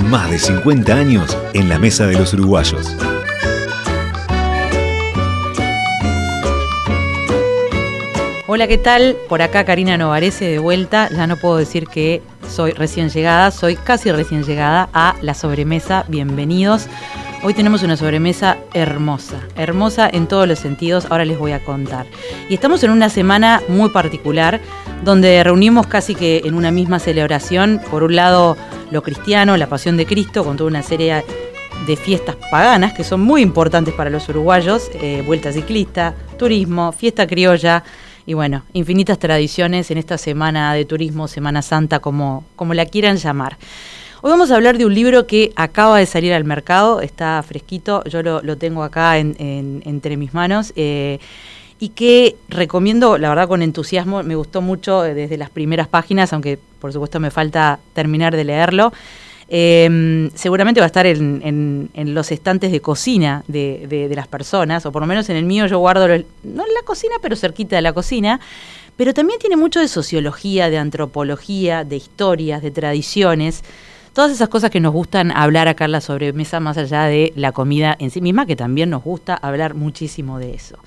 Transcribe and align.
Más 0.00 0.30
de 0.30 0.38
50 0.38 0.94
años 0.94 1.36
en 1.52 1.68
la 1.68 1.78
mesa 1.78 2.06
de 2.06 2.14
los 2.14 2.32
uruguayos. 2.32 2.96
Hola, 8.46 8.66
¿qué 8.66 8.78
tal? 8.78 9.16
Por 9.28 9.42
acá 9.42 9.64
Karina 9.64 9.98
Novarese 9.98 10.46
de 10.46 10.58
vuelta. 10.58 11.10
Ya 11.10 11.26
no 11.26 11.36
puedo 11.36 11.58
decir 11.58 11.88
que 11.88 12.22
soy 12.48 12.72
recién 12.72 13.10
llegada, 13.10 13.50
soy 13.50 13.76
casi 13.76 14.10
recién 14.10 14.44
llegada 14.44 14.88
a 14.94 15.14
la 15.20 15.34
sobremesa. 15.34 16.06
Bienvenidos. 16.08 16.88
Hoy 17.44 17.52
tenemos 17.52 17.82
una 17.82 17.96
sobremesa 17.96 18.56
hermosa, 18.72 19.40
hermosa 19.56 20.08
en 20.10 20.26
todos 20.28 20.46
los 20.46 20.60
sentidos, 20.60 21.06
ahora 21.10 21.24
les 21.24 21.38
voy 21.38 21.52
a 21.52 21.64
contar. 21.64 22.06
Y 22.48 22.54
estamos 22.54 22.84
en 22.84 22.90
una 22.92 23.08
semana 23.08 23.60
muy 23.68 23.90
particular, 23.90 24.60
donde 25.04 25.42
reunimos 25.42 25.88
casi 25.88 26.14
que 26.14 26.42
en 26.44 26.54
una 26.54 26.70
misma 26.70 27.00
celebración, 27.00 27.80
por 27.90 28.04
un 28.04 28.14
lado 28.14 28.56
lo 28.92 29.02
cristiano, 29.02 29.56
la 29.56 29.66
pasión 29.68 29.96
de 29.96 30.06
Cristo, 30.06 30.44
con 30.44 30.56
toda 30.56 30.68
una 30.68 30.82
serie 30.82 31.24
de 31.86 31.96
fiestas 31.96 32.36
paganas 32.50 32.92
que 32.92 33.02
son 33.02 33.22
muy 33.22 33.40
importantes 33.40 33.94
para 33.94 34.10
los 34.10 34.28
uruguayos, 34.28 34.90
eh, 34.94 35.22
vuelta 35.26 35.50
ciclista, 35.52 36.14
turismo, 36.38 36.92
fiesta 36.92 37.26
criolla, 37.26 37.82
y 38.26 38.34
bueno, 38.34 38.62
infinitas 38.72 39.18
tradiciones 39.18 39.90
en 39.90 39.98
esta 39.98 40.16
semana 40.16 40.74
de 40.74 40.84
turismo, 40.84 41.26
Semana 41.26 41.62
Santa, 41.62 41.98
como, 41.98 42.44
como 42.54 42.74
la 42.74 42.86
quieran 42.86 43.16
llamar. 43.16 43.56
Hoy 44.20 44.30
vamos 44.30 44.52
a 44.52 44.54
hablar 44.54 44.78
de 44.78 44.86
un 44.86 44.94
libro 44.94 45.26
que 45.26 45.52
acaba 45.56 45.98
de 45.98 46.06
salir 46.06 46.32
al 46.32 46.44
mercado, 46.44 47.00
está 47.00 47.42
fresquito, 47.42 48.04
yo 48.04 48.22
lo, 48.22 48.56
tengo 48.56 48.84
acá 48.84 49.18
entre 49.18 50.16
mis 50.16 50.32
manos. 50.34 50.72
Eh, 50.76 51.18
y 51.82 51.88
que 51.88 52.36
recomiendo, 52.48 53.18
la 53.18 53.28
verdad, 53.28 53.48
con 53.48 53.60
entusiasmo, 53.60 54.22
me 54.22 54.36
gustó 54.36 54.62
mucho 54.62 55.04
eh, 55.04 55.14
desde 55.14 55.36
las 55.36 55.50
primeras 55.50 55.88
páginas, 55.88 56.32
aunque 56.32 56.56
por 56.78 56.92
supuesto 56.92 57.18
me 57.18 57.32
falta 57.32 57.80
terminar 57.92 58.36
de 58.36 58.44
leerlo. 58.44 58.92
Em, 59.48 60.30
seguramente 60.32 60.80
va 60.80 60.84
a 60.84 60.86
estar 60.86 61.06
en, 61.06 61.90
los 61.92 62.30
estantes 62.30 62.70
de 62.70 62.78
cocina 62.78 63.42
de, 63.48 64.08
las 64.14 64.28
personas, 64.28 64.86
o 64.86 64.92
por 64.92 65.02
lo 65.02 65.08
menos 65.08 65.28
en 65.28 65.34
el 65.34 65.44
mío 65.44 65.66
yo 65.66 65.80
guardo, 65.80 66.06
no 66.06 66.14
en 66.14 66.54
la 66.54 66.82
cocina, 66.84 67.16
pero 67.20 67.34
cerquita 67.34 67.74
de 67.74 67.82
la 67.82 67.92
cocina. 67.92 68.38
Pero 68.96 69.12
también 69.12 69.40
tiene 69.40 69.56
mucho 69.56 69.80
de 69.80 69.88
sociología, 69.88 70.70
de 70.70 70.78
antropología, 70.78 71.82
de 71.82 71.96
historias, 71.96 72.62
de 72.62 72.70
tradiciones. 72.70 73.64
Todas 74.12 74.30
esas 74.30 74.48
cosas 74.48 74.70
que 74.70 74.78
nos 74.78 74.92
gustan 74.92 75.32
hablar 75.32 75.66
acá 75.66 75.86
en 75.86 75.92
la 75.92 76.00
sobremesa, 76.00 76.60
más 76.60 76.78
allá 76.78 77.06
de 77.06 77.32
la 77.34 77.50
comida 77.50 77.96
en 77.98 78.12
sí 78.12 78.20
misma, 78.20 78.46
que 78.46 78.54
también 78.54 78.88
nos 78.88 79.02
gusta 79.02 79.34
hablar 79.34 79.74
muchísimo 79.74 80.38
de 80.38 80.54
eso. 80.54 80.78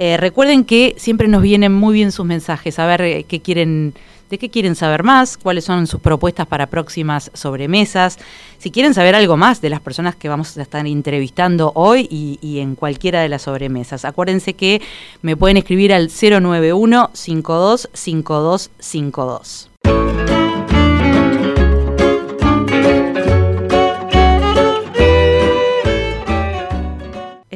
Eh, 0.00 0.16
recuerden 0.16 0.64
que 0.64 0.94
siempre 0.96 1.26
nos 1.26 1.42
vienen 1.42 1.72
muy 1.72 1.92
bien 1.92 2.12
sus 2.12 2.24
mensajes, 2.24 2.78
a 2.78 2.86
ver 2.86 3.00
eh, 3.02 3.24
qué 3.24 3.40
quieren 3.40 3.94
de 4.30 4.38
qué 4.38 4.50
quieren 4.50 4.74
saber 4.74 5.04
más, 5.04 5.38
cuáles 5.38 5.64
son 5.64 5.86
sus 5.86 6.00
propuestas 6.00 6.46
para 6.46 6.66
próximas 6.66 7.30
sobremesas, 7.32 8.18
si 8.58 8.70
quieren 8.70 8.92
saber 8.92 9.14
algo 9.14 9.38
más 9.38 9.62
de 9.62 9.70
las 9.70 9.80
personas 9.80 10.16
que 10.16 10.28
vamos 10.28 10.56
a 10.56 10.62
estar 10.62 10.86
entrevistando 10.86 11.72
hoy 11.74 12.06
y, 12.10 12.38
y 12.42 12.58
en 12.58 12.74
cualquiera 12.74 13.22
de 13.22 13.30
las 13.30 13.42
sobremesas. 13.42 14.04
Acuérdense 14.04 14.52
que 14.52 14.82
me 15.22 15.34
pueden 15.34 15.56
escribir 15.56 15.94
al 15.94 16.10
091 16.10 17.10
52 17.14 17.88
5252. 17.92 20.27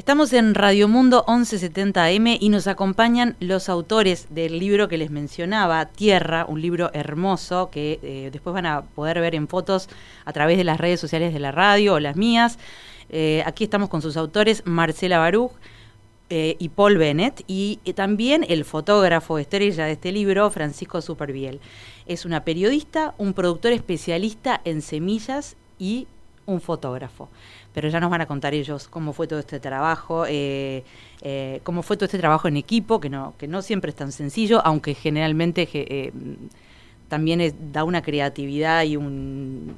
Estamos 0.02 0.32
en 0.32 0.56
Radio 0.56 0.88
Mundo 0.88 1.24
1170M 1.28 2.38
y 2.40 2.48
nos 2.48 2.66
acompañan 2.66 3.36
los 3.38 3.68
autores 3.68 4.26
del 4.30 4.58
libro 4.58 4.88
que 4.88 4.98
les 4.98 5.12
mencionaba, 5.12 5.86
Tierra, 5.86 6.44
un 6.44 6.60
libro 6.60 6.90
hermoso 6.92 7.70
que 7.70 8.00
eh, 8.02 8.30
después 8.32 8.52
van 8.52 8.66
a 8.66 8.82
poder 8.82 9.20
ver 9.20 9.36
en 9.36 9.46
fotos 9.46 9.88
a 10.24 10.32
través 10.32 10.58
de 10.58 10.64
las 10.64 10.80
redes 10.80 10.98
sociales 10.98 11.32
de 11.32 11.38
la 11.38 11.52
radio 11.52 11.94
o 11.94 12.00
las 12.00 12.16
mías. 12.16 12.58
Eh, 13.10 13.44
aquí 13.46 13.62
estamos 13.62 13.88
con 13.88 14.02
sus 14.02 14.16
autores, 14.16 14.64
Marcela 14.66 15.18
Baruch 15.18 15.52
eh, 16.30 16.56
y 16.58 16.70
Paul 16.70 16.98
Bennett, 16.98 17.44
y 17.46 17.76
también 17.94 18.44
el 18.48 18.64
fotógrafo 18.64 19.38
estrella 19.38 19.84
de 19.84 19.92
este 19.92 20.10
libro, 20.10 20.50
Francisco 20.50 21.00
Superviel. 21.00 21.60
Es 22.06 22.24
una 22.24 22.42
periodista, 22.42 23.14
un 23.18 23.34
productor 23.34 23.70
especialista 23.70 24.60
en 24.64 24.82
semillas 24.82 25.54
y 25.78 26.08
un 26.44 26.60
fotógrafo 26.60 27.28
pero 27.72 27.88
ya 27.88 28.00
nos 28.00 28.10
van 28.10 28.20
a 28.20 28.26
contar 28.26 28.54
ellos 28.54 28.88
cómo 28.88 29.12
fue 29.12 29.26
todo 29.26 29.38
este 29.38 29.60
trabajo, 29.60 30.24
eh, 30.28 30.84
eh, 31.22 31.60
cómo 31.62 31.82
fue 31.82 31.96
todo 31.96 32.06
este 32.06 32.18
trabajo 32.18 32.48
en 32.48 32.56
equipo, 32.56 33.00
que 33.00 33.08
no, 33.08 33.34
que 33.38 33.48
no 33.48 33.62
siempre 33.62 33.90
es 33.90 33.96
tan 33.96 34.12
sencillo, 34.12 34.60
aunque 34.64 34.94
generalmente 34.94 35.68
eh, 35.72 36.12
también 37.08 37.54
da 37.72 37.84
una 37.84 38.02
creatividad 38.02 38.84
y 38.84 38.96
un, 38.96 39.76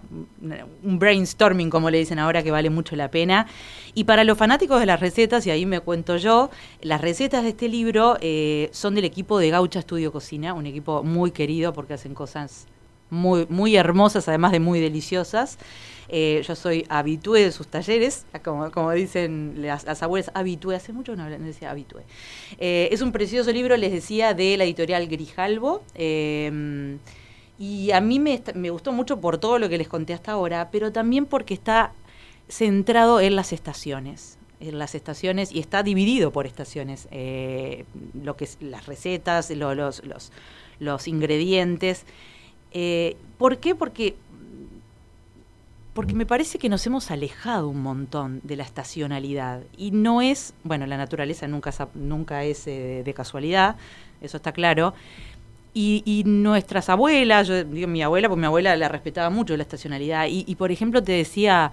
un, 0.82 0.98
brainstorming, 0.98 1.68
como 1.68 1.90
le 1.90 1.98
dicen 1.98 2.18
ahora, 2.18 2.42
que 2.42 2.50
vale 2.50 2.70
mucho 2.70 2.94
la 2.94 3.10
pena. 3.10 3.46
Y 3.94 4.04
para 4.04 4.22
los 4.22 4.38
fanáticos 4.38 4.78
de 4.78 4.86
las 4.86 5.00
recetas, 5.00 5.46
y 5.46 5.50
ahí 5.50 5.66
me 5.66 5.80
cuento 5.80 6.16
yo, 6.16 6.50
las 6.80 7.00
recetas 7.00 7.42
de 7.42 7.50
este 7.50 7.68
libro 7.68 8.16
son 8.70 8.94
del 8.94 9.04
equipo 9.04 9.38
de 9.38 9.50
Gaucha 9.50 9.80
Estudio 9.80 10.12
Cocina, 10.12 10.54
un 10.54 10.66
equipo 10.66 11.02
muy 11.02 11.32
querido 11.32 11.72
porque 11.72 11.94
hacen 11.94 12.14
cosas 12.14 12.68
muy, 13.14 13.46
muy 13.48 13.76
hermosas, 13.76 14.28
además 14.28 14.52
de 14.52 14.60
muy 14.60 14.80
deliciosas. 14.80 15.58
Eh, 16.08 16.42
yo 16.46 16.54
soy 16.54 16.84
habitué 16.88 17.44
de 17.44 17.52
sus 17.52 17.68
talleres, 17.68 18.26
como, 18.44 18.70
como 18.70 18.90
dicen 18.92 19.54
las, 19.58 20.02
abuelas, 20.02 20.30
habitué, 20.34 20.76
hace 20.76 20.92
mucho 20.92 21.16
no, 21.16 21.28
decía 21.28 21.70
habitué. 21.70 22.02
Eh, 22.58 22.88
es 22.92 23.00
un 23.00 23.12
precioso 23.12 23.50
libro, 23.52 23.76
les 23.76 23.92
decía, 23.92 24.34
de 24.34 24.56
la 24.56 24.64
editorial 24.64 25.06
Grijalbo. 25.06 25.82
Eh, 25.94 26.98
y 27.58 27.92
a 27.92 28.00
mí 28.00 28.18
me, 28.18 28.42
me 28.54 28.70
gustó 28.70 28.92
mucho 28.92 29.20
por 29.20 29.38
todo 29.38 29.58
lo 29.58 29.68
que 29.68 29.78
les 29.78 29.88
conté 29.88 30.12
hasta 30.12 30.32
ahora, 30.32 30.70
pero 30.70 30.92
también 30.92 31.24
porque 31.24 31.54
está 31.54 31.92
centrado 32.48 33.20
en 33.20 33.36
las 33.36 33.52
estaciones 33.52 34.38
en 34.60 34.78
las 34.78 34.94
estaciones 34.94 35.52
y 35.52 35.58
está 35.58 35.82
dividido 35.82 36.32
por 36.32 36.46
estaciones, 36.46 37.06
lo 38.14 38.36
que 38.36 38.48
las 38.60 38.86
recetas, 38.86 39.50
los, 39.50 40.02
los, 40.04 40.32
los, 40.78 41.08
ingredientes. 41.08 42.06
¿Por 43.38 43.58
qué? 43.58 43.74
Porque 43.74 44.16
porque 45.94 46.14
me 46.14 46.26
parece 46.26 46.58
que 46.58 46.68
nos 46.68 46.84
hemos 46.86 47.10
alejado 47.12 47.68
un 47.68 47.80
montón 47.80 48.40
de 48.42 48.56
la 48.56 48.64
estacionalidad. 48.64 49.62
Y 49.78 49.92
no 49.92 50.20
es, 50.20 50.52
bueno, 50.64 50.86
la 50.86 50.96
naturaleza 50.96 51.46
nunca, 51.46 51.70
nunca 51.94 52.42
es 52.42 52.66
eh, 52.66 53.02
de 53.04 53.14
casualidad, 53.14 53.76
eso 54.20 54.36
está 54.36 54.52
claro. 54.52 54.92
Y, 55.76 56.22
nuestras 56.24 56.88
abuelas, 56.88 57.48
yo 57.48 57.64
digo 57.64 57.88
mi 57.88 58.00
abuela, 58.00 58.28
porque 58.28 58.40
mi 58.40 58.46
abuela 58.46 58.76
la 58.76 58.88
respetaba 58.88 59.28
mucho 59.28 59.56
la 59.56 59.64
estacionalidad. 59.64 60.26
Y, 60.28 60.54
por 60.54 60.70
ejemplo, 60.70 61.02
te 61.02 61.10
decía, 61.10 61.72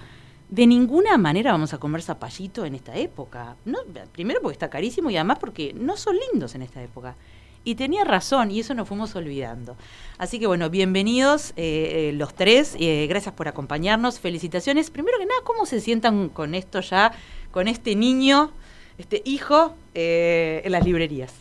de 0.49 0.65
ninguna 0.65 1.19
manera 1.19 1.51
vamos 1.51 1.73
a 1.75 1.77
comer 1.77 2.01
zapallito 2.01 2.65
en 2.65 2.73
esta 2.73 2.95
época. 2.95 3.55
No, 3.63 3.79
primero 4.11 4.41
porque 4.41 4.53
está 4.53 4.71
carísimo 4.71 5.11
y 5.11 5.17
además 5.17 5.37
porque 5.37 5.73
no 5.73 5.97
son 5.97 6.15
lindos 6.31 6.55
en 6.55 6.63
esta 6.63 6.81
época. 6.81 7.15
Y 7.63 7.75
tenía 7.75 8.03
razón, 8.03 8.49
y 8.49 8.59
eso 8.59 8.73
nos 8.73 8.87
fuimos 8.87 9.15
olvidando. 9.15 9.75
Así 10.17 10.39
que 10.39 10.47
bueno, 10.47 10.71
bienvenidos 10.71 11.51
eh, 11.57 12.09
eh, 12.09 12.13
los 12.13 12.33
tres, 12.33 12.75
eh, 12.79 13.05
gracias 13.07 13.35
por 13.35 13.47
acompañarnos, 13.47 14.19
felicitaciones. 14.19 14.89
Primero 14.89 15.19
que 15.19 15.27
nada, 15.27 15.41
¿cómo 15.43 15.67
se 15.67 15.79
sientan 15.79 16.29
con 16.29 16.55
esto 16.55 16.79
ya, 16.81 17.11
con 17.51 17.67
este 17.67 17.95
niño, 17.95 18.51
este 18.97 19.21
hijo, 19.25 19.75
en 19.93 20.71
las 20.71 20.83
librerías? 20.83 21.33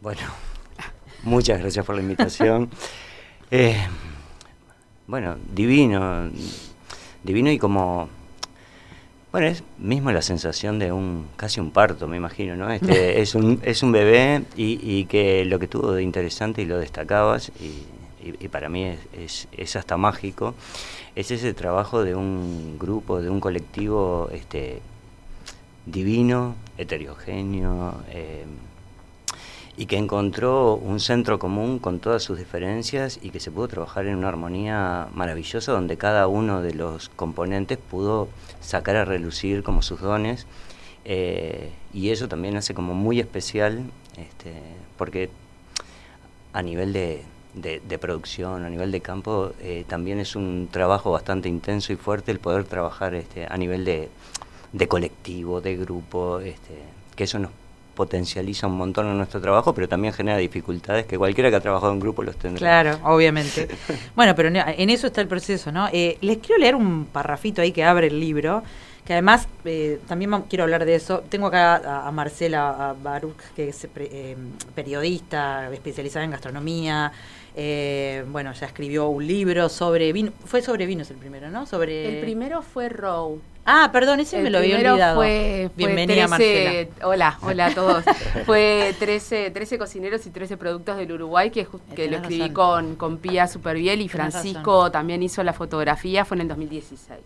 Bueno, 0.00 0.20
muchas 1.24 1.58
gracias 1.58 1.84
por 1.84 1.96
la 1.96 2.02
invitación. 2.02 2.70
bueno, 5.08 5.36
divino, 5.52 6.30
divino 7.24 7.50
y 7.50 7.58
como 7.58 8.08
bueno, 9.34 9.48
es 9.48 9.64
mismo 9.78 10.12
la 10.12 10.22
sensación 10.22 10.78
de 10.78 10.92
un 10.92 11.26
casi 11.34 11.58
un 11.58 11.72
parto, 11.72 12.06
me 12.06 12.16
imagino, 12.16 12.54
¿no? 12.54 12.70
Este, 12.70 13.20
es, 13.20 13.34
un, 13.34 13.60
es 13.64 13.82
un 13.82 13.90
bebé 13.90 14.44
y, 14.54 15.06
que 15.06 15.44
lo 15.44 15.58
que 15.58 15.66
tuvo 15.66 15.90
de 15.90 16.04
interesante 16.04 16.62
y 16.62 16.66
lo 16.66 16.78
destacabas, 16.78 17.50
y, 17.60 18.46
para 18.46 18.68
mí 18.68 18.84
es, 19.12 19.48
es, 19.50 19.74
hasta 19.74 19.96
mágico, 19.96 20.54
es 21.16 21.32
ese 21.32 21.52
trabajo 21.52 22.04
de 22.04 22.14
un 22.14 22.78
grupo, 22.78 23.20
de 23.20 23.28
un 23.28 23.40
colectivo 23.40 24.30
este, 24.32 24.80
divino, 25.84 26.54
heterogéneo, 26.78 28.04
eh, 28.10 28.44
y 29.76 29.86
que 29.86 29.96
encontró 29.96 30.74
un 30.74 31.00
centro 31.00 31.38
común 31.38 31.78
con 31.78 31.98
todas 31.98 32.22
sus 32.22 32.38
diferencias 32.38 33.18
y 33.22 33.30
que 33.30 33.40
se 33.40 33.50
pudo 33.50 33.68
trabajar 33.68 34.06
en 34.06 34.16
una 34.16 34.28
armonía 34.28 35.08
maravillosa 35.14 35.72
donde 35.72 35.96
cada 35.96 36.28
uno 36.28 36.62
de 36.62 36.74
los 36.74 37.08
componentes 37.08 37.78
pudo 37.78 38.28
sacar 38.60 38.96
a 38.96 39.04
relucir 39.04 39.62
como 39.62 39.82
sus 39.82 40.00
dones 40.00 40.46
eh, 41.04 41.70
y 41.92 42.10
eso 42.10 42.28
también 42.28 42.56
hace 42.56 42.72
como 42.72 42.94
muy 42.94 43.18
especial 43.18 43.82
este, 44.16 44.52
porque 44.96 45.30
a 46.52 46.62
nivel 46.62 46.92
de, 46.92 47.98
producción, 48.00 48.64
a 48.64 48.70
nivel 48.70 48.92
de 48.92 49.00
campo, 49.00 49.52
eh, 49.60 49.84
también 49.88 50.20
es 50.20 50.36
un 50.36 50.68
trabajo 50.70 51.10
bastante 51.10 51.48
intenso 51.48 51.92
y 51.92 51.96
fuerte 51.96 52.30
el 52.30 52.38
poder 52.38 52.64
trabajar 52.64 53.14
este, 53.14 53.46
a 53.46 53.56
nivel 53.56 53.84
de, 53.84 54.08
colectivo, 54.86 55.60
de 55.60 55.76
grupo, 55.76 56.38
este, 56.38 56.78
que 57.16 57.24
eso 57.24 57.40
nos 57.40 57.50
potencializa 57.94 58.66
un 58.66 58.76
montón 58.76 59.06
en 59.06 59.16
nuestro 59.16 59.40
trabajo, 59.40 59.74
pero 59.74 59.88
también 59.88 60.12
genera 60.12 60.36
dificultades 60.38 61.06
que 61.06 61.16
cualquiera 61.16 61.50
que 61.50 61.56
ha 61.56 61.60
trabajado 61.60 61.92
en 61.92 62.00
grupo 62.00 62.22
los 62.22 62.36
tendrá. 62.36 62.58
Claro, 62.58 62.98
obviamente. 63.04 63.68
bueno, 64.16 64.34
pero 64.34 64.48
en 64.48 64.90
eso 64.90 65.06
está 65.06 65.20
el 65.20 65.28
proceso, 65.28 65.72
¿no? 65.72 65.88
Eh, 65.92 66.18
les 66.20 66.38
quiero 66.38 66.58
leer 66.58 66.74
un 66.74 67.06
parrafito 67.06 67.62
ahí 67.62 67.72
que 67.72 67.84
abre 67.84 68.08
el 68.08 68.20
libro, 68.20 68.62
que 69.04 69.12
además 69.12 69.48
eh, 69.64 70.00
también 70.08 70.30
quiero 70.48 70.64
hablar 70.64 70.84
de 70.84 70.94
eso. 70.94 71.22
Tengo 71.28 71.46
acá 71.46 72.06
a, 72.06 72.10
Marcela 72.10 72.94
Baruch, 73.02 73.38
que 73.54 73.68
es 73.68 73.86
eh, 73.96 74.36
periodista 74.74 75.72
especializada 75.72 76.24
en 76.24 76.32
gastronomía. 76.32 77.12
bueno, 78.26 78.52
ya 78.52 78.66
escribió 78.66 79.08
un 79.08 79.26
libro 79.26 79.68
sobre 79.68 80.12
vino. 80.12 80.32
Fue 80.44 80.62
sobre 80.62 80.86
vinos 80.86 81.10
el 81.10 81.16
primero, 81.16 81.50
¿no? 81.50 81.66
Sobre 81.66 82.16
El 82.16 82.24
primero 82.24 82.62
fue 82.62 82.88
Row. 82.88 83.40
Ah, 83.66 83.90
perdón, 83.92 84.20
ese 84.20 84.40
me 84.42 84.50
lo 84.50 84.58
había 84.58 84.76
olvidado. 84.76 85.16
Fue, 85.16 85.70
Bienvenida, 85.74 86.28
Marcela. 86.28 86.88
Hola, 87.02 87.38
hola 87.40 87.66
a 87.66 87.74
todos. 87.74 88.04
fue 88.46 88.94
13, 88.98 89.50
13 89.50 89.78
cocineros 89.78 90.26
y 90.26 90.30
13 90.30 90.56
productos 90.56 90.96
del 90.98 91.12
Uruguay 91.12 91.50
que, 91.50 91.66
que 91.96 92.08
lo 92.08 92.18
escribí 92.18 92.50
con, 92.50 92.96
con 92.96 93.18
Pía 93.18 93.48
Superviel 93.48 94.00
y 94.02 94.08
Francisco 94.08 94.90
también 94.90 95.22
hizo 95.22 95.42
la 95.42 95.52
fotografía, 95.52 96.24
fue 96.24 96.36
en 96.36 96.42
el 96.42 96.48
2016. 96.48 97.18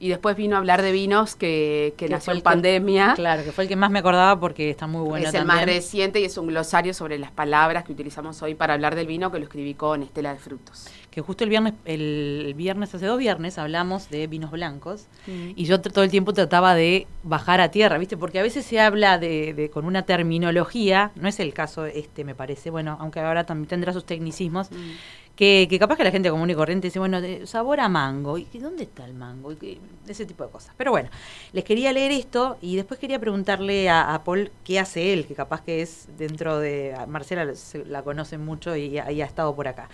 Y 0.00 0.08
después 0.08 0.36
vino 0.36 0.56
a 0.56 0.58
hablar 0.58 0.82
de 0.82 0.90
vinos 0.90 1.36
que, 1.36 1.94
que, 1.96 2.08
nació 2.08 2.32
en 2.32 2.42
pandemia. 2.42 3.14
claro, 3.14 3.44
que 3.44 3.52
fue 3.52 3.64
el 3.64 3.68
que 3.68 3.76
más 3.76 3.92
me 3.92 4.00
acordaba 4.00 4.38
porque 4.40 4.68
está 4.68 4.88
muy 4.88 5.02
bueno. 5.02 5.28
Es 5.28 5.34
el 5.34 5.44
más 5.44 5.64
reciente 5.64 6.20
y 6.20 6.24
es 6.24 6.36
un 6.36 6.48
glosario 6.48 6.92
sobre 6.92 7.16
las 7.16 7.30
palabras 7.30 7.84
que 7.84 7.92
utilizamos 7.92 8.42
hoy 8.42 8.56
para 8.56 8.74
hablar 8.74 8.96
del 8.96 9.06
vino 9.06 9.30
que 9.30 9.38
lo 9.38 9.44
escribí 9.44 9.74
con 9.74 10.02
Estela 10.02 10.32
de 10.32 10.40
Frutos 10.40 10.88
que 11.14 11.20
justo 11.20 11.44
el 11.44 11.50
viernes, 11.50 11.74
el 11.84 12.54
viernes, 12.56 12.92
hace 12.92 13.06
dos 13.06 13.20
viernes, 13.20 13.56
hablamos 13.58 14.10
de 14.10 14.26
vinos 14.26 14.50
blancos 14.50 15.06
mm. 15.28 15.50
y 15.54 15.64
yo 15.64 15.80
todo 15.80 16.02
el 16.02 16.10
tiempo 16.10 16.32
trataba 16.32 16.74
de 16.74 17.06
bajar 17.22 17.60
a 17.60 17.70
tierra, 17.70 17.98
¿viste? 17.98 18.16
Porque 18.16 18.40
a 18.40 18.42
veces 18.42 18.66
se 18.66 18.80
habla 18.80 19.16
de, 19.18 19.70
con 19.72 19.84
una 19.84 20.02
terminología, 20.02 21.12
no 21.14 21.28
es 21.28 21.38
el 21.38 21.54
caso 21.54 21.86
este, 21.86 22.24
me 22.24 22.34
parece, 22.34 22.68
bueno, 22.68 22.96
aunque 22.98 23.20
ahora 23.20 23.46
también 23.46 23.68
tendrá 23.68 23.92
sus 23.92 24.04
tecnicismos, 24.04 24.72
mm. 24.72 25.36
que, 25.36 25.76
capaz 25.78 25.96
que 25.96 26.02
la 26.02 26.10
gente 26.10 26.30
común 26.30 26.50
y 26.50 26.56
corriente 26.56 26.88
dice, 26.88 26.98
bueno, 26.98 27.20
de 27.20 27.46
sabor 27.46 27.78
a 27.78 27.88
mango, 27.88 28.36
¿y 28.36 28.46
dónde 28.58 28.82
está 28.82 29.04
el 29.04 29.14
mango? 29.14 29.52
Y 29.52 29.78
ese 30.08 30.26
tipo 30.26 30.42
de 30.42 30.50
cosas. 30.50 30.74
Pero 30.76 30.90
bueno, 30.90 31.10
les 31.52 31.62
quería 31.62 31.92
leer 31.92 32.10
esto 32.10 32.58
y 32.60 32.74
después 32.74 32.98
quería 32.98 33.20
preguntarle 33.20 33.88
a, 33.88 34.20
Paul 34.24 34.50
qué 34.64 34.80
hace 34.80 35.12
él, 35.12 35.26
que 35.26 35.36
capaz 35.36 35.62
que 35.62 35.80
es 35.80 36.08
dentro 36.18 36.58
de... 36.58 36.92
Marcela 37.06 37.46
la 37.86 38.02
conoce 38.02 38.36
mucho 38.36 38.74
y, 38.74 38.98
y 38.98 38.98
ha 38.98 39.26
estado 39.26 39.54
por 39.54 39.68
acá. 39.68 39.88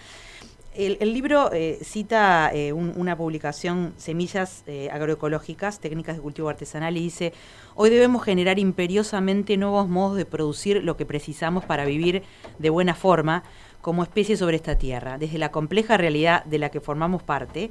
El, 0.73 1.13
libro 1.13 1.53
eh, 1.53 1.81
cita 1.83 2.49
eh, 2.55 2.73
una 2.73 3.17
publicación, 3.17 3.93
Semillas 3.97 4.63
eh, 4.69 4.89
Agroecológicas, 4.93 5.81
Técnicas 5.81 6.15
de 6.15 6.23
Cultivo 6.23 6.49
Artesanal, 6.49 6.97
y 6.97 7.01
dice, 7.01 7.33
hoy 7.75 7.91
debemos 7.91 8.23
generar 8.23 8.61
imperiosamente 8.61 9.57
nuevos 9.57 9.89
modos 9.89 10.17
de 10.17 10.27
producir 10.27 10.85
lo 10.85 10.97
que 10.97 11.05
precisamos 11.05 11.65
para 11.65 11.85
vivir 11.85 12.23
de 12.61 12.71
buena 12.71 12.95
forma 12.95 13.43
como 13.81 14.05
especie 14.05 14.37
sobre 14.37 14.57
esta 14.57 14.79
tierra, 14.79 15.19
desde 15.19 15.39
la 15.39 15.51
compleja 15.51 15.97
realidad 15.97 16.45
de 16.45 16.59
la 16.59 16.69
que 16.69 16.81
formamos 16.81 17.25
parte, 17.25 17.71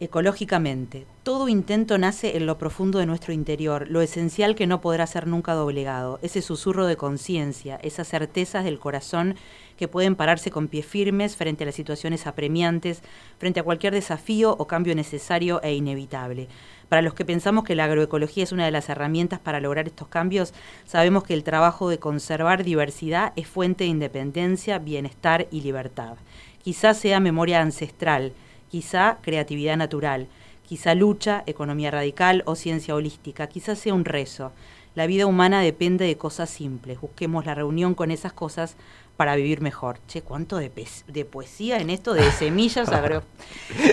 ecológicamente. 0.00 1.06
Todo 1.22 1.48
intento 1.48 1.96
nace 1.98 2.36
en 2.36 2.46
lo 2.46 2.58
profundo 2.58 2.98
de 2.98 3.06
nuestro 3.06 3.32
interior, 3.32 3.86
lo 3.88 4.02
esencial 4.02 4.56
que 4.56 4.66
no 4.66 4.80
podrá 4.80 5.06
ser 5.06 5.28
nunca 5.28 5.54
doblegado, 5.54 6.18
ese 6.22 6.42
susurro 6.42 6.86
de 6.86 6.96
conciencia, 6.96 7.76
esas 7.76 8.08
certezas 8.08 8.64
del 8.64 8.80
corazón 8.80 9.36
que 9.84 9.88
pueden 9.88 10.16
pararse 10.16 10.50
con 10.50 10.68
pies 10.68 10.86
firmes 10.86 11.36
frente 11.36 11.62
a 11.62 11.66
las 11.66 11.74
situaciones 11.74 12.26
apremiantes, 12.26 13.02
frente 13.36 13.60
a 13.60 13.62
cualquier 13.62 13.92
desafío 13.92 14.56
o 14.58 14.66
cambio 14.66 14.94
necesario 14.94 15.60
e 15.62 15.74
inevitable. 15.74 16.48
Para 16.88 17.02
los 17.02 17.12
que 17.12 17.26
pensamos 17.26 17.64
que 17.64 17.74
la 17.74 17.84
agroecología 17.84 18.44
es 18.44 18.52
una 18.52 18.64
de 18.64 18.70
las 18.70 18.88
herramientas 18.88 19.40
para 19.40 19.60
lograr 19.60 19.86
estos 19.86 20.08
cambios, 20.08 20.54
sabemos 20.86 21.22
que 21.24 21.34
el 21.34 21.44
trabajo 21.44 21.90
de 21.90 21.98
conservar 21.98 22.64
diversidad 22.64 23.34
es 23.36 23.46
fuente 23.46 23.84
de 23.84 23.90
independencia, 23.90 24.78
bienestar 24.78 25.48
y 25.50 25.60
libertad. 25.60 26.16
Quizá 26.62 26.94
sea 26.94 27.20
memoria 27.20 27.60
ancestral, 27.60 28.32
quizá 28.70 29.18
creatividad 29.20 29.76
natural, 29.76 30.28
quizá 30.66 30.94
lucha, 30.94 31.42
economía 31.44 31.90
radical 31.90 32.42
o 32.46 32.54
ciencia 32.54 32.94
holística, 32.94 33.48
quizá 33.48 33.76
sea 33.76 33.92
un 33.92 34.06
rezo. 34.06 34.50
La 34.94 35.08
vida 35.08 35.26
humana 35.26 35.60
depende 35.60 36.06
de 36.06 36.16
cosas 36.16 36.48
simples. 36.50 37.00
Busquemos 37.00 37.46
la 37.46 37.56
reunión 37.56 37.94
con 37.94 38.12
esas 38.12 38.32
cosas 38.32 38.76
para 39.16 39.36
vivir 39.36 39.60
mejor. 39.60 39.98
Che, 40.06 40.22
cuánto 40.22 40.56
de, 40.56 40.70
de 41.06 41.24
poesía 41.24 41.78
en 41.78 41.90
esto 41.90 42.14
de 42.14 42.30
semillas 42.38 42.88
agro. 42.90 43.22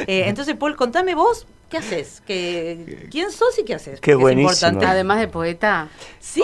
Eh, 0.07 0.23
entonces, 0.27 0.56
Paul, 0.56 0.75
contame 0.75 1.15
vos, 1.15 1.45
¿qué 1.69 1.77
haces? 1.77 2.21
¿Qué, 2.25 3.07
¿Quién 3.12 3.31
sos 3.31 3.57
y 3.59 3.63
qué 3.63 3.75
haces? 3.75 4.00
Qué 4.01 4.15
buenísimo. 4.15 4.79
Además 4.85 5.19
de 5.19 5.27
poeta, 5.27 5.89
sí, 6.19 6.41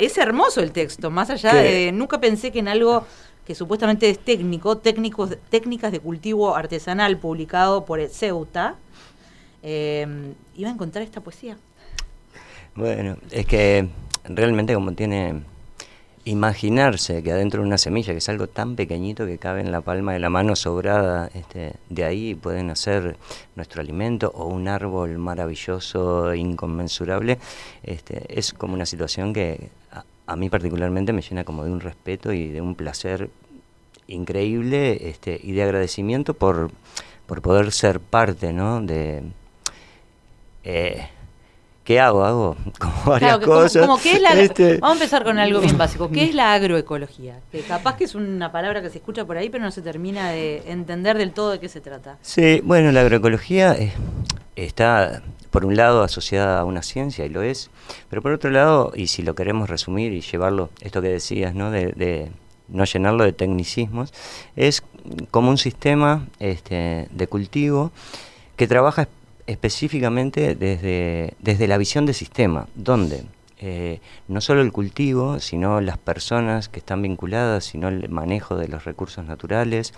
es 0.00 0.18
hermoso 0.18 0.60
el 0.60 0.72
texto. 0.72 1.10
Más 1.10 1.30
allá 1.30 1.54
de, 1.54 1.92
nunca 1.92 2.20
pensé 2.20 2.50
que 2.50 2.58
en 2.58 2.68
algo 2.68 3.06
que 3.46 3.54
supuestamente 3.54 4.10
es 4.10 4.18
técnico, 4.18 4.78
técnicos, 4.78 5.36
técnicas 5.50 5.92
de 5.92 6.00
cultivo 6.00 6.56
artesanal 6.56 7.16
publicado 7.18 7.84
por 7.84 8.00
el 8.00 8.10
Ceuta, 8.10 8.74
eh, 9.62 10.34
iba 10.56 10.68
a 10.68 10.72
encontrar 10.72 11.04
esta 11.04 11.20
poesía. 11.20 11.56
Bueno, 12.74 13.16
es 13.30 13.46
que 13.46 13.88
realmente 14.24 14.74
como 14.74 14.92
tiene 14.92 15.42
imaginarse 16.26 17.22
que 17.22 17.30
adentro 17.30 17.62
de 17.62 17.68
una 17.68 17.78
semilla, 17.78 18.12
que 18.12 18.18
es 18.18 18.28
algo 18.28 18.48
tan 18.48 18.74
pequeñito 18.74 19.26
que 19.26 19.38
cabe 19.38 19.60
en 19.60 19.70
la 19.70 19.80
palma 19.80 20.12
de 20.12 20.18
la 20.18 20.28
mano 20.28 20.56
sobrada, 20.56 21.30
este, 21.34 21.74
de 21.88 22.04
ahí 22.04 22.34
pueden 22.34 22.68
hacer 22.70 23.16
nuestro 23.54 23.80
alimento 23.80 24.32
o 24.34 24.46
un 24.46 24.66
árbol 24.66 25.18
maravilloso, 25.18 26.34
inconmensurable, 26.34 27.38
este, 27.84 28.24
es 28.28 28.52
como 28.52 28.74
una 28.74 28.86
situación 28.86 29.32
que 29.32 29.70
a, 30.26 30.34
mí 30.34 30.50
particularmente 30.50 31.12
me 31.12 31.22
llena 31.22 31.44
como 31.44 31.64
de 31.64 31.70
un 31.70 31.80
respeto 31.80 32.32
y 32.32 32.48
de 32.48 32.60
un 32.60 32.74
placer 32.74 33.30
increíble 34.08 35.08
este, 35.08 35.40
y 35.40 35.52
de 35.52 35.62
agradecimiento 35.62 36.34
por, 36.34 36.72
por 37.26 37.40
poder 37.40 37.70
ser 37.70 38.00
parte 38.00 38.52
¿no? 38.52 38.82
de... 38.82 39.22
Eh, 40.64 41.06
¿Qué 41.86 42.00
hago? 42.00 42.24
Hago 42.24 42.56
como 42.80 42.94
varias 43.06 43.38
cosas. 43.38 43.88
Este, 44.34 44.78
vamos 44.78 44.96
a 44.98 45.04
empezar 45.04 45.22
con 45.22 45.38
algo 45.38 45.60
bien 45.60 45.78
básico. 45.78 46.10
¿Qué 46.10 46.24
es 46.24 46.34
la 46.34 46.52
agroecología? 46.52 47.38
Que 47.52 47.60
capaz 47.60 47.96
que 47.96 48.02
es 48.02 48.16
una 48.16 48.50
palabra 48.50 48.82
que 48.82 48.90
se 48.90 48.98
escucha 48.98 49.24
por 49.24 49.36
ahí, 49.36 49.50
pero 49.50 49.62
no 49.62 49.70
se 49.70 49.82
termina 49.82 50.30
de 50.30 50.64
entender 50.66 51.16
del 51.16 51.30
todo 51.30 51.52
de 51.52 51.60
qué 51.60 51.68
se 51.68 51.80
trata. 51.80 52.18
Sí, 52.22 52.60
bueno, 52.64 52.90
la 52.90 53.02
agroecología 53.02 53.76
está, 54.56 55.22
por 55.52 55.64
un 55.64 55.76
lado, 55.76 56.02
asociada 56.02 56.58
a 56.58 56.64
una 56.64 56.82
ciencia, 56.82 57.24
y 57.24 57.28
lo 57.28 57.42
es, 57.42 57.70
pero 58.10 58.20
por 58.20 58.32
otro 58.32 58.50
lado, 58.50 58.92
y 58.96 59.06
si 59.06 59.22
lo 59.22 59.36
queremos 59.36 59.70
resumir 59.70 60.12
y 60.12 60.22
llevarlo, 60.22 60.70
esto 60.80 61.00
que 61.00 61.08
decías, 61.08 61.54
¿no? 61.54 61.70
de, 61.70 62.32
no 62.66 62.84
llenarlo 62.84 63.22
de 63.22 63.32
tecnicismos, 63.32 64.12
es 64.56 64.82
como 65.30 65.50
un 65.50 65.58
sistema 65.58 66.26
este, 66.40 67.06
de 67.12 67.26
cultivo 67.28 67.92
que 68.56 68.66
trabaja 68.66 69.06
específicamente 69.46 70.54
desde, 70.54 71.34
desde 71.38 71.68
la 71.68 71.78
visión 71.78 72.06
de 72.06 72.14
sistema, 72.14 72.68
donde 72.74 73.24
eh, 73.58 74.00
no 74.28 74.42
solo 74.42 74.60
el 74.60 74.70
cultivo, 74.70 75.40
sino 75.40 75.80
las 75.80 75.96
personas 75.96 76.68
que 76.68 76.78
están 76.78 77.00
vinculadas, 77.00 77.64
sino 77.64 77.88
el 77.88 78.08
manejo 78.10 78.56
de 78.56 78.68
los 78.68 78.84
recursos 78.84 79.24
naturales, 79.24 79.94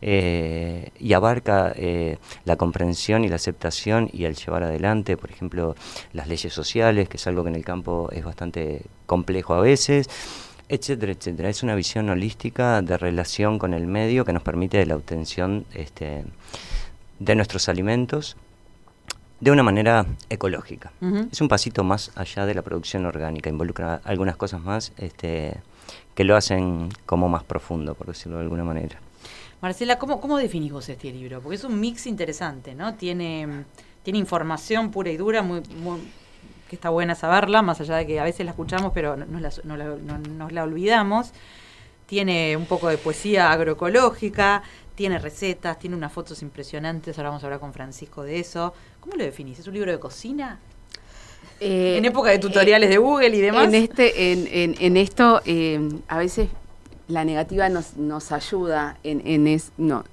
eh, 0.00 0.90
y 0.98 1.12
abarca 1.14 1.72
eh, 1.74 2.18
la 2.44 2.56
comprensión 2.56 3.24
y 3.24 3.28
la 3.28 3.36
aceptación 3.36 4.08
y 4.12 4.24
el 4.24 4.36
llevar 4.36 4.62
adelante, 4.62 5.16
por 5.16 5.30
ejemplo, 5.32 5.74
las 6.12 6.28
leyes 6.28 6.52
sociales, 6.52 7.08
que 7.08 7.16
es 7.16 7.26
algo 7.26 7.42
que 7.42 7.48
en 7.48 7.56
el 7.56 7.64
campo 7.64 8.08
es 8.12 8.24
bastante 8.24 8.82
complejo 9.06 9.54
a 9.54 9.60
veces, 9.60 10.08
etcétera, 10.68 11.10
etcétera. 11.12 11.48
Es 11.48 11.64
una 11.64 11.74
visión 11.74 12.08
holística 12.10 12.80
de 12.80 12.96
relación 12.96 13.58
con 13.58 13.74
el 13.74 13.88
medio 13.88 14.24
que 14.24 14.32
nos 14.32 14.44
permite 14.44 14.86
la 14.86 14.94
obtención 14.94 15.66
este, 15.74 16.24
de 17.18 17.34
nuestros 17.34 17.68
alimentos 17.68 18.36
de 19.40 19.50
una 19.50 19.62
manera 19.62 20.06
ecológica. 20.28 20.92
Es 21.32 21.40
un 21.40 21.48
pasito 21.48 21.82
más 21.82 22.12
allá 22.14 22.44
de 22.46 22.54
la 22.54 22.62
producción 22.62 23.06
orgánica, 23.06 23.48
involucra 23.48 24.00
algunas 24.04 24.36
cosas 24.36 24.60
más 24.60 24.92
este, 24.98 25.56
que 26.14 26.24
lo 26.24 26.36
hacen 26.36 26.90
como 27.06 27.28
más 27.28 27.42
profundo, 27.44 27.94
por 27.94 28.08
decirlo 28.08 28.36
de 28.36 28.44
alguna 28.44 28.64
manera. 28.64 28.98
Marcela, 29.62 29.98
¿cómo, 29.98 30.20
cómo 30.20 30.38
definís 30.38 30.72
vos 30.72 30.88
este 30.88 31.10
libro? 31.10 31.40
Porque 31.40 31.56
es 31.56 31.64
un 31.64 31.80
mix 31.80 32.06
interesante, 32.06 32.74
¿no? 32.74 32.94
Tiene, 32.94 33.64
tiene 34.02 34.18
información 34.18 34.90
pura 34.90 35.10
y 35.10 35.16
dura, 35.16 35.42
muy, 35.42 35.62
que 36.68 36.76
está 36.76 36.90
buena 36.90 37.14
saberla, 37.14 37.62
más 37.62 37.80
allá 37.80 37.96
de 37.96 38.06
que 38.06 38.20
a 38.20 38.24
veces 38.24 38.44
la 38.44 38.52
escuchamos, 38.52 38.92
pero 38.94 39.16
nos 39.16 39.40
la, 39.40 39.50
no 39.64 40.18
nos 40.18 40.52
la 40.52 40.62
olvidamos. 40.62 41.32
Tiene 42.06 42.56
un 42.56 42.66
poco 42.66 42.88
de 42.88 42.98
poesía 42.98 43.52
agroecológica, 43.52 44.62
tiene 44.94 45.18
recetas, 45.18 45.78
tiene 45.78 45.96
unas 45.96 46.12
fotos 46.12 46.42
impresionantes, 46.42 47.16
ahora 47.18 47.30
vamos 47.30 47.42
a 47.42 47.46
hablar 47.46 47.60
con 47.60 47.72
Francisco 47.72 48.22
de 48.22 48.40
eso. 48.40 48.74
¿Cómo 49.00 49.16
lo 49.16 49.24
definís? 49.24 49.58
¿Es 49.58 49.66
un 49.66 49.74
libro 49.74 49.90
de 49.90 49.98
cocina? 49.98 50.58
Eh, 51.58 51.96
en 51.98 52.04
época 52.04 52.30
de 52.30 52.38
tutoriales 52.38 52.88
de 52.88 52.98
Google 52.98 53.36
y 53.36 53.40
demás. 53.40 53.64
En, 53.64 53.74
este, 53.74 54.32
en, 54.32 54.76
en, 54.78 54.96
esto, 54.96 55.42
eh, 55.44 55.80
a 56.08 56.18
veces 56.18 56.48
la 57.08 57.24
negativa 57.24 57.68
nos, 57.68 57.96
nos 57.96 58.32
ayuda 58.32 58.96
en, 59.02 59.22
en 59.26 59.60
no, 59.76 60.04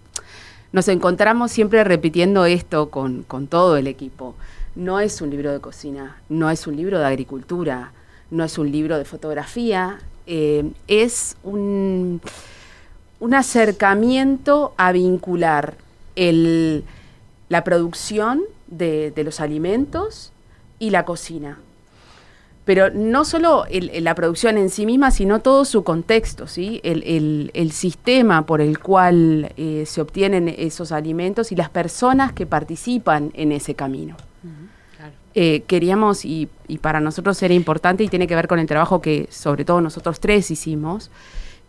nos 0.71 0.87
encontramos 0.89 1.51
siempre 1.51 1.83
repitiendo 1.83 2.45
esto 2.45 2.89
con, 2.89 3.23
con, 3.23 3.47
todo 3.47 3.77
el 3.77 3.87
equipo. 3.87 4.35
No 4.75 4.99
es 4.99 5.21
un 5.21 5.29
libro 5.29 5.51
de 5.51 5.59
cocina, 5.59 6.17
no 6.29 6.49
es 6.49 6.67
un 6.67 6.75
libro 6.75 6.99
de 6.99 7.05
agricultura, 7.05 7.93
no 8.29 8.43
es 8.43 8.57
un 8.57 8.71
libro 8.71 8.97
de 8.97 9.05
fotografía, 9.05 9.99
eh, 10.25 10.69
es 10.87 11.37
un, 11.43 12.21
un, 13.19 13.33
acercamiento 13.33 14.73
a 14.77 14.91
vincular 14.91 15.77
el, 16.15 16.83
la 17.49 17.63
producción 17.63 18.43
de, 18.67 19.11
de 19.11 19.23
los 19.23 19.39
alimentos 19.39 20.31
y 20.79 20.89
la 20.89 21.05
cocina. 21.05 21.59
Pero 22.67 22.89
no 22.89 23.23
solo 23.23 23.63
la 23.71 24.13
producción 24.13 24.57
en 24.57 24.69
sí 24.69 24.85
misma, 24.85 25.09
sino 25.11 25.39
todo 25.39 25.63
su 25.63 25.85
contexto, 25.85 26.47
¿sí? 26.47 26.81
el, 26.83 27.71
sistema 27.71 28.45
por 28.45 28.59
el 28.59 28.79
cual 28.79 29.53
eh, 29.55 29.85
se 29.87 30.01
obtienen 30.01 30.49
esos 30.49 30.91
alimentos 30.91 31.53
y 31.53 31.55
las 31.55 31.69
personas 31.69 32.33
que 32.33 32.45
participan 32.45 33.31
en 33.35 33.53
ese 33.53 33.73
camino. 33.73 34.17
Eh, 35.33 35.63
queríamos, 35.65 36.25
y, 36.25 36.49
para 36.81 36.99
nosotros 36.99 37.41
era 37.41 37.53
importante, 37.53 38.03
y 38.03 38.09
tiene 38.09 38.27
que 38.27 38.35
ver 38.35 38.49
con 38.49 38.59
el 38.59 38.67
trabajo 38.67 39.01
que 39.01 39.29
sobre 39.31 39.63
todo 39.63 39.79
nosotros 39.79 40.19
tres 40.19 40.51
hicimos, 40.51 41.09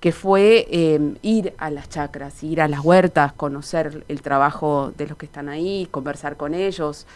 que 0.00 0.12
fue 0.12 0.67
em, 0.71 1.17
ir 1.23 1.55
a 1.59 1.71
las 1.71 1.88
chacras, 1.88 2.43
ir 2.43 2.61
a 2.61 2.69
las 2.69 2.85
huertas, 2.85 3.33
conocer 3.33 4.05
el 4.09 4.23
trabajo 4.23 4.93
de 4.97 5.09
los 5.09 5.19
que 5.19 5.26
están 5.26 5.49
ahí, 5.49 5.88
conversar 5.90 6.37
con 6.37 6.55
ellos, 6.55 7.07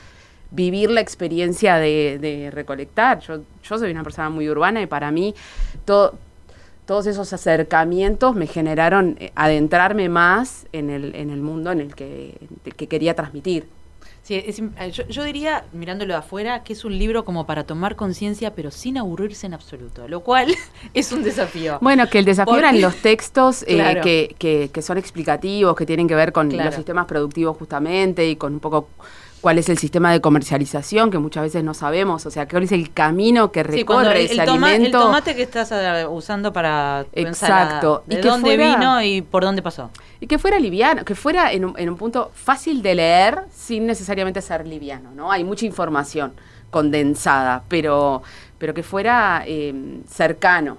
vivir 0.51 0.91
la 0.91 1.01
experiencia 1.01 1.77
de, 1.77 2.51
recolectar. 2.53 3.21
Yo, 3.21 3.41
yo 3.63 3.79
soy 3.79 3.91
una 3.91 4.03
persona 4.03 4.31
muy 4.31 4.49
urbana 4.49 4.83
y 4.83 4.87
para 4.87 5.11
mí 5.11 5.35
todos 5.85 7.07
esos 7.07 7.33
acercamientos 7.33 8.35
me 8.35 8.47
generaron 8.47 9.17
eh, 9.19 9.33
adentrarme 9.35 10.09
más 10.09 10.67
en 10.73 10.91
el, 10.91 11.15
en 11.15 11.31
el 11.31 11.41
mundo 11.41 11.71
en 11.73 11.81
el 11.81 11.95
que, 11.95 12.37
quería 12.89 13.15
transmitir. 13.15 13.67
Sí, 14.23 14.35
eh, 14.37 14.93
yo, 15.09 15.25
diría, 15.25 15.65
mirándolo 15.73 16.15
de 16.15 16.19
afuera, 16.21 16.63
que 16.63 16.75
es 16.75 16.85
un 16.85 16.97
libro 16.97 17.25
como 17.25 17.45
para 17.45 17.65
tomar 17.65 17.97
conciencia, 17.97 18.55
pero 18.55 18.71
sin 18.71 18.97
aburrirse 18.97 19.47
en 19.47 19.55
absoluto, 19.55 20.07
lo 20.07 20.21
cual 20.21 20.55
es 20.95 21.11
un 21.11 21.25
desafío. 21.25 21.79
Bueno, 21.81 22.09
que 22.09 22.21
el 22.21 22.25
desafío 22.25 22.57
eran 22.57 22.81
los 22.81 22.95
textos 22.97 23.65
eh, 23.67 24.01
que, 24.39 24.71
que, 24.73 24.83
son 24.83 24.97
explicativos, 24.97 25.75
que 25.75 25.87
tienen 25.87 26.07
que 26.07 26.15
ver 26.15 26.33
con 26.33 26.57
los 26.57 26.75
sistemas 26.75 27.07
productivos 27.07 27.57
justamente 27.57 28.29
y 28.29 28.37
con 28.37 28.55
un 28.55 28.61
poco 28.61 28.89
cuál 29.43 29.59
es 29.59 29.69
el 29.69 29.77
sistema 29.77 30.13
de 30.13 30.21
comercialización, 30.21 31.11
que 31.11 31.19
muchas 31.19 31.43
veces 31.43 31.65
no 31.65 31.75
sabemos, 31.75 32.25
o 32.25 32.31
sea, 32.31 32.47
cuál 32.49 32.63
es 32.63 32.73
el 32.73 32.93
camino 32.93 33.51
que 33.51 33.65
recorre 33.65 34.23
ese 34.23 34.41
alimento. 34.41 34.87
El 34.87 34.93
tomate 34.93 35.35
que 35.35 35.43
estás 35.43 35.73
eh, 35.73 36.07
usando 36.09 36.53
para 36.53 37.05
tu 37.13 37.21
Exacto. 37.21 38.05
¿De 38.07 38.23
dónde 38.23 38.57
vino 38.57 39.03
y 39.03 39.21
por 39.21 39.43
dónde 39.43 39.61
pasó? 39.61 39.91
Y 40.23 40.29
que 40.29 40.39
fuera 40.39 40.59
liviano, 40.61 41.05
que 41.05 41.17
fuera 41.17 41.53
en 41.53 41.65
un, 41.65 41.75
en 41.77 41.91
un 41.91 41.97
punto 41.97 42.31
fácil 42.33 42.81
de 42.81 42.95
leer 42.95 43.41
sin 43.53 43.87
necesariamente 43.87 44.41
ser 44.41 44.67
liviano, 44.67 45.11
¿no? 45.11 45.33
Hay 45.33 45.43
mucha 45.43 45.67
información 45.67 46.33
condensada, 46.71 47.65
pero, 47.69 48.23
pero 48.57 48.73
que 48.73 48.85
fuera 48.85 49.43
eh, 49.47 49.75
cercano 50.09 50.79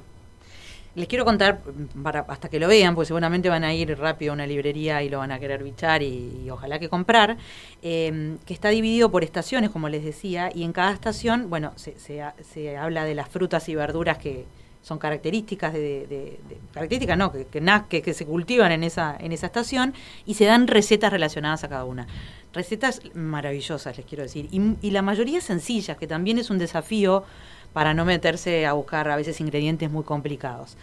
les 0.96 1.08
quiero 1.08 1.26
contar, 1.26 1.60
para, 2.04 2.20
hasta 2.22 2.50
que 2.50 2.60
lo 2.60 2.68
vean, 2.68 2.94
porque 2.94 3.08
seguramente 3.08 3.50
van 3.50 3.64
a 3.64 3.74
ir 3.74 3.98
rápido 3.98 4.32
a 4.32 4.36
una 4.36 4.46
librería 4.46 5.02
y 5.02 5.10
lo 5.10 5.18
van 5.20 5.32
a 5.32 5.40
querer 5.40 5.64
bichar 5.64 6.04
y, 6.04 6.48
ojalá 6.52 6.78
que 6.78 6.88
comprar, 6.88 7.38
em, 7.82 8.38
que 8.46 8.54
está 8.54 8.70
dividido 8.70 9.10
por 9.10 9.24
estaciones, 9.24 9.72
como 9.72 9.90
les 9.90 10.04
decía, 10.04 10.52
y 10.54 10.64
en 10.64 10.72
cada 10.72 10.92
estación, 10.92 11.50
bueno, 11.50 11.74
se, 11.78 11.96
se, 11.98 12.78
habla 12.78 13.06
de 13.06 13.16
las 13.16 13.28
frutas 13.28 13.68
y 13.70 13.76
verduras 13.76 14.20
que 14.20 14.46
son 14.84 15.00
características 15.00 15.74
de, 15.74 16.40
características 16.74 17.18
no, 17.18 17.32
que, 17.32 17.46
que, 17.46 18.02
que, 18.02 18.14
se 18.14 18.26
cultivan 18.26 18.74
en 18.74 18.84
esa, 18.84 19.16
en 19.18 19.32
esa 19.32 19.48
estación 19.48 19.94
y 20.26 20.34
se 20.34 20.44
dan 20.44 20.68
recetas 20.68 21.12
relacionadas 21.12 21.64
a 21.64 21.70
cada 21.70 21.86
una. 21.86 22.06
Recetas 22.52 23.02
maravillosas, 23.16 23.96
les 23.96 24.06
quiero 24.06 24.24
decir, 24.24 24.50
y, 24.52 24.76
y 24.82 24.92
la 24.92 25.02
mayoría 25.02 25.40
sencillas, 25.40 25.98
que 25.98 26.06
también 26.06 26.38
es 26.38 26.50
un 26.50 26.58
desafío 26.58 27.24
para 27.72 27.94
no 27.94 28.04
meterse 28.04 28.66
a 28.66 28.74
buscar 28.74 29.10
a 29.10 29.16
veces 29.16 29.40
ingredientes 29.40 29.90
muy 29.90 30.04
complicados. 30.04 30.76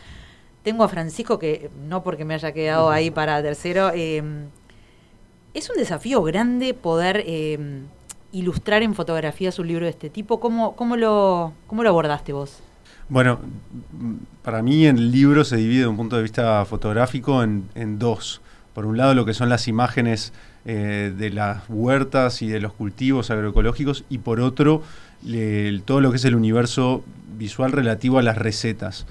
Tengo 0.62 0.83
a 0.83 0.88
Francisco 0.88 1.38
que, 1.38 1.71
no 1.87 2.02
porque 2.02 2.25
me 2.25 2.33
haya 2.33 2.52
quedado 2.52 2.90
ahí 2.90 3.11
para 3.11 3.42
tercero, 3.42 3.92
em, 3.95 4.47
es 5.52 5.69
un 5.69 5.76
desafío 5.76 6.23
grande 6.23 6.73
poder 6.73 7.23
em, 7.26 7.85
ilustrar 8.33 8.83
en 8.83 8.95
fotografías 8.95 9.59
un 9.59 9.69
libro 9.69 9.85
de 9.85 9.90
este 9.90 10.09
tipo. 10.09 10.40
¿Cómo, 10.40 10.75
cómo, 10.75 10.97
lo, 10.97 11.52
cómo 11.66 11.83
lo 11.83 11.90
abordaste 11.90 12.33
vos? 12.33 12.62
Bueno, 13.11 13.40
para 14.45 14.62
mí 14.62 14.87
el 14.87 15.11
libro 15.11 15.43
se 15.43 15.57
divide 15.57 15.81
de 15.81 15.87
un 15.88 15.97
punto 15.97 16.14
de 16.14 16.23
vista 16.23 16.64
fotográfico 16.64 17.43
en, 17.43 17.99
dos. 17.99 18.40
Por 18.73 18.87
un 18.87 18.97
lado 18.97 19.14
lo 19.14 19.25
que 19.25 19.35
son 19.35 19.49
las 19.49 19.67
imágenes 19.67 20.33
eh, 20.64 21.12
de 21.19 21.31
las 21.31 21.64
huertas 21.69 22.40
y 22.40 22.47
de 22.47 22.61
los 22.61 22.73
cultivos 22.73 23.33
agroecológicos 23.33 24.05
y 24.09 24.19
por 24.19 24.40
otro 24.40 24.85
todo 25.85 26.00
lo 26.00 26.12
que 26.12 26.19
es 26.19 26.25
el 26.25 26.37
universo 26.37 27.02
visual 27.37 27.73
relativo 27.73 28.21
a 28.21 28.23
las 28.23 28.38
recetas. 28.38 29.07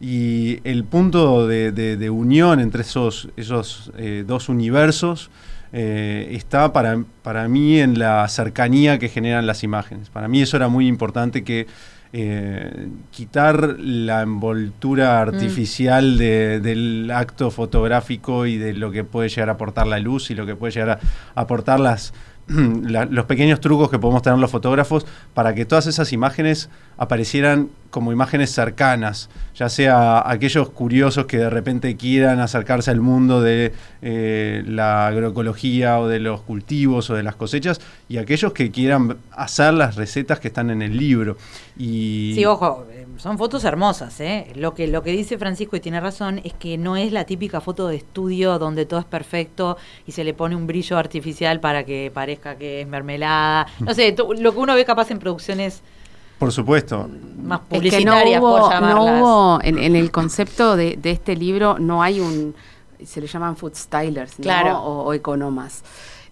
Y 0.00 0.58
el 0.64 0.82
punto 0.82 1.46
de, 1.46 2.10
unión 2.10 2.58
entre 2.58 2.82
esos, 2.82 3.28
esos 3.36 3.92
eh, 3.96 4.24
dos 4.26 4.48
universos 4.48 5.30
eh, 5.72 6.30
está 6.32 6.72
para, 6.72 7.04
para 7.22 7.46
mí 7.46 7.78
en 7.78 8.00
la 8.00 8.26
cercanía 8.26 8.98
que 8.98 9.08
generan 9.08 9.46
las 9.46 9.62
imágenes. 9.62 10.10
Para 10.10 10.26
mí 10.26 10.42
eso 10.42 10.56
era 10.56 10.66
muy 10.66 10.88
importante 10.88 11.44
que 11.44 11.68
eh, 12.16 12.90
quitar 13.10 13.80
la 13.80 14.22
envoltura 14.22 15.16
mm. 15.16 15.28
artificial 15.28 16.16
del 16.16 17.10
acto 17.12 17.50
fotográfico 17.50 18.46
y 18.46 18.56
de 18.56 18.72
lo 18.72 18.92
que 18.92 19.02
puede 19.02 19.28
llegar 19.28 19.48
a 19.48 19.54
aportar 19.54 19.88
la 19.88 19.98
luz 19.98 20.30
y 20.30 20.36
lo 20.36 20.46
que 20.46 20.54
puede 20.54 20.72
llegar 20.72 21.00
a 21.34 21.40
aportar 21.40 21.80
las, 21.80 22.14
los 22.46 23.24
pequeños 23.24 23.58
trucos 23.58 23.90
que 23.90 23.98
podemos 23.98 24.22
tener 24.22 24.38
los 24.38 24.52
fotógrafos 24.52 25.06
para 25.34 25.56
que 25.56 25.64
todas 25.64 25.88
esas 25.88 26.12
imágenes 26.12 26.70
aparecieran 26.98 27.70
como 27.94 28.10
imágenes 28.10 28.50
cercanas, 28.50 29.30
ya 29.54 29.68
sea 29.68 30.28
aquellos 30.28 30.68
curiosos 30.70 31.26
que 31.26 31.36
de 31.36 31.48
repente 31.48 31.96
quieran 31.96 32.40
acercarse 32.40 32.90
al 32.90 33.00
mundo 33.00 33.40
de 33.40 33.72
eh, 34.02 34.64
la 34.66 35.06
agroecología 35.06 36.00
o 36.00 36.08
de 36.08 36.18
los 36.18 36.40
cultivos 36.40 37.08
o 37.10 37.14
de 37.14 37.22
las 37.22 37.36
cosechas, 37.36 37.80
y 38.08 38.18
aquellos 38.18 38.52
que 38.52 38.72
quieran 38.72 39.16
hacer 39.30 39.74
las 39.74 39.94
recetas 39.94 40.40
que 40.40 40.48
están 40.48 40.70
en 40.70 40.82
el 40.82 40.96
libro. 40.96 41.36
Y... 41.78 42.32
Sí, 42.34 42.44
ojo, 42.44 42.84
eh, 42.90 43.06
son 43.16 43.38
fotos 43.38 43.62
hermosas, 43.62 44.18
¿eh? 44.20 44.48
Lo 44.56 44.74
que, 44.74 44.88
lo 44.88 45.04
que 45.04 45.12
dice 45.12 45.38
Francisco, 45.38 45.76
y 45.76 45.80
tiene 45.80 46.00
razón, 46.00 46.40
es 46.42 46.52
que 46.52 46.76
no 46.76 46.96
es 46.96 47.12
la 47.12 47.26
típica 47.26 47.60
foto 47.60 47.86
de 47.86 47.94
estudio 47.94 48.58
donde 48.58 48.86
todo 48.86 48.98
es 48.98 49.06
perfecto 49.06 49.76
y 50.04 50.10
se 50.10 50.24
le 50.24 50.34
pone 50.34 50.56
un 50.56 50.66
brillo 50.66 50.98
artificial 50.98 51.60
para 51.60 51.84
que 51.84 52.10
parezca 52.12 52.56
que 52.56 52.80
es 52.80 52.88
mermelada. 52.88 53.68
No 53.78 53.94
sé, 53.94 54.16
lo 54.40 54.52
que 54.52 54.58
uno 54.58 54.74
ve 54.74 54.84
capaz 54.84 55.12
en 55.12 55.20
producciones 55.20 55.84
por 56.44 56.52
supuesto. 56.52 57.08
Más 57.42 57.60
publicitarias, 57.60 58.38
no 58.40 58.48
hubo, 58.48 58.80
no 58.80 59.04
hubo 59.04 59.58
en, 59.62 59.96
el 59.96 60.10
concepto 60.10 60.76
de, 60.76 60.98
este 61.02 61.36
libro, 61.36 61.78
no 61.78 62.02
hay 62.02 62.20
un, 62.20 62.54
se 63.02 63.22
le 63.22 63.26
llaman 63.26 63.56
food 63.56 63.74
stylers, 63.74 64.38
¿no? 64.38 64.84
O, 64.84 65.14
economas. 65.14 65.82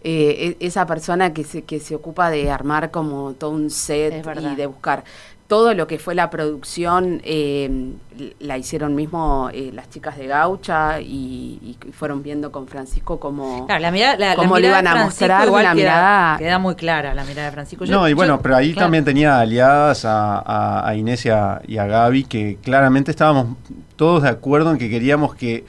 Eh, 0.05 0.59
e, 0.61 0.67
esa 0.67 0.85
persona 0.85 1.33
que 1.33 1.45
se, 1.45 1.63
que 1.63 1.81
se 1.81 1.95
ocupa 1.95 2.29
de 2.29 2.51
armar 2.51 2.91
como 2.91 3.33
todo 3.33 3.51
un 3.51 3.71
set 3.71 4.23
y 4.23 4.55
de 4.55 4.67
buscar 4.67 5.03
todo 5.47 5.75
lo 5.75 5.87
que 5.87 5.99
fue 5.99 6.15
la 6.15 6.31
producción 6.31 7.21
eh, 7.25 7.93
la 8.41 8.57
hicieron 8.57 8.95
mismo 8.95 9.51
eh, 9.53 9.71
las 9.75 9.91
chicas 9.91 10.17
de 10.17 10.27
Gaucha 10.27 11.01
y, 11.01 11.77
fueron 11.93 12.23
viendo 12.23 12.51
con 12.51 12.67
Francisco 12.67 13.21
cómo, 13.21 13.67
la 13.69 13.91
mirada, 13.91 14.35
cómo 14.37 14.59
le 14.59 14.69
iban 14.69 14.87
a 14.87 15.05
mostrar 15.05 15.49
la 15.49 15.75
mirada 15.75 16.39
queda 16.39 16.59
muy 16.59 16.75
clara 16.75 17.15
la 17.15 17.25
mirada 17.25 17.49
de 17.49 17.53
Francisco. 17.53 17.85
No 17.87 18.09
y 18.09 18.15
bueno 18.15 18.41
pero 18.41 18.57
ahí 18.57 18.73
también 18.73 19.05
tenía 19.05 19.41
aliadas 19.41 20.05
a, 20.05 20.89
a, 20.89 20.95
Inés 20.97 21.27
y 21.27 21.31
a, 21.31 21.61
Gaby 21.67 22.25
que 22.25 22.59
claramente 22.63 23.11
estábamos 23.11 23.57
todos 23.97 24.23
de 24.23 24.31
acuerdo 24.31 24.71
en 24.71 24.79
que 24.79 24.89
queríamos 24.89 25.35
que 25.35 25.65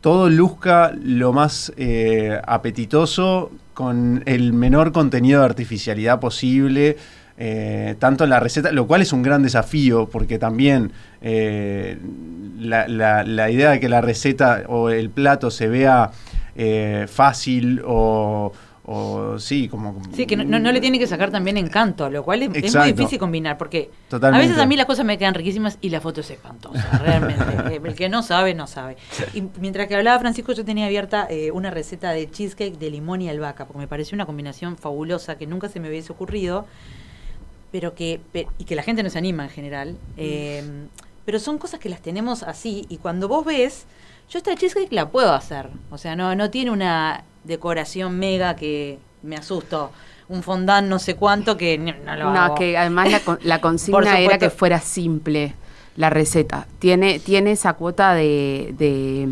todo 0.00 0.28
luzca 0.28 0.92
lo 0.94 1.32
más 1.32 1.72
eh, 1.76 2.40
apetitoso 2.46 3.50
con 3.74 4.22
el 4.26 4.52
menor 4.52 4.92
contenido 4.92 5.40
de 5.40 5.46
artificialidad 5.46 6.20
posible 6.20 6.96
eh, 7.38 7.96
tanto 7.98 8.24
en 8.24 8.30
la 8.30 8.40
receta, 8.40 8.72
lo 8.72 8.86
cual 8.86 9.02
es 9.02 9.12
un 9.12 9.22
gran 9.22 9.42
desafío 9.42 10.08
porque 10.08 10.38
también 10.38 10.92
eh, 11.20 11.98
la, 12.58 13.50
idea 13.50 13.70
de 13.70 13.80
que 13.80 13.88
la 13.88 14.00
receta 14.00 14.64
o 14.68 14.90
el 14.90 15.10
plato 15.10 15.50
se 15.50 15.68
vea 15.68 16.10
eh, 16.54 17.06
fácil 17.08 17.82
o, 17.84 18.52
o 18.88 19.38
sí, 19.40 19.68
como... 19.68 20.00
Sí, 20.14 20.26
que 20.26 20.36
no, 20.36 20.72
le 20.72 20.80
tiene 20.80 20.98
que 20.98 21.08
sacar 21.08 21.32
también 21.32 21.56
encanto, 21.56 22.08
lo 22.08 22.22
cual 22.22 22.42
es, 22.42 22.74
muy 22.74 22.92
difícil 22.92 23.18
combinar, 23.18 23.58
porque 23.58 23.90
a 24.12 24.38
veces 24.38 24.58
a 24.58 24.64
mí 24.64 24.76
las 24.76 24.86
cosas 24.86 25.04
me 25.04 25.18
quedan 25.18 25.34
riquísimas 25.34 25.76
y 25.80 25.90
la 25.90 26.00
foto 26.00 26.20
es 26.20 26.30
espantosa, 26.30 26.98
realmente. 27.04 27.80
El 27.84 27.94
que 27.96 28.08
no 28.08 28.22
sabe, 28.22 28.54
no 28.54 28.68
sabe. 28.68 28.96
Y 29.34 29.42
mientras 29.60 29.88
que 29.88 29.96
hablaba 29.96 30.20
Francisco, 30.20 30.52
yo 30.52 30.64
tenía 30.64 30.86
abierta 30.86 31.26
eh, 31.28 31.50
una 31.50 31.72
receta 31.72 32.12
de 32.12 32.30
cheesecake 32.30 32.78
de 32.78 32.90
limón 32.90 33.22
y 33.22 33.28
albahaca, 33.28 33.66
porque 33.66 33.80
me 33.80 33.88
pareció 33.88 34.14
una 34.14 34.24
combinación 34.24 34.76
fabulosa 34.76 35.36
que 35.36 35.48
nunca 35.48 35.68
se 35.68 35.80
me 35.80 35.88
hubiese 35.88 36.12
ocurrido, 36.12 36.66
pero 37.72 37.94
que, 37.94 38.20
y 38.58 38.64
que 38.64 38.76
la 38.76 38.82
gente 38.82 39.02
no 39.02 39.10
se 39.10 39.18
anima 39.18 39.44
en 39.44 39.50
general. 39.50 39.96
Eh, 40.16 40.62
pero 41.24 41.40
son 41.40 41.58
cosas 41.58 41.80
que 41.80 41.88
las 41.88 42.00
tenemos 42.00 42.42
así, 42.42 42.86
y 42.88 42.98
cuando 42.98 43.28
vos 43.28 43.44
ves, 43.44 43.86
yo 44.30 44.38
esta 44.38 44.54
cheesecake 44.54 44.92
la 44.92 45.10
puedo 45.10 45.32
hacer, 45.32 45.68
o 45.90 45.98
sea, 45.98 46.16
no, 46.16 46.34
no 46.34 46.50
tiene 46.50 46.70
una 46.70 47.24
decoración 47.44 48.18
mega 48.18 48.56
que 48.56 48.98
me 49.22 49.36
asusto. 49.36 49.90
Un 50.28 50.42
fondant 50.42 50.88
no 50.88 50.98
sé 50.98 51.14
cuánto 51.14 51.56
que 51.56 51.78
no 51.78 52.16
lo 52.16 52.32
No, 52.32 52.54
que 52.56 52.76
además 52.76 53.22
la, 53.42 53.60
consigna 53.60 54.18
era 54.18 54.38
que 54.38 54.50
fuera 54.50 54.80
simple 54.80 55.54
la 55.96 56.10
receta. 56.10 56.66
Tiene, 56.78 57.20
tiene 57.20 57.52
esa 57.52 57.74
cuota 57.74 58.14
de, 58.14 58.74
de, 58.76 59.28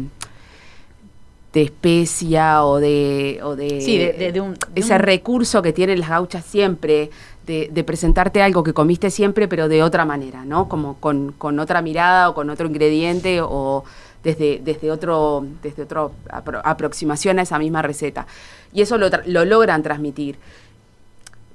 especia 1.60 2.64
o 2.64 2.78
de, 2.78 3.40
o 3.42 3.56
de, 3.56 3.80
sí, 3.80 3.98
de, 3.98 4.40
un, 4.40 4.56
ese 4.74 4.98
recurso 4.98 5.62
que 5.62 5.72
tienen 5.72 6.00
las 6.00 6.10
gauchas 6.10 6.44
siempre. 6.44 7.10
De, 7.46 7.68
de, 7.70 7.84
presentarte 7.84 8.40
algo 8.40 8.64
que 8.64 8.72
comiste 8.72 9.10
siempre, 9.10 9.48
pero 9.48 9.68
de 9.68 9.82
otra 9.82 10.06
manera, 10.06 10.46
¿no? 10.46 10.66
Como 10.66 10.96
con, 10.96 11.32
con 11.32 11.58
otra 11.58 11.82
mirada 11.82 12.30
o 12.30 12.34
con 12.34 12.48
otro 12.48 12.66
ingrediente 12.66 13.40
o 13.42 13.84
desde, 14.24 14.60
desde 14.64 14.90
otro, 14.90 15.46
desde 15.62 15.82
otro 15.82 16.12
aproximación 16.64 17.38
a 17.38 17.42
esa 17.42 17.58
misma 17.58 17.82
receta. 17.82 18.26
Y 18.72 18.80
eso 18.80 18.98
lo, 18.98 19.08
lo 19.26 19.44
logran 19.44 19.82
transmitir. 19.82 20.36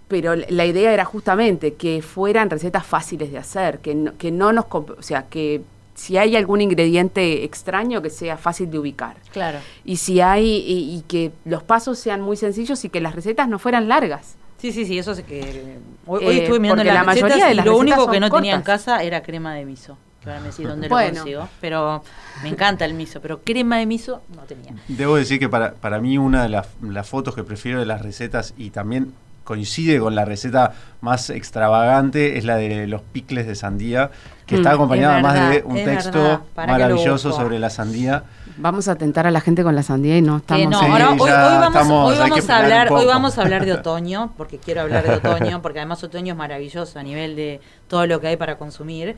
Pero 0.08 0.36
la 0.36 0.66
idea 0.66 0.94
era 0.94 1.06
justamente 1.06 1.74
que 1.74 2.02
fueran 2.02 2.50
recetas 2.50 2.86
fáciles 2.86 3.32
de 3.32 3.38
hacer, 3.38 3.80
que 3.80 3.94
no, 3.96 4.18
que 4.18 4.32
no 4.32 4.54
nos... 4.54 4.66
O 4.72 5.02
sea, 5.02 5.28
que 5.30 5.62
si 5.94 6.18
hay 6.18 6.36
algún 6.36 6.62
ingrediente 6.62 7.44
extraño 7.44 8.02
que 8.02 8.10
sea 8.10 8.38
fácil 8.38 8.72
de 8.72 8.80
ubicar. 8.80 9.18
Claro. 9.34 9.60
Y 9.84 9.98
si 9.98 10.22
hay 10.22 10.64
y, 10.66 11.04
que 11.08 11.32
los 11.46 11.62
pasos 11.62 12.00
sean 12.00 12.22
muy 12.22 12.38
sencillos 12.38 12.86
y 12.86 12.90
que 12.90 13.02
las 13.02 13.14
recetas 13.14 13.50
no 13.50 13.60
fueran 13.60 13.88
largas. 13.88 14.36
Sí, 14.60 14.72
sí, 14.72 14.86
sí, 14.86 15.00
eso 15.00 15.14
es 15.14 15.24
que 15.24 15.80
hoy, 16.06 16.24
eh, 16.26 16.44
estuve 16.44 16.60
mirando 16.60 16.84
la 16.84 17.04
mayoría 17.04 17.48
de 17.48 17.56
las 17.56 17.66
lo 17.66 17.78
único 17.78 18.10
que 18.10 18.20
no 18.20 18.30
tenía 18.30 18.56
en 18.56 18.62
casa 18.62 19.04
era 19.04 19.24
crema 19.24 19.56
de 19.56 19.66
miso 19.66 19.98
que 20.22 20.30
ahora 20.30 20.42
me 20.42 20.50
decís 20.50 20.68
dónde 20.68 20.90
lo 20.90 20.96
consigo. 20.96 21.50
Pero 21.62 22.04
me 22.44 22.50
encanta 22.50 22.86
el 22.86 22.94
miso, 22.94 23.22
pero 23.22 23.42
crema 23.42 23.78
de 23.78 23.86
miso 23.86 24.22
no 24.36 24.44
tenía. 24.44 24.74
Debo 24.88 25.16
decir 25.16 25.40
que 25.40 25.50
para, 25.50 25.74
para 25.74 26.00
mí 26.00 26.18
una 26.18 26.44
de 26.44 26.50
las, 26.50 26.68
las 26.82 27.08
fotos 27.08 27.36
que 27.36 27.44
prefiero 27.44 27.80
de 27.80 27.86
las 27.86 28.02
recetas 28.02 28.54
y 28.58 28.72
también 28.72 29.14
coincide 29.50 30.00
con 30.00 30.14
la 30.14 30.26
receta 30.26 30.74
más 31.02 31.32
extravagante 31.32 32.38
es 32.38 32.46
la 32.46 32.56
de 32.56 32.86
los 32.86 33.02
picles 33.02 33.48
de 33.48 33.56
sandía, 33.56 34.12
que 34.46 34.56
está 34.56 34.70
mm, 34.70 34.74
acompañada 34.74 35.22
más 35.22 35.50
de 35.50 35.64
un 35.64 35.76
texto 35.76 36.46
maravilloso 36.56 37.32
sobre 37.32 37.58
la 37.58 37.70
sandía. 37.72 38.26
Vamos 38.62 38.90
a 38.90 38.96
tentar 38.96 39.26
a 39.26 39.32
la 39.32 39.40
gente 39.40 39.64
con 39.64 39.74
la 39.74 39.84
sandía 39.84 40.18
y 40.18 40.22
no 40.22 40.38
estamos. 40.38 40.70
no, 40.70 40.82
ahora, 40.82 41.12
hoy, 41.12 41.30
vamos, 41.30 42.12
hoy 42.12 42.18
vamos 42.18 42.50
a 42.50 42.58
hablar, 42.58 42.92
hoy 42.92 43.06
vamos 43.06 43.38
a 43.38 43.42
hablar 43.42 43.66
de 43.66 43.72
otoño, 43.72 44.34
porque 44.38 44.58
quiero 44.58 44.82
hablar 44.82 45.08
de 45.08 45.14
otoño, 45.16 45.62
porque 45.62 45.80
además 45.80 46.04
otoño 46.04 46.34
es 46.34 46.38
maravilloso 46.38 47.00
a 47.00 47.04
nivel 47.04 47.38
de 47.38 47.62
todo 47.88 48.06
lo 48.06 48.20
que 48.20 48.28
hay 48.28 48.38
para 48.38 48.58
consumir 48.58 49.16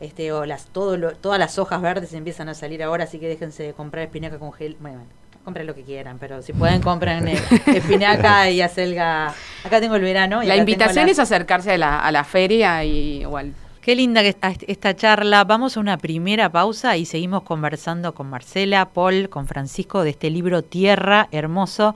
este, 0.00 0.32
o 0.32 0.44
las, 0.44 0.66
todo 0.66 0.98
todas 1.12 1.38
las 1.38 1.58
hojas 1.58 1.80
verdes 1.80 2.12
empiezan 2.14 2.48
a 2.48 2.54
salir 2.54 2.82
ahora, 2.82 3.04
así 3.04 3.20
que 3.20 3.28
déjense 3.28 3.62
de 3.62 3.72
comprar 3.74 4.04
espinaca 4.04 4.38
con 4.38 4.52
gel. 4.52 4.76
Bueno, 4.80 5.02
compren 5.44 5.66
lo 5.66 5.74
que 5.74 5.82
quieran, 5.82 6.18
pero 6.18 6.42
si 6.42 6.52
pueden 6.52 6.82
compren 6.82 7.28
eh, 7.28 7.40
espinaca 7.66 8.50
y 8.50 8.60
acelga. 8.60 9.34
Acá 9.64 9.80
tengo 9.80 9.94
el 9.94 10.02
verano. 10.02 10.42
la 10.42 10.56
invitación 10.56 11.08
es 11.08 11.18
acercarse 11.18 11.72
a 11.72 11.78
la, 11.78 12.00
a 12.00 12.10
la 12.10 12.24
feria 12.24 12.82
y 12.82 13.20
igual. 13.20 13.52
Qué 13.80 13.96
linda 13.96 14.20
que 14.20 14.28
está 14.28 14.52
esta 14.66 14.94
charla. 14.94 15.42
Vamos 15.44 15.76
a 15.76 15.80
una 15.80 15.96
primera 15.96 16.52
pausa 16.52 16.98
y 16.98 17.06
seguimos 17.06 17.44
conversando 17.44 18.14
con 18.14 18.28
Marcela, 18.28 18.90
Paul, 18.90 19.30
con 19.30 19.46
Francisco 19.46 20.04
de 20.04 20.10
este 20.10 20.28
libro 20.28 20.62
Tierra 20.62 21.28
Hermoso 21.32 21.94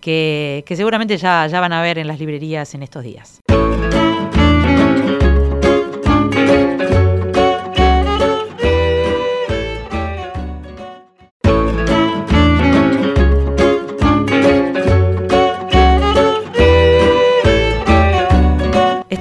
que, 0.00 0.64
que 0.66 0.74
seguramente 0.74 1.18
ya, 1.18 1.46
ya 1.46 1.60
van 1.60 1.74
a 1.74 1.82
ver 1.82 1.98
en 1.98 2.06
las 2.06 2.18
librerías 2.18 2.74
en 2.74 2.82
estos 2.82 3.04
días. 3.04 3.40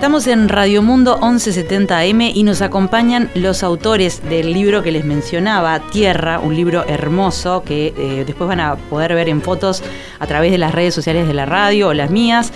Estamos 0.02 0.26
en 0.26 0.50
Radio 0.50 0.82
Mundo 0.82 1.20
1170M 1.20 2.32
y 2.34 2.42
nos 2.42 2.64
acompañan 2.64 3.30
los 3.36 3.62
autores 3.62 4.28
del 4.28 4.52
libro 4.52 4.82
que 4.82 4.92
les 4.92 5.06
mencionaba, 5.06 5.80
Tierra, 5.92 6.40
un 6.40 6.56
libro 6.56 6.84
hermoso 6.88 7.62
que 7.64 7.94
eh, 7.96 8.24
después 8.26 8.48
van 8.48 8.62
a 8.62 8.78
poder 8.78 9.14
ver 9.14 9.30
en 9.30 9.44
fotos 9.44 9.84
a 10.18 10.26
través 10.26 10.52
de 10.52 10.58
las 10.58 10.74
redes 10.74 10.96
sociales 10.96 11.28
de 11.28 11.36
la 11.36 11.46
radio 11.46 11.90
o 11.90 11.94
las 11.94 12.10
mías. 12.10 12.52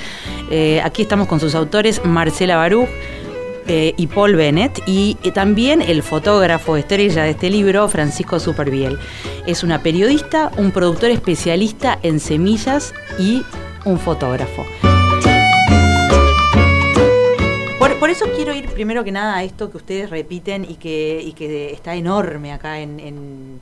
Eh, 0.49 0.81
aquí 0.83 1.03
estamos 1.03 1.27
con 1.27 1.39
sus 1.39 1.53
autores, 1.53 2.03
Marcela 2.03 2.55
Baruch. 2.55 2.89
Eh, 3.67 3.93
y 3.97 4.07
Paul 4.07 4.35
Bennett, 4.35 4.81
y 4.85 5.15
también 5.33 5.81
el 5.81 6.03
fotógrafo 6.03 6.77
estrella 6.77 7.23
de 7.23 7.31
este 7.31 7.49
libro, 7.49 7.87
Francisco 7.89 8.39
Superviel. 8.39 8.99
Es 9.47 9.63
una 9.63 9.81
periodista, 9.81 10.51
un 10.57 10.71
productor 10.71 11.09
especialista 11.09 11.97
en 12.03 12.19
semillas 12.19 12.93
y 13.19 13.43
un 13.83 13.99
fotógrafo. 13.99 14.65
Por, 18.05 18.11
eso 18.11 18.25
quiero 18.35 18.53
ir 18.53 18.69
primero 18.69 19.03
que 19.03 19.11
nada 19.11 19.35
a 19.35 19.43
esto 19.43 19.71
que 19.71 19.77
ustedes 19.77 20.11
repiten 20.11 20.63
y 20.63 20.75
que, 20.75 21.71
está 21.73 21.95
enorme 21.95 22.53
acá 22.53 22.79
en, 22.79 23.59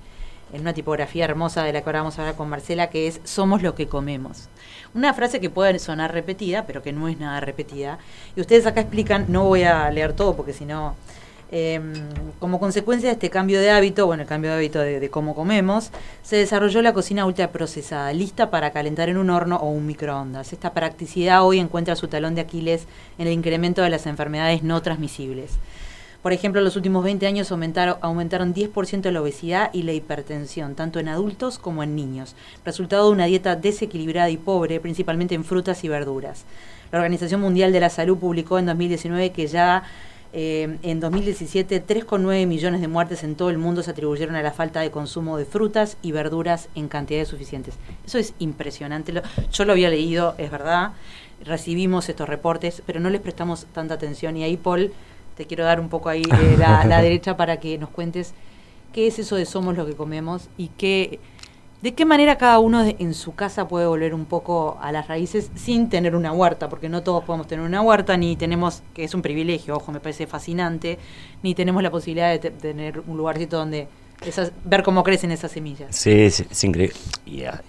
una 0.52 0.74
tipografía 0.74 1.24
hermosa 1.24 1.64
de 1.64 1.72
la 1.72 1.80
que 1.80 1.86
ahora 1.86 2.00
vamos 2.00 2.20
a 2.20 2.24
hablar 2.24 2.36
con 2.36 2.50
Marcela, 2.50 2.90
que 2.90 3.08
es 3.08 3.22
somos 3.24 3.62
lo 3.62 3.74
que 3.74 3.88
comemos. 3.88 4.50
Una 4.94 5.14
frase 5.14 5.40
que 5.40 5.50
puede 5.50 5.80
sonar 5.80 6.12
repetida, 6.12 6.66
pero 6.66 6.82
que 6.84 6.92
no 6.92 7.08
es 7.08 7.18
nada 7.18 7.40
repetida. 7.40 8.00
Y 8.36 8.42
ustedes 8.42 8.66
acá 8.66 8.82
explican, 8.82 9.28
no 9.30 9.46
voy 9.46 9.64
a 9.64 9.90
leer 9.92 10.12
todo 10.12 10.36
porque 10.36 10.52
si 10.52 10.66
no 10.66 10.98
Em, 11.56 11.94
como 12.40 12.60
consecuencia 12.60 13.10
de 13.10 13.14
este 13.14 13.30
cambio 13.30 13.62
de 13.62 13.70
hábito, 13.70 14.08
bueno, 14.08 14.24
el 14.24 14.28
cambio 14.28 14.50
de 14.50 14.58
hábito 14.58 14.80
de, 14.80 15.08
cómo 15.12 15.36
comemos, 15.36 15.92
se 16.24 16.36
desarrolló 16.36 16.82
la 16.82 16.94
cocina 16.94 17.28
ultraprocesada, 17.28 18.12
lista 18.12 18.50
para 18.50 18.72
calentar 18.72 19.08
en 19.08 19.18
un 19.18 19.30
horno 19.30 19.58
o 19.58 19.70
un 19.70 19.86
microondas. 19.86 20.52
Esta 20.52 20.74
practicidad 20.74 21.46
hoy 21.46 21.60
encuentra 21.60 21.96
su 21.96 22.08
talón 22.08 22.34
de 22.34 22.42
Aquiles 22.42 22.88
en 23.20 23.28
el 23.28 23.34
incremento 23.34 23.84
de 23.84 23.92
las 23.92 24.08
enfermedades 24.08 24.64
no 24.64 24.82
transmisibles. 24.82 25.52
Por 26.24 26.34
ejemplo, 26.34 26.60
en 26.60 26.66
los 26.66 26.76
últimos 26.76 27.04
20 27.04 27.28
años 27.28 27.52
aumentaron, 27.52 27.98
aumentaron 28.02 28.56
10% 28.56 29.12
la 29.12 29.22
obesidad 29.22 29.70
y 29.74 29.84
la 29.84 29.94
hipertensión, 29.94 30.74
tanto 30.74 31.00
en 31.00 31.08
adultos 31.08 31.60
como 31.60 31.84
en 31.84 31.96
niños, 31.96 32.36
resultado 32.66 33.06
de 33.06 33.12
una 33.12 33.26
dieta 33.26 33.56
desequilibrada 33.56 34.32
y 34.32 34.38
pobre, 34.38 34.80
principalmente 34.80 35.36
en 35.36 35.44
frutas 35.44 35.84
y 35.84 35.88
verduras. 35.88 36.46
La 36.92 36.98
Organización 36.98 37.42
Mundial 37.42 37.72
de 37.72 37.80
la 37.80 37.90
Salud 37.90 38.18
publicó 38.18 38.58
en 38.58 38.66
2019 38.66 39.32
que 39.32 39.46
ya 39.46 39.84
eh, 40.36 40.80
en 40.82 41.00
2017, 41.00 41.86
3,9 41.86 42.48
millones 42.48 42.82
de 42.82 42.88
muertes 42.88 43.24
en 43.24 43.36
todo 43.36 43.52
el 43.52 43.60
mundo 43.60 43.84
se 43.84 43.92
atribuyeron 43.92 44.36
a 44.36 44.42
la 44.42 44.52
falta 44.52 44.80
de 44.82 44.90
consumo 44.90 45.38
de 45.38 45.46
frutas 45.46 45.98
y 46.02 46.12
verduras 46.12 46.70
en 46.74 46.88
cantidades 46.88 47.28
suficientes. 47.28 47.76
Eso 48.04 48.18
es 48.18 48.34
impresionante. 48.40 49.14
Yo 49.52 49.66
lo 49.66 49.74
había 49.74 49.90
leído, 49.90 50.34
es 50.40 50.50
verdad. 50.50 50.94
Recibimos 51.46 52.10
estos 52.10 52.28
reportes, 52.28 52.82
pero 52.84 53.00
no 53.00 53.12
les 53.12 53.22
prestamos 53.22 53.68
tanta 53.74 53.94
atención. 53.94 54.36
Y 54.36 54.44
ahí, 54.44 54.58
Paul, 54.58 54.92
te 55.38 55.46
quiero 55.46 55.66
dar 55.66 55.80
un 55.80 55.90
poco 55.90 56.10
ahí 56.10 56.24
de 56.24 56.58
la, 56.58 56.84
la 56.86 57.02
derecha 57.04 57.38
para 57.38 57.58
que 57.60 57.78
nos 57.78 57.90
cuentes 57.90 58.34
qué 58.92 59.06
es 59.06 59.20
eso 59.20 59.36
de 59.36 59.46
somos 59.46 59.78
lo 59.78 59.86
que 59.86 59.96
comemos 59.96 60.50
y 60.58 60.70
qué 60.70 61.20
¿De 61.84 61.94
qué 61.94 62.06
manera 62.06 62.38
cada 62.38 62.60
uno 62.60 62.82
en 62.82 63.14
su 63.14 63.36
casa 63.36 63.68
puede 63.68 63.86
volver 63.86 64.14
un 64.14 64.24
poco 64.24 64.78
a 64.80 64.94
las 64.94 65.10
raíces 65.10 65.52
sin 65.56 65.90
tener 65.90 66.16
una 66.16 66.32
huerta? 66.32 66.70
Porque 66.70 66.88
no 66.88 67.04
todos 67.04 67.26
podemos 67.26 67.46
tener 67.46 67.66
una 67.66 67.82
huerta, 67.82 68.16
ni 68.16 68.38
tenemos, 68.38 68.84
que 68.94 69.04
es 69.04 69.14
un 69.14 69.22
privilegio, 69.22 69.76
ojo, 69.76 69.92
me 69.92 70.00
parece 70.00 70.26
fascinante, 70.26 70.98
ni 71.42 71.54
tenemos 71.56 71.84
la 71.84 71.92
posibilidad 71.92 72.40
de 72.40 72.52
tener 72.52 73.02
un 73.06 73.18
lugarcito 73.18 73.58
donde 73.58 73.90
ver 74.64 74.84
cómo 74.84 75.04
crecen 75.04 75.32
esas 75.32 75.52
semillas. 75.52 75.96
Sí, 75.96 76.12
es, 76.12 76.64
increíble. 76.64 76.96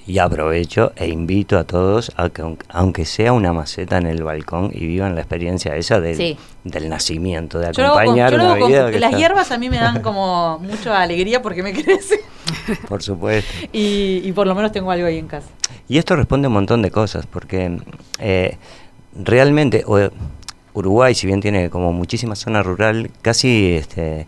Y, 0.06 0.18
aprovecho 0.18 0.92
e 0.96 1.08
invito 1.08 1.58
a 1.58 1.64
todos 1.64 2.12
a 2.16 2.28
que, 2.30 2.56
aunque 2.68 3.04
sea 3.04 3.32
una 3.32 3.52
maceta 3.52 3.98
en 3.98 4.06
el 4.06 4.22
balcón, 4.22 4.70
y 4.72 4.86
vivan 4.86 5.14
la 5.14 5.20
experiencia 5.20 5.76
esa 5.76 6.00
del, 6.00 6.36
del 6.64 6.88
nacimiento, 6.88 7.58
de 7.58 7.68
acompañar 7.68 8.32
yo 8.32 8.38
una 8.38 8.54
vida. 8.54 8.90
las 8.92 9.16
hierbas 9.16 9.50
a 9.50 9.58
mí 9.58 9.68
me 9.70 9.78
dan 9.78 10.02
como 10.02 10.58
mucha 10.62 11.00
alegría 11.00 11.42
porque 11.42 11.62
me 11.62 11.72
crecen. 11.72 12.20
Por 12.88 13.02
supuesto. 13.02 13.50
y, 13.72 14.30
por 14.32 14.46
lo 14.46 14.54
menos 14.54 14.72
tengo 14.72 14.90
algo 14.90 15.06
ahí 15.06 15.18
en 15.18 15.28
casa. 15.28 15.48
Y 15.88 15.98
esto 15.98 16.16
responde 16.16 16.46
a 16.46 16.48
un 16.48 16.54
montón 16.54 16.82
de 16.82 16.90
cosas, 16.90 17.26
porque 17.26 17.78
eh, 18.18 18.56
realmente 19.14 19.84
Uruguay, 20.74 21.14
si 21.14 21.26
bien 21.26 21.40
tiene 21.40 21.70
como 21.70 21.92
muchísima 21.92 22.34
zona 22.34 22.62
rural, 22.62 23.10
casi 23.22 23.74
este, 23.74 24.26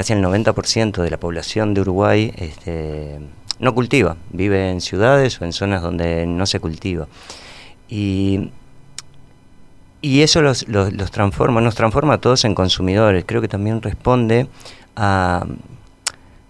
casi 0.00 0.14
el 0.14 0.24
90% 0.24 1.02
de 1.02 1.10
la 1.10 1.18
población 1.18 1.74
de 1.74 1.82
Uruguay 1.82 2.32
este, 2.38 3.18
no 3.58 3.74
cultiva, 3.74 4.16
vive 4.32 4.70
en 4.70 4.80
ciudades 4.80 5.38
o 5.38 5.44
en 5.44 5.52
zonas 5.52 5.82
donde 5.82 6.24
no 6.24 6.46
se 6.46 6.58
cultiva. 6.58 7.06
Y, 7.86 8.50
y 10.00 10.22
eso 10.22 10.40
los, 10.40 10.66
los, 10.68 11.10
transforma, 11.10 11.60
nos 11.60 11.74
transforma 11.74 12.14
a 12.14 12.18
todos 12.18 12.46
en 12.46 12.54
consumidores. 12.54 13.24
Creo 13.26 13.42
que 13.42 13.48
también 13.48 13.82
responde 13.82 14.46
a, 14.96 15.44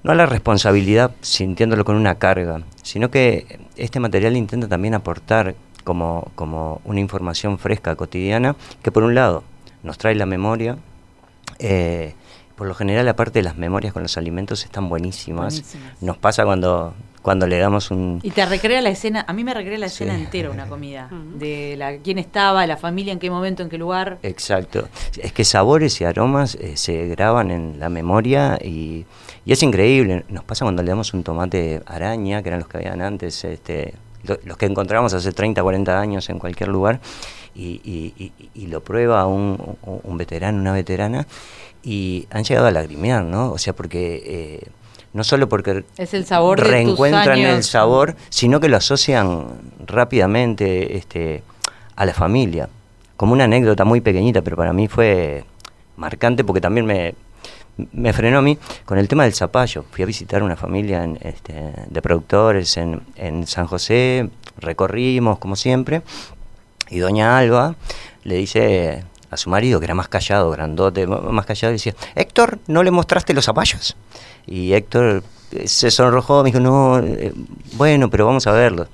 no 0.05 0.13
a 0.13 0.15
la 0.15 0.27
responsabilidad 0.27 1.11
sintiéndolo 1.21 1.85
con 1.85 1.97
una 1.97 2.21
carga, 2.21 2.63
sino 2.85 3.11
que 3.11 3.59
este 3.75 3.99
material 3.99 4.37
intenta 4.37 4.69
también 4.69 4.95
aportar 4.95 5.57
como, 5.83 6.31
como 6.37 6.81
una 6.85 7.01
información 7.01 7.59
fresca, 7.59 7.97
cotidiana, 7.97 8.55
que 8.81 8.93
por 8.93 9.03
un 9.03 9.17
lado 9.17 9.43
nos 9.83 9.99
trae 9.99 10.15
la 10.15 10.27
memoria, 10.27 10.79
eh, 11.59 12.15
por 12.61 12.69
lo 12.69 12.75
general, 12.75 13.09
aparte 13.09 13.39
de 13.39 13.43
las 13.43 13.57
memorias 13.57 13.95
con 13.95 14.03
los 14.03 14.19
alimentos, 14.19 14.67
están 14.67 14.91
buenísimas. 14.91 15.63
Nos 16.03 16.19
pasa 16.19 16.45
cuando, 16.45 16.93
cuando 17.23 17.47
le 17.47 17.59
damos 17.59 17.91
un... 17.91 18.21
Y 18.23 18.33
te 18.33 18.45
recrea 18.45 18.83
la 18.83 18.91
escena, 18.91 19.25
a 19.27 19.33
mí 19.33 19.45
me 19.45 19.55
recrea 19.55 19.79
la 19.79 19.87
escena 19.87 20.15
entera 20.15 20.51
una 20.51 20.67
comida, 20.67 21.09
de 21.39 21.75
la 21.79 21.97
quién 21.97 22.19
estaba, 22.19 22.67
la 22.67 22.77
familia, 22.77 23.15
en 23.15 23.19
qué 23.19 23.31
momento, 23.31 23.63
en 23.63 23.71
qué 23.71 23.79
lugar. 23.79 24.19
Exacto. 24.23 24.91
Es 25.17 25.33
que 25.33 25.43
sabores 25.43 26.03
y 26.03 26.05
aromas 26.05 26.55
eh, 26.57 26.77
se 26.77 27.07
graban 27.07 27.51
en 27.51 27.81
la 27.81 27.89
memoria 27.89 28.59
y, 28.63 29.07
y, 29.47 29.53
es 29.53 29.63
increíble. 29.63 30.27
Nos 30.29 30.45
pasa 30.45 30.67
cuando 30.67 30.83
le 30.83 30.91
damos 30.91 31.15
un 31.15 31.23
tomate 31.23 31.81
araña, 31.87 32.43
que 32.43 32.51
eran 32.51 32.61
los 32.61 32.69
que 32.69 32.77
habían 32.77 33.01
antes, 33.01 33.43
este, 33.43 33.95
los 34.23 34.59
que 34.59 34.67
encontramos 34.67 35.15
hace 35.15 35.33
30, 35.33 35.63
40 35.63 35.99
años 35.99 36.29
en 36.29 36.39
cualquier 36.39 36.69
lugar, 36.69 37.01
y, 37.55 38.33
y 38.55 38.67
lo 38.67 38.83
prueba 38.83 39.27
un, 39.27 39.77
un 39.83 40.17
veterano, 40.19 40.61
una 40.61 40.73
veterana, 40.73 41.27
y 41.83 42.27
han 42.31 42.45
llegado 42.45 42.67
a 42.67 42.71
lagrimear, 42.71 43.25
¿no? 43.25 43.53
O 43.53 43.59
sea, 43.59 43.73
porque 43.75 44.23
eh, 44.25 44.69
no 45.13 45.25
solo 45.25 45.49
porque 45.49 45.85
es 45.97 46.15
el 46.15 46.25
sabor 46.25 46.61
reencuentran 46.61 47.39
el 47.39 47.63
sabor, 47.65 48.17
sino 48.29 48.61
que 48.61 48.69
lo 48.69 48.77
asocian 48.77 49.47
rápidamente 49.87 50.97
este, 50.97 51.43
a 51.97 52.05
la 52.07 52.15
familia. 52.15 52.69
Como 53.17 53.33
una 53.33 53.45
anécdota 53.45 53.85
muy 53.85 54.01
pequeñita, 54.01 54.43
pero 54.43 54.57
para 54.57 54.73
mí 54.73 54.89
fue 54.89 55.45
marcante 55.97 56.45
porque 56.45 56.61
también 56.61 56.87
me, 56.87 57.15
me 57.93 58.13
frenó 58.13 58.39
a 58.39 58.43
mí 58.43 58.59
con 58.85 58.99
el 58.99 59.09
tema 59.09 59.25
del 59.25 59.35
zapallo. 59.35 59.85
Fui 59.91 60.03
a 60.03 60.07
visitar 60.07 60.43
una 60.43 60.57
familia 60.57 61.09
este, 61.21 61.73
de 61.89 62.03
productores 62.03 62.77
en, 62.77 63.03
en 63.17 63.47
San 63.47 63.67
José, 63.67 64.31
recorrimos 64.59 65.39
como 65.39 65.57
siempre, 65.57 66.03
y 66.89 66.99
doña 66.99 67.39
Alba 67.39 67.77
le 68.25 68.37
dice 68.37 69.05
a 69.31 69.37
su 69.37 69.49
marido, 69.49 69.79
que 69.79 69.87
era 69.87 69.95
más 69.95 70.09
callado, 70.09 70.51
grandote, 70.51 71.07
más 71.07 71.47
callado, 71.47 71.73
y 71.73 71.77
decía, 71.77 71.95
Héctor, 72.15 72.59
¿no 72.67 72.83
le 72.83 72.91
mostraste 72.91 73.33
los 73.33 73.45
zapallos? 73.45 73.97
Y 74.47 74.73
Héctor 74.73 75.23
eh, 75.53 75.69
se 75.69 75.91
sonrojó, 75.91 76.43
me 76.43 76.49
dijo, 76.51 76.61
no, 76.61 76.99
eh, 76.99 77.33
bueno, 77.75 78.11
pero 78.11 78.27
vamos 78.27 78.47
a 78.47 78.53
verlo. 78.53 78.89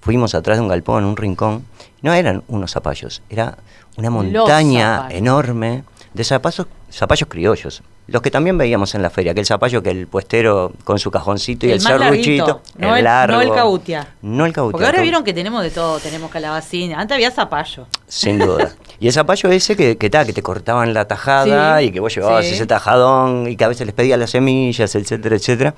Fuimos 0.00 0.34
atrás 0.34 0.58
de 0.58 0.62
un 0.62 0.68
galpón, 0.68 1.04
un 1.04 1.16
rincón. 1.16 1.64
No 2.02 2.12
eran 2.12 2.42
unos 2.48 2.72
zapallos, 2.72 3.22
era 3.28 3.58
una 3.96 4.10
montaña 4.10 5.08
enorme 5.10 5.84
de 6.14 6.24
zapallos, 6.24 6.66
zapallos 6.90 7.28
criollos. 7.28 7.82
Los 8.08 8.22
que 8.22 8.30
también 8.30 8.56
veíamos 8.56 8.94
en 8.94 9.02
la 9.02 9.10
feria, 9.10 9.32
aquel 9.32 9.44
zapallo 9.44 9.82
que 9.82 9.90
el 9.90 10.06
puestero 10.06 10.72
con 10.84 10.98
su 10.98 11.10
cajoncito 11.10 11.66
y 11.66 11.72
el, 11.72 11.80
serruchito, 11.80 12.62
no 12.78 12.96
el, 12.96 13.04
largo. 13.04 13.36
No 13.36 13.42
el 13.42 13.52
cautia. 13.52 14.14
No 14.22 14.46
el 14.46 14.52
cautia. 14.54 14.72
Porque 14.72 14.86
ahora 14.86 15.02
vieron 15.02 15.24
que 15.24 15.34
tenemos 15.34 15.62
de 15.62 15.70
todo, 15.70 15.98
tenemos 15.98 16.30
calabacín. 16.30 16.94
Antes 16.94 17.14
había 17.14 17.30
zapallo. 17.30 17.86
Sin 18.06 18.38
duda. 18.38 18.72
y 18.98 19.08
el 19.08 19.12
zapallo 19.12 19.50
ese 19.50 19.76
que, 19.76 19.98
que, 19.98 20.08
que 20.08 20.32
te 20.32 20.42
cortaban 20.42 20.94
la 20.94 21.06
tajada 21.06 21.82
y 21.82 21.90
que 21.90 22.00
vos 22.00 22.14
llevabas 22.14 22.46
ese 22.46 22.66
tajadón 22.66 23.46
y 23.46 23.56
que 23.56 23.64
a 23.64 23.68
veces 23.68 23.86
les 23.86 23.94
pedías 23.94 24.18
las 24.18 24.30
semillas, 24.30 24.94
etcétera, 24.94 25.36
etcétera. 25.36 25.74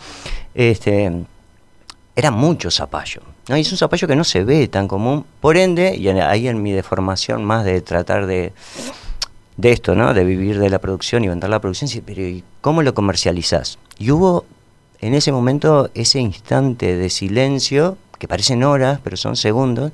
Este, 0.55 1.11
era 2.15 2.31
mucho 2.31 2.71
zapallo. 2.71 3.23
¿no? 3.49 3.57
Y 3.57 3.63
es 3.63 3.73
un 3.73 3.79
zapallo 3.79 4.07
que 4.07 4.15
no 4.15 4.23
se 4.23 4.45
ve 4.45 4.69
tan 4.69 4.87
común. 4.87 5.27
Por 5.41 5.57
ende, 5.57 5.97
y 5.97 6.07
ahí 6.09 6.47
en 6.47 6.63
mi 6.63 6.71
deformación 6.71 7.45
más 7.45 7.65
de 7.65 7.81
tratar 7.81 8.27
de 8.27 8.53
de 9.61 9.73
esto, 9.73 9.95
¿no? 9.95 10.15
De 10.15 10.25
vivir 10.25 10.59
de 10.59 10.71
la 10.71 10.79
producción 10.79 11.23
y 11.25 11.29
vender 11.29 11.51
la 11.51 11.61
producción, 11.61 11.91
pero 12.05 12.23
¿y 12.23 12.43
cómo 12.61 12.83
lo 12.83 12.95
comercializás? 12.95 13.79
Y 13.99 14.11
hubo 14.11 14.45
en 15.01 15.15
ese 15.15 15.33
momento 15.33 15.91
ese 15.95 16.21
instante 16.21 16.97
de 16.97 17.11
silencio, 17.11 17.97
que 18.19 18.29
parecen 18.29 18.65
horas, 18.65 19.01
pero 19.03 19.17
son 19.17 19.37
segundos, 19.37 19.93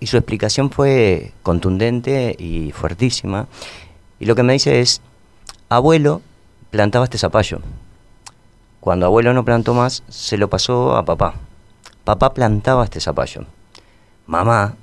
y 0.00 0.06
su 0.06 0.16
explicación 0.16 0.70
fue 0.70 1.32
contundente 1.42 2.34
y 2.38 2.72
fuertísima. 2.72 3.46
Y 4.20 4.26
lo 4.26 4.34
que 4.34 4.42
me 4.42 4.52
dice 4.52 4.80
es, 4.80 5.00
abuelo 5.68 6.22
plantaba 6.70 7.04
este 7.04 7.18
zapallo. 7.18 7.60
Cuando 8.80 9.06
abuelo 9.06 9.32
no 9.32 9.44
plantó 9.44 9.74
más, 9.74 10.02
se 10.08 10.36
lo 10.36 10.48
pasó 10.48 10.96
a 10.96 11.04
papá. 11.04 11.34
Papá 12.04 12.34
plantaba 12.34 12.84
este 12.84 13.00
zapallo. 13.00 13.46
Mamá 14.26 14.76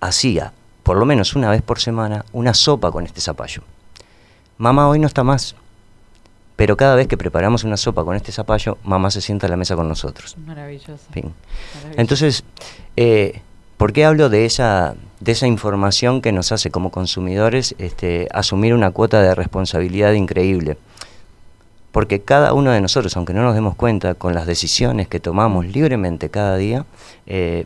hacía 0.00 0.52
por 0.90 0.96
lo 0.96 1.06
menos 1.06 1.36
una 1.36 1.48
vez 1.48 1.62
por 1.62 1.78
semana, 1.78 2.24
una 2.32 2.52
sopa 2.52 2.90
con 2.90 3.06
este 3.06 3.20
zapallo. 3.20 3.62
Mamá 4.58 4.88
hoy 4.88 4.98
no 4.98 5.06
está 5.06 5.22
más, 5.22 5.54
pero 6.56 6.76
cada 6.76 6.96
vez 6.96 7.06
que 7.06 7.16
preparamos 7.16 7.62
una 7.62 7.76
sopa 7.76 8.02
con 8.02 8.16
este 8.16 8.32
zapallo, 8.32 8.76
mamá 8.82 9.12
se 9.12 9.20
sienta 9.20 9.46
a 9.46 9.50
la 9.50 9.56
mesa 9.56 9.76
con 9.76 9.88
nosotros. 9.88 10.36
Maravilloso. 10.44 11.04
Entonces, 11.96 12.42
eh, 12.96 13.40
¿por 13.76 13.92
qué 13.92 14.04
hablo 14.04 14.30
de 14.30 14.46
esa, 14.46 14.96
de 15.20 15.30
esa 15.30 15.46
información 15.46 16.22
que 16.22 16.32
nos 16.32 16.50
hace 16.50 16.72
como 16.72 16.90
consumidores 16.90 17.76
este, 17.78 18.26
asumir 18.34 18.74
una 18.74 18.90
cuota 18.90 19.22
de 19.22 19.32
responsabilidad 19.36 20.14
increíble? 20.14 20.76
Porque 21.92 22.20
cada 22.20 22.52
uno 22.52 22.72
de 22.72 22.80
nosotros, 22.80 23.16
aunque 23.16 23.32
no 23.32 23.44
nos 23.44 23.54
demos 23.54 23.76
cuenta, 23.76 24.14
con 24.14 24.34
las 24.34 24.44
decisiones 24.44 25.06
que 25.06 25.20
tomamos 25.20 25.66
libremente 25.66 26.30
cada 26.30 26.56
día, 26.56 26.84
eh, 27.26 27.64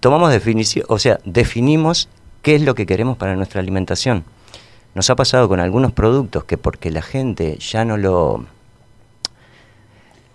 tomamos 0.00 0.32
definición, 0.32 0.86
o 0.88 0.98
sea, 0.98 1.20
definimos 1.24 2.08
qué 2.42 2.56
es 2.56 2.62
lo 2.62 2.74
que 2.74 2.86
queremos 2.86 3.16
para 3.16 3.36
nuestra 3.36 3.60
alimentación. 3.60 4.24
Nos 4.94 5.08
ha 5.10 5.14
pasado 5.14 5.48
con 5.48 5.60
algunos 5.60 5.92
productos 5.92 6.44
que 6.44 6.58
porque 6.58 6.90
la 6.90 7.02
gente 7.02 7.58
ya 7.58 7.84
no 7.84 7.96
lo 7.96 8.44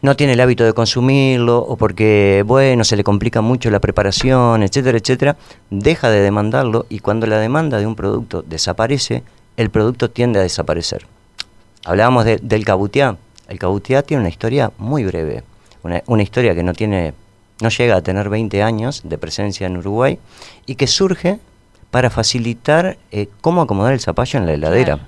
no 0.01 0.15
tiene 0.15 0.33
el 0.33 0.39
hábito 0.39 0.63
de 0.63 0.73
consumirlo 0.73 1.57
o 1.57 1.77
porque 1.77 2.43
bueno, 2.45 2.83
se 2.83 2.95
le 2.95 3.03
complica 3.03 3.41
mucho 3.41 3.71
la 3.71 3.79
preparación, 3.79 4.61
etcétera, 4.61 4.99
etcétera, 4.99 5.35
deja 5.71 6.09
de 6.09 6.21
demandarlo 6.21 6.85
y 6.89 6.99
cuando 6.99 7.25
la 7.25 7.39
demanda 7.39 7.79
de 7.79 7.87
un 7.87 7.95
producto 7.95 8.43
desaparece, 8.43 9.23
el 9.57 9.71
producto 9.71 10.11
tiende 10.11 10.39
a 10.39 10.43
desaparecer. 10.43 11.07
Hablábamos 11.85 12.25
del 12.25 12.65
cabutiá. 12.65 13.17
El 13.47 13.57
cabutiá 13.57 14.03
tiene 14.03 14.21
una 14.21 14.29
historia 14.29 14.71
muy 14.77 15.03
breve, 15.05 15.43
una, 15.81 16.03
una 16.05 16.23
historia 16.23 16.53
que 16.53 16.63
no 16.63 16.73
tiene 16.73 17.13
no 17.61 17.69
llega 17.69 17.95
a 17.95 18.01
tener 18.01 18.29
20 18.29 18.61
años 18.63 19.01
de 19.03 19.17
presencia 19.17 19.67
en 19.67 19.77
Uruguay 19.77 20.19
y 20.65 20.75
que 20.75 20.87
surge 20.87 21.39
para 21.91 22.09
facilitar 22.09 22.97
eh, 23.11 23.27
cómo 23.41 23.61
acomodar 23.61 23.93
el 23.93 23.99
zapallo 23.99 24.39
en 24.39 24.45
la 24.45 24.53
heladera, 24.53 24.99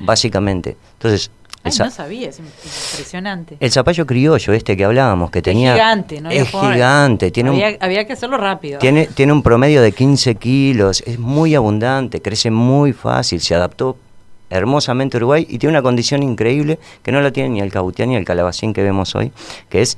básicamente. 0.00 0.76
Entonces, 0.94 1.30
no 1.62 1.90
sabía, 1.90 2.30
es 2.30 2.38
impresionante. 2.38 3.56
El 3.60 3.70
zapallo 3.70 4.06
criollo, 4.06 4.52
este 4.54 4.76
que 4.76 4.84
hablábamos, 4.84 5.30
que 5.30 5.42
tenía. 5.42 5.72
Es 5.72 5.80
gigante, 5.80 6.20
¿no? 6.20 6.30
Es 6.30 6.48
gigante. 6.48 7.30
Tiene 7.30 7.78
había, 7.80 8.06
que 8.06 8.14
hacerlo 8.14 8.38
rápido. 8.38 8.78
Tiene, 8.78 9.06
tiene 9.06 9.32
un 9.32 9.42
promedio 9.42 9.82
de 9.82 9.92
15 9.92 10.36
kilos, 10.36 11.02
es 11.06 11.18
muy 11.18 11.54
abundante, 11.54 12.22
crece 12.22 12.50
muy 12.50 12.94
fácil, 12.94 13.40
se 13.40 13.54
adaptó 13.54 13.98
hermosamente 14.48 15.16
a 15.16 15.18
Uruguay 15.18 15.46
y 15.48 15.58
tiene 15.58 15.74
una 15.74 15.82
condición 15.82 16.22
increíble 16.22 16.78
que 17.02 17.12
no 17.12 17.20
la 17.20 17.30
tiene 17.30 17.50
ni 17.50 17.60
el 17.60 17.70
cabutián 17.70 18.08
ni 18.08 18.16
el 18.16 18.24
calabacín 18.24 18.72
que 18.72 18.82
vemos 18.82 19.14
hoy, 19.14 19.30
que 19.68 19.82
es 19.82 19.96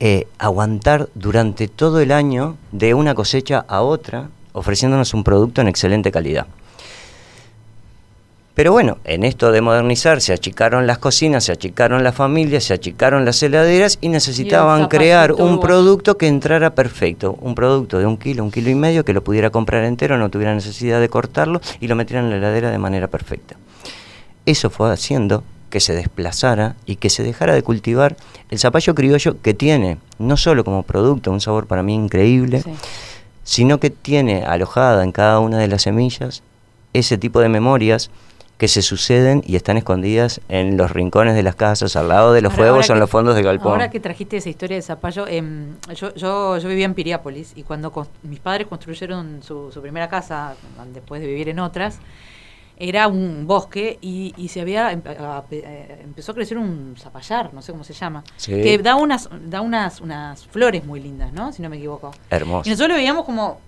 eh, 0.00 0.26
aguantar 0.38 1.08
durante 1.14 1.66
todo 1.68 2.00
el 2.00 2.12
año 2.12 2.56
de 2.72 2.94
una 2.94 3.14
cosecha 3.14 3.64
a 3.66 3.82
otra, 3.82 4.28
ofreciéndonos 4.52 5.12
un 5.14 5.24
producto 5.24 5.60
en 5.60 5.68
excelente 5.68 6.12
calidad. 6.12 6.46
Pero 8.58 8.72
bueno, 8.72 8.98
en 9.04 9.22
esto 9.22 9.52
de 9.52 9.60
modernizar 9.60 10.20
se 10.20 10.32
achicaron 10.32 10.88
las 10.88 10.98
cocinas, 10.98 11.44
se 11.44 11.52
achicaron 11.52 12.02
las 12.02 12.16
familias, 12.16 12.64
se 12.64 12.74
achicaron 12.74 13.24
las 13.24 13.40
heladeras 13.40 13.98
y 14.00 14.08
necesitaban 14.08 14.88
crear 14.88 15.32
un 15.32 15.60
producto 15.60 16.18
que 16.18 16.26
entrara 16.26 16.74
perfecto, 16.74 17.38
un 17.40 17.54
producto 17.54 18.00
de 18.00 18.06
un 18.06 18.16
kilo, 18.16 18.42
un 18.42 18.50
kilo 18.50 18.70
y 18.70 18.74
medio, 18.74 19.04
que 19.04 19.12
lo 19.12 19.22
pudiera 19.22 19.50
comprar 19.50 19.84
entero, 19.84 20.18
no 20.18 20.28
tuviera 20.28 20.54
necesidad 20.54 21.00
de 21.00 21.08
cortarlo 21.08 21.60
y 21.78 21.86
lo 21.86 21.94
metiera 21.94 22.20
en 22.20 22.30
la 22.30 22.36
heladera 22.36 22.72
de 22.72 22.78
manera 22.78 23.06
perfecta. 23.06 23.54
Eso 24.44 24.70
fue 24.70 24.92
haciendo 24.92 25.44
que 25.70 25.80
se 25.80 25.94
desplazara 25.94 26.76
y 26.86 26.96
que 26.96 27.10
se 27.10 27.22
dejara 27.22 27.54
de 27.54 27.62
cultivar 27.62 28.16
el 28.50 28.58
zapallo 28.58 28.94
criollo 28.94 29.40
que 29.42 29.54
tiene, 29.54 29.98
no 30.18 30.36
solo 30.36 30.64
como 30.64 30.82
producto, 30.82 31.30
un 31.30 31.40
sabor 31.40 31.66
para 31.66 31.82
mí 31.82 31.94
increíble, 31.94 32.62
sino 33.44 33.78
que 33.80 33.90
tiene 33.90 34.44
alojada 34.44 35.04
en 35.04 35.12
cada 35.12 35.40
una 35.40 35.58
de 35.58 35.68
las 35.68 35.82
semillas 35.82 36.42
ese 36.92 37.18
tipo 37.18 37.40
de 37.40 37.48
memorias 37.48 38.10
que 38.58 38.66
se 38.66 38.82
suceden 38.82 39.42
y 39.46 39.54
están 39.54 39.76
escondidas 39.76 40.40
en 40.48 40.76
los 40.76 40.90
rincones 40.90 41.36
de 41.36 41.44
las 41.44 41.54
casas, 41.54 41.94
al 41.94 42.08
lado 42.08 42.32
de 42.32 42.42
los 42.42 42.52
fuegos 42.52 42.90
o 42.90 42.92
en 42.92 42.98
los 42.98 43.08
fondos 43.08 43.36
de 43.36 43.42
galpón. 43.42 43.72
Ahora 43.72 43.88
que 43.88 44.00
trajiste 44.00 44.36
esa 44.36 44.48
historia 44.48 44.76
de 44.76 44.82
zapallo, 44.82 45.28
em, 45.28 45.76
yo, 45.94 46.12
yo, 46.16 46.58
yo, 46.58 46.68
vivía 46.68 46.84
en 46.84 46.94
Piriápolis 46.94 47.52
y 47.54 47.62
cuando 47.62 47.92
mis 48.24 48.40
padres 48.40 48.66
construyeron 48.66 49.44
su, 49.44 49.70
su 49.70 49.80
primera 49.80 50.08
casa, 50.08 50.56
después 50.92 51.20
de 51.20 51.28
vivir 51.28 51.48
en 51.48 51.60
otras, 51.60 52.00
era 52.80 53.08
un 53.08 53.46
bosque 53.46 53.98
y, 54.00 54.48
se 54.48 54.60
había 54.60 54.92
eh, 54.92 56.00
empezó 56.04 56.32
a 56.32 56.34
crecer 56.34 56.56
un 56.56 56.94
zapallar, 56.96 57.52
no 57.52 57.60
sé 57.60 57.72
cómo 57.72 57.82
se 57.82 57.92
llama, 57.92 58.22
que 58.44 58.78
da 58.78 58.94
unas 58.94 59.28
da 59.46 59.60
unas 59.60 60.00
unas 60.00 60.46
flores 60.46 60.84
muy 60.84 61.00
lindas, 61.00 61.32
¿no? 61.32 61.52
Si 61.52 61.60
no 61.60 61.68
me 61.68 61.76
equivoco. 61.76 62.12
Hermoso. 62.30 62.68
Y 62.68 62.70
nosotros 62.70 62.90
lo 62.90 62.94
veíamos 62.94 63.24
como 63.24 63.58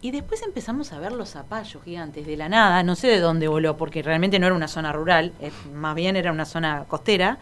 y 0.00 0.10
después 0.10 0.42
empezamos 0.42 0.92
a 0.92 0.98
ver 0.98 1.12
los 1.12 1.30
zapallos 1.30 1.82
gigantes 1.84 2.26
de 2.26 2.36
la 2.36 2.48
nada, 2.48 2.82
no 2.82 2.96
sé 2.96 3.08
de 3.08 3.20
dónde 3.20 3.48
voló, 3.48 3.76
porque 3.76 4.02
realmente 4.02 4.38
no 4.38 4.46
era 4.46 4.56
una 4.56 4.66
zona 4.66 4.92
rural, 4.92 5.32
más 5.74 5.94
bien 5.94 6.16
era 6.16 6.32
una 6.32 6.46
zona 6.46 6.86
costera. 6.88 7.38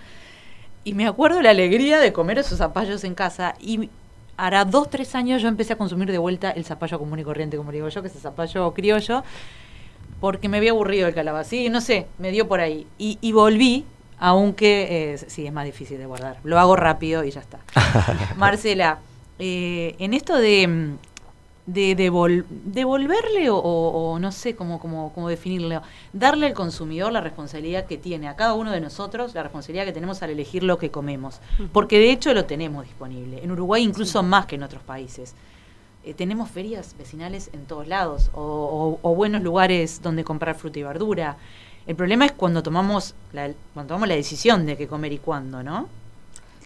Y 0.83 0.95
me 0.95 1.07
acuerdo 1.07 1.41
la 1.41 1.51
alegría 1.51 2.01
de 2.01 2.13
comer 2.13 2.39
esos 2.39 2.59
zapallos 2.59 3.05
en 3.05 3.15
casa 3.15 3.55
y 3.61 3.89
hará 4.37 4.65
dos, 4.65 4.91
tres 4.91 5.15
años 5.15 5.41
yo 5.41 5.49
empecé 5.49 5.75
a 5.75 5.77
consumir 5.77 6.11
de 6.11 6.19
vuelta 6.19 6.51
el 6.51 6.65
zapallo 6.65 6.99
común 6.99 7.19
y 7.21 7.25
corriente, 7.25 7.57
como 7.57 7.71
digo 7.71 7.89
yo, 7.89 8.03
que 8.03 8.09
es 8.09 8.15
el 8.17 8.21
zapallo 8.21 8.73
criollo 8.75 9.23
porque 10.21 10.49
me 10.49 10.59
había 10.59 10.71
aburrido 10.71 11.09
el 11.09 11.15
calabacín, 11.15 11.65
sí, 11.65 11.69
no 11.71 11.81
sé, 11.81 12.07
me 12.19 12.31
dio 12.31 12.49
por 12.49 12.61
ahí. 12.61 12.87
Y, 12.99 13.33
volví, 13.33 13.85
aunque 14.19 15.13
eh, 15.13 15.19
sí, 15.19 15.47
es 15.47 15.53
más 15.53 15.65
difícil 15.65 15.99
de 15.99 16.07
guardar. 16.07 16.39
Lo 16.45 16.59
hago 16.59 16.77
rápido 16.77 17.25
y 17.25 17.31
ya 17.31 17.41
está. 17.41 17.59
Marcela, 18.37 18.99
eh, 19.39 19.95
en 19.99 20.15
esto 20.15 20.37
de, 20.37 20.97
de 21.67 21.95
devolverle 21.95 23.49
o, 23.51 24.19
no 24.21 24.33
sé 24.33 24.57
cómo, 24.57 24.81
cómo, 24.81 25.13
cómo 25.15 25.29
definirlo, 25.29 25.83
darle 26.13 26.47
al 26.47 26.55
consumidor 26.55 27.13
la 27.13 27.21
responsabilidad 27.21 27.87
que 27.87 27.97
tiene, 27.97 28.29
a 28.29 28.37
cada 28.37 28.55
uno 28.55 28.73
de 28.73 28.81
nosotros, 28.81 29.35
la 29.35 29.43
responsabilidad 29.43 29.85
que 29.85 29.93
tenemos 29.93 30.23
al 30.23 30.31
elegir 30.31 30.65
lo 30.65 30.79
que 30.79 30.91
comemos. 30.91 31.41
Porque 31.73 31.99
de 31.99 32.11
hecho 32.11 32.35
lo 32.35 32.45
tenemos 32.45 32.85
disponible. 32.85 33.43
En 33.43 33.51
Uruguay 33.53 33.83
incluso 33.83 34.23
más 34.23 34.47
que 34.47 34.57
en 34.57 34.65
otros 34.65 34.83
países. 34.83 35.35
Eh, 36.03 36.15
tenemos 36.15 36.51
ferias 36.51 36.95
vecinales 36.99 37.51
en 37.53 37.67
todos 37.67 37.87
lados 37.87 38.31
o, 38.33 39.15
buenos 39.15 39.43
lugares 39.43 40.01
donde 40.03 40.25
comprar 40.25 40.55
fruta 40.55 40.79
y 40.79 40.83
verdura. 40.83 41.37
El 41.87 41.97
problema 41.97 42.25
es 42.25 42.33
cuando 42.33 42.63
tomamos 42.63 43.15
la, 43.33 43.51
cuando 43.75 43.89
tomamos 43.89 44.09
la 44.09 44.15
decisión 44.15 44.65
de 44.67 44.77
qué 44.77 44.87
comer 44.87 45.13
y 45.13 45.19
cuándo, 45.19 45.63
¿no? 45.63 45.89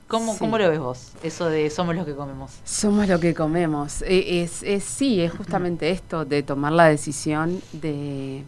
¿Cómo, 0.06 0.36
¿Cómo, 0.38 0.58
lo 0.58 0.68
ves 0.68 0.78
vos? 0.78 1.12
Eso 1.22 1.48
de 1.48 1.70
somos 1.70 1.96
lo 1.96 2.04
que 2.04 2.14
comemos. 2.14 2.52
Somos 2.64 3.08
lo 3.08 3.18
que 3.18 3.34
comemos. 3.34 4.02
Eh, 4.02 4.42
es, 4.42 4.62
es, 4.62 4.84
sí, 4.84 5.20
es 5.20 5.32
justamente 5.32 5.90
esto 5.90 6.24
de 6.24 6.42
tomar 6.42 6.72
la 6.72 6.84
decisión 6.84 7.60
de 7.72 8.44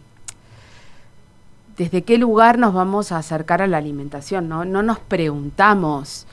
desde 1.77 2.03
qué 2.03 2.17
lugar 2.17 2.57
nos 2.57 2.73
vamos 2.73 3.11
a 3.11 3.17
acercar 3.17 3.61
a 3.61 3.67
la 3.67 3.77
alimentación, 3.77 4.49
¿no? 4.49 4.65
No 4.65 4.81
nos 4.81 4.99
preguntamos 4.99 6.25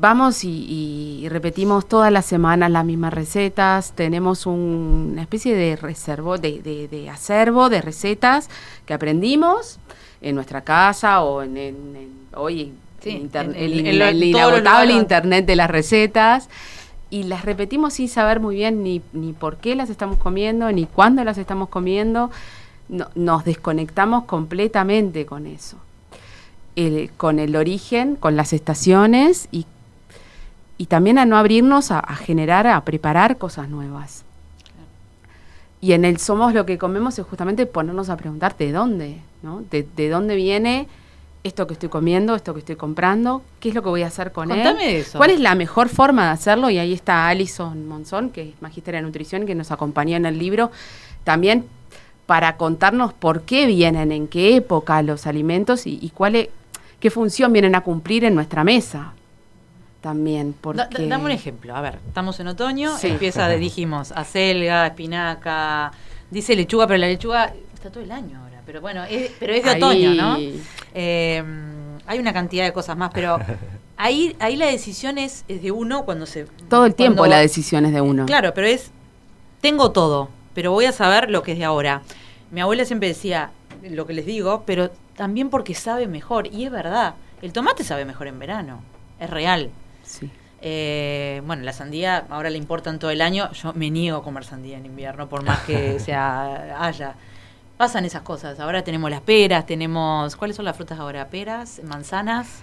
vamos 0.00 0.44
y, 0.44 1.26
repetimos 1.28 1.86
todas 1.86 2.10
las 2.10 2.24
semanas 2.24 2.70
las 2.70 2.84
mismas 2.84 3.12
recetas, 3.12 3.92
tenemos 3.92 4.46
una 4.46 5.20
especie 5.20 5.54
de 5.54 5.76
reservo, 5.76 6.38
de, 6.38 7.08
acervo 7.12 7.68
de 7.68 7.82
recetas 7.82 8.48
que 8.86 8.94
aprendimos 8.94 9.78
en 10.22 10.34
nuestra 10.34 10.62
casa 10.62 11.22
o 11.22 11.42
en, 11.42 12.08
hoy 12.34 12.72
el, 13.04 14.22
inagotable 14.24 14.94
internet 14.94 15.46
de 15.46 15.56
las 15.56 15.70
recetas. 15.70 16.48
Y 17.12 17.24
las 17.24 17.44
repetimos 17.44 17.94
sin 17.94 18.08
saber 18.08 18.38
muy 18.38 18.54
bien 18.54 18.84
ni, 18.84 19.02
ni 19.12 19.32
por 19.32 19.56
qué 19.56 19.74
las 19.74 19.90
estamos 19.90 20.16
comiendo, 20.16 20.70
ni 20.70 20.86
cuándo 20.86 21.24
las 21.24 21.38
estamos 21.38 21.68
comiendo, 21.68 22.30
nos 23.16 23.44
desconectamos 23.44 24.24
completamente 24.24 25.26
con 25.26 25.46
eso. 25.46 25.76
con 27.16 27.40
el 27.40 27.56
origen, 27.56 28.14
con 28.14 28.36
las 28.36 28.52
estaciones 28.52 29.48
y 29.50 29.66
y 30.80 30.86
también 30.86 31.18
a 31.18 31.26
no 31.26 31.36
abrirnos 31.36 31.90
a, 31.90 32.00
generar, 32.16 32.66
a 32.66 32.82
preparar 32.86 33.36
cosas 33.36 33.68
nuevas. 33.68 34.24
Y 35.82 35.92
en 35.92 36.06
el 36.06 36.16
somos 36.16 36.54
lo 36.54 36.64
que 36.64 36.78
comemos 36.78 37.18
es 37.18 37.26
justamente 37.26 37.66
ponernos 37.66 38.08
a 38.08 38.16
preguntar 38.16 38.56
de 38.56 38.72
dónde, 38.72 39.18
¿no? 39.42 39.62
De, 39.70 40.08
dónde 40.08 40.36
viene 40.36 40.88
esto 41.44 41.66
que 41.66 41.74
estoy 41.74 41.90
comiendo, 41.90 42.34
esto 42.34 42.54
que 42.54 42.60
estoy 42.60 42.76
comprando, 42.76 43.42
qué 43.60 43.68
es 43.68 43.74
lo 43.74 43.82
que 43.82 43.90
voy 43.90 44.04
a 44.04 44.06
hacer 44.06 44.32
con 44.32 44.48
Contame 44.48 44.96
él. 44.96 45.00
Eso. 45.02 45.18
¿Cuál 45.18 45.28
es 45.28 45.40
la 45.40 45.54
mejor 45.54 45.90
forma 45.90 46.24
de 46.24 46.30
hacerlo? 46.30 46.70
Y 46.70 46.78
ahí 46.78 46.94
está 46.94 47.28
Alison 47.28 47.86
Monzón, 47.86 48.30
que 48.30 48.48
es 48.48 48.62
magíster 48.62 48.94
de 48.94 49.02
nutrición, 49.02 49.44
que 49.44 49.54
nos 49.54 49.72
acompañó 49.72 50.16
en 50.16 50.24
el 50.24 50.38
libro, 50.38 50.70
también 51.24 51.66
para 52.24 52.56
contarnos 52.56 53.12
por 53.12 53.42
qué 53.42 53.66
vienen, 53.66 54.12
en 54.12 54.28
qué 54.28 54.56
época 54.56 55.02
los 55.02 55.26
alimentos 55.26 55.86
y, 55.86 55.98
y 56.00 56.08
cuál 56.08 56.36
es, 56.36 56.48
qué 57.00 57.10
función 57.10 57.52
vienen 57.52 57.74
a 57.74 57.82
cumplir 57.82 58.24
en 58.24 58.34
nuestra 58.34 58.64
mesa 58.64 59.12
también. 60.00 60.54
Porque... 60.60 61.06
dame 61.06 61.24
un 61.24 61.30
ejemplo. 61.30 61.74
A 61.76 61.80
ver, 61.80 61.98
estamos 62.06 62.38
en 62.40 62.48
otoño, 62.48 62.92
empieza, 63.02 63.48
dijimos, 63.48 64.12
acelga, 64.12 64.86
espinaca, 64.86 65.92
dice 66.30 66.56
lechuga, 66.56 66.86
pero 66.86 66.98
la 66.98 67.06
lechuga 67.06 67.52
está 67.74 67.90
todo 67.90 68.02
el 68.02 68.12
año 68.12 68.38
ahora. 68.42 68.62
Pero 68.66 68.80
bueno, 68.80 69.04
pero 69.38 69.52
es 69.52 69.64
de 69.64 69.70
otoño, 69.70 70.14
¿no? 70.14 70.36
Eh, 70.94 71.42
hay 72.06 72.18
una 72.18 72.32
cantidad 72.32 72.64
de 72.64 72.72
cosas 72.72 72.96
más, 72.96 73.10
pero 73.14 73.38
ahí, 73.96 74.36
ahí 74.40 74.56
la 74.56 74.66
decisión 74.66 75.18
es, 75.18 75.44
de 75.46 75.70
uno 75.70 76.04
cuando 76.04 76.26
se... 76.26 76.44
Todo 76.68 76.86
el 76.86 76.94
tiempo 76.94 77.26
la 77.26 77.38
decisión 77.38 77.84
es 77.84 77.92
de 77.92 78.00
uno. 78.00 78.26
Claro, 78.26 78.52
pero 78.54 78.66
es, 78.66 78.90
tengo 79.60 79.92
todo, 79.92 80.28
pero 80.54 80.72
voy 80.72 80.86
a 80.86 80.92
saber 80.92 81.30
lo 81.30 81.42
que 81.42 81.52
es 81.52 81.58
de 81.58 81.64
ahora. 81.64 82.02
Mi 82.50 82.60
abuela 82.60 82.84
siempre 82.84 83.08
decía 83.08 83.50
lo 83.82 84.06
que 84.06 84.12
les 84.12 84.26
digo, 84.26 84.64
pero 84.66 84.90
también 85.16 85.50
porque 85.50 85.74
sabe 85.74 86.06
mejor, 86.06 86.46
y 86.46 86.64
es 86.64 86.70
verdad, 86.70 87.14
el 87.42 87.52
tomate 87.52 87.84
sabe 87.84 88.04
mejor 88.04 88.26
en 88.26 88.38
verano, 88.38 88.82
es 89.18 89.30
real. 89.30 89.70
Eh, 90.62 91.42
bueno, 91.46 91.62
la 91.62 91.72
sandía 91.72 92.26
ahora 92.28 92.50
le 92.50 92.58
importan 92.58 92.98
todo 92.98 93.10
el 93.10 93.20
año. 93.20 93.50
Yo 93.52 93.72
me 93.72 93.90
niego 93.90 94.18
a 94.18 94.22
comer 94.22 94.44
sandía 94.44 94.76
en 94.76 94.86
invierno, 94.86 95.28
por 95.28 95.42
más 95.42 95.60
que 95.60 95.98
sea 96.00 96.84
haya. 96.84 97.14
Pasan 97.76 98.04
esas 98.04 98.22
cosas. 98.22 98.60
Ahora 98.60 98.84
tenemos 98.84 99.10
las 99.10 99.22
peras, 99.22 99.64
tenemos. 99.64 100.36
¿Cuáles 100.36 100.56
son 100.56 100.66
las 100.66 100.76
frutas 100.76 100.98
ahora? 100.98 101.28
Peras, 101.28 101.80
manzanas. 101.82 102.62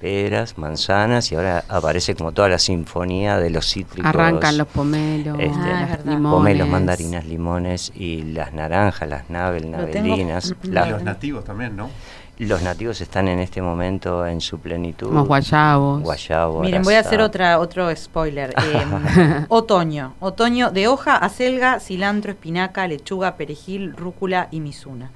Peras, 0.00 0.56
manzanas 0.58 1.32
y 1.32 1.34
ahora 1.34 1.64
aparece 1.68 2.14
como 2.14 2.30
toda 2.30 2.48
la 2.48 2.60
sinfonía 2.60 3.38
de 3.38 3.50
los 3.50 3.66
cítricos. 3.66 4.08
Arrancan 4.08 4.56
los 4.56 4.68
pomelos, 4.68 5.36
este, 5.40 5.58
ah, 5.58 5.98
limones. 6.04 6.30
Pomelos, 6.30 6.68
mandarinas, 6.68 7.24
limones 7.24 7.92
y 7.96 8.22
las 8.22 8.52
naranjas, 8.52 9.08
las 9.08 9.28
navel, 9.28 9.72
navelinas. 9.72 10.54
los 10.62 11.02
nativos 11.02 11.44
también, 11.44 11.74
¿no? 11.74 11.90
Los 12.38 12.62
nativos 12.62 13.00
están 13.00 13.26
en 13.26 13.40
este 13.40 13.60
momento 13.60 14.24
en 14.24 14.40
su 14.40 14.60
plenitud. 14.60 15.12
Los 15.12 15.26
guayabos. 15.26 16.02
Guayabo, 16.02 16.60
Miren, 16.60 16.82
voy 16.82 16.94
a 16.94 17.00
hacer 17.00 17.20
otra, 17.20 17.58
otro 17.58 17.94
spoiler. 17.94 18.54
Em, 18.72 19.46
otoño. 19.48 20.14
Otoño 20.20 20.70
de 20.70 20.86
hoja, 20.86 21.16
acelga, 21.16 21.80
cilantro, 21.80 22.30
espinaca, 22.30 22.86
lechuga, 22.86 23.36
perejil, 23.36 23.92
rúcula 23.96 24.46
y 24.52 24.60
misuna. 24.60 25.10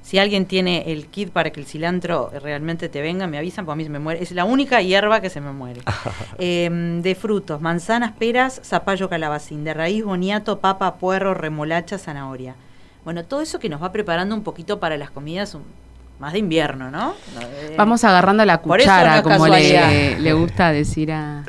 Si 0.00 0.18
alguien 0.18 0.46
tiene 0.46 0.92
el 0.92 1.06
kit 1.08 1.30
para 1.30 1.50
que 1.50 1.60
el 1.60 1.66
cilantro 1.66 2.30
realmente 2.42 2.88
te 2.88 3.02
venga, 3.02 3.26
me 3.26 3.36
avisan, 3.36 3.66
porque 3.66 3.74
a 3.74 3.76
mí 3.76 3.84
se 3.84 3.90
me 3.90 3.98
muere. 3.98 4.22
Es 4.22 4.32
la 4.32 4.46
única 4.46 4.80
hierba 4.80 5.20
que 5.20 5.28
se 5.28 5.42
me 5.42 5.52
muere. 5.52 5.82
Em, 6.38 7.02
de 7.02 7.14
frutos, 7.14 7.60
manzanas, 7.60 8.12
peras, 8.12 8.62
zapallo, 8.64 9.10
calabacín. 9.10 9.64
De 9.64 9.74
raíz, 9.74 10.02
boniato, 10.02 10.60
papa, 10.60 10.94
puerro, 10.94 11.34
remolacha, 11.34 11.98
zanahoria. 11.98 12.54
Bueno, 13.04 13.22
todo 13.24 13.42
eso 13.42 13.58
que 13.58 13.68
nos 13.68 13.82
va 13.82 13.92
preparando 13.92 14.34
un 14.34 14.42
poquito 14.42 14.80
para 14.80 14.96
las 14.96 15.10
comidas, 15.10 15.50
más 16.18 16.32
de 16.32 16.38
invierno, 16.38 16.90
¿no? 16.90 17.14
Eh, 17.40 17.74
Vamos 17.76 18.04
agarrando 18.04 18.44
la 18.44 18.58
cuchara, 18.58 19.22
como 19.22 19.46
le, 19.48 20.32
gusta 20.32 20.70
decir 20.70 21.12
a, 21.12 21.44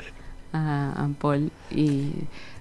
a, 0.54 1.08
Paul. 1.20 1.52
Y 1.72 2.12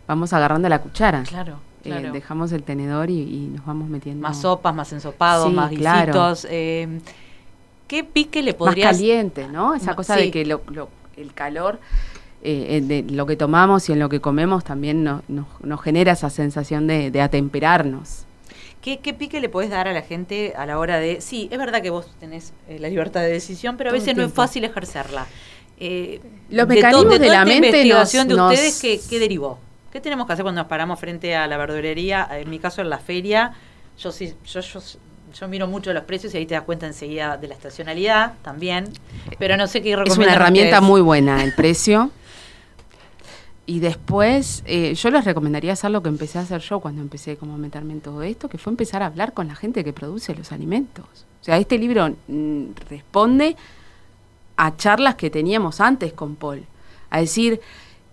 vamos 0.07 0.33
agarrando 0.33 0.69
la 0.69 0.81
cuchara. 0.81 1.23
Claro. 1.23 1.59
Eh, 1.85 2.11
dejamos 2.13 2.53
el 2.53 2.63
tenedor 2.63 3.11
y, 3.11 3.51
nos 3.55 3.65
vamos 3.67 3.89
metiendo. 3.89 4.23
Más 4.23 4.41
sopas, 4.41 4.75
más 4.75 4.93
ensopados, 4.93 5.53
más 5.53 5.71
guisitos. 5.71 6.47
Eh, 6.51 7.01
¿Qué 7.87 8.05
pique 8.05 8.43
le 8.43 8.55
podrías...? 8.55 8.93
Más 8.93 8.97
caliente, 8.97 9.49
¿no? 9.49 9.75
Esa 9.75 9.95
cosa 9.95 10.17
de 10.17 10.31
que 10.31 10.43
el 10.43 11.35
calor... 11.35 11.79
de 12.43 13.05
lo 13.11 13.27
que 13.27 13.37
tomamos 13.37 13.89
y 13.89 13.93
en 13.93 13.99
lo 13.99 14.09
que 14.09 14.21
comemos 14.21 14.65
también 14.65 15.05
nos 15.05 15.83
genera 15.83 16.13
esa 16.13 16.31
sensación 16.31 16.87
de, 16.87 17.11
de 17.11 17.21
atemperarnos. 17.21 18.24
¿Qué, 18.85 18.99
pique 19.15 19.41
le 19.41 19.49
podés 19.49 19.71
dar 19.71 19.89
a 19.89 19.95
la 19.95 20.03
gente 20.03 20.53
a 20.59 20.67
la 20.67 20.79
hora 20.79 20.99
de... 20.99 21.23
Sí, 21.23 21.49
es 21.51 21.57
verdad 21.57 21.81
que 21.81 21.89
vos 21.89 22.07
tenés 22.21 22.53
eh, 22.69 22.79
la 22.79 22.91
libertad 22.91 23.23
de 23.23 23.31
decisión, 23.31 23.79
pero 23.79 23.89
a 23.89 23.93
veces 23.95 24.15
no 24.15 24.23
es 24.23 24.31
fácil 24.31 24.63
ejercerla. 24.63 25.27
Eh, 25.79 26.21
Los 26.51 26.69
mecanismos 26.69 27.19
de, 27.19 27.29
la 27.29 27.47
mente 27.47 27.69
investigación 27.69 28.29
de 28.29 28.35
ustedes, 28.35 29.09
¿qué, 29.09 29.19
derivó? 29.19 29.59
¿Qué 29.91 30.03
tenemos 30.03 30.27
que 30.27 30.35
hacer 30.35 30.43
cuando 30.43 30.61
nos 30.61 30.69
paramos 30.69 31.01
frente 31.01 31.35
a 31.35 31.47
la 31.47 31.57
verdulería? 31.57 32.29
En 32.33 32.51
mi 32.51 32.59
caso, 32.59 32.83
en 32.83 32.91
la 32.91 32.99
feria, 32.99 33.55
yo 33.99 34.13
sí, 34.13 34.35
yo, 34.45 34.61
yo, 34.61 34.81
yo 35.33 35.49
miro 35.49 35.67
mucho 35.67 35.91
los 35.95 36.05
precios 36.05 36.35
y 36.35 36.37
ahí 36.37 36.45
te 36.45 36.53
das 36.53 36.65
cuenta 36.65 36.87
enseguida 36.87 37.39
de 37.39 37.49
la 37.49 37.55
estacionalidad 37.55 38.35
también, 38.43 38.93
pero 39.39 39.57
no 39.57 39.67
sé 39.67 39.81
qué 39.81 39.95
Es 40.05 40.19
una 40.19 40.35
herramienta 40.35 40.83
muy 40.83 41.01
buena 41.01 41.43
el 41.43 41.55
precio. 41.55 42.11
Y 43.67 43.81
después, 43.81 44.63
eh, 44.67 44.95
yo 44.95 45.11
les 45.11 45.25
recomendaría 45.25 45.73
hacer 45.73 45.91
lo 45.91 46.03
que 46.03 46.11
empecé 46.11 46.39
a 46.39 46.43
hacer 46.43 46.61
yo 46.61 46.81
cuando 46.81 47.01
empecé 47.01 47.37
como 47.37 47.55
a 47.55 47.57
meterme 47.57 47.95
en 47.95 48.01
todo 48.01 48.23
esto, 48.23 48.49
que 48.49 48.59
fue 48.59 48.73
empezar 48.73 49.03
a 49.03 49.07
hablar 49.07 49.33
con 49.33 49.49
la 49.49 49.55
gente 49.55 49.83
que 49.83 49.93
produce 49.93 50.35
los 50.35 50.53
alimentos. 50.53 51.07
O 51.41 51.45
sea, 51.45 51.57
este 51.57 51.79
libro 51.79 52.15
mm, 52.29 52.65
responde 52.91 53.57
a 54.57 54.77
charlas 54.77 55.15
que 55.15 55.31
teníamos 55.31 55.81
antes 55.81 56.13
con 56.13 56.37
Paul. 56.37 56.65
A 57.11 57.21
decir, 57.21 57.61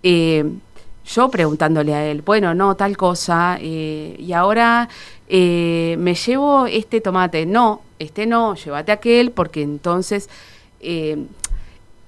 eh, 0.03 0.45
yo 1.05 1.29
preguntándole 1.29 1.93
a 1.93 2.05
él, 2.05 2.21
bueno, 2.21 2.53
no, 2.53 2.75
tal 2.75 2.95
cosa, 2.95 3.57
eh, 3.59 4.15
y 4.19 4.33
ahora 4.33 4.87
eh, 5.27 5.95
me 5.99 6.13
llevo 6.15 6.65
este 6.67 7.01
tomate, 7.01 7.45
no, 7.45 7.81
este 7.99 8.25
no, 8.25 8.55
llévate 8.55 8.91
aquel, 8.91 9.31
porque 9.31 9.61
entonces 9.61 10.29
eh, 10.79 11.25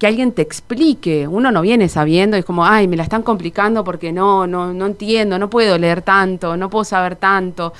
que 0.04 0.08
alguien 0.08 0.34
te 0.34 0.42
explique, 0.42 1.30
uno 1.30 1.50
no 1.50 1.62
viene 1.62 1.88
sabiendo, 1.88 2.36
es 2.36 2.44
como, 2.44 2.66
ay, 2.66 2.89
me 2.89 2.98
la 2.98 3.04
están 3.04 3.24
complicando 3.24 3.86
porque 3.86 4.12
no, 4.12 4.46
no, 4.46 4.74
no 4.74 4.86
entiendo, 4.86 5.39
no 5.39 5.50
puedo 5.50 5.78
leer 5.78 6.02
tanto, 6.02 6.58
no 6.58 6.70
puedo 6.70 6.84
saber 6.84 7.16
tanto. 7.16 7.72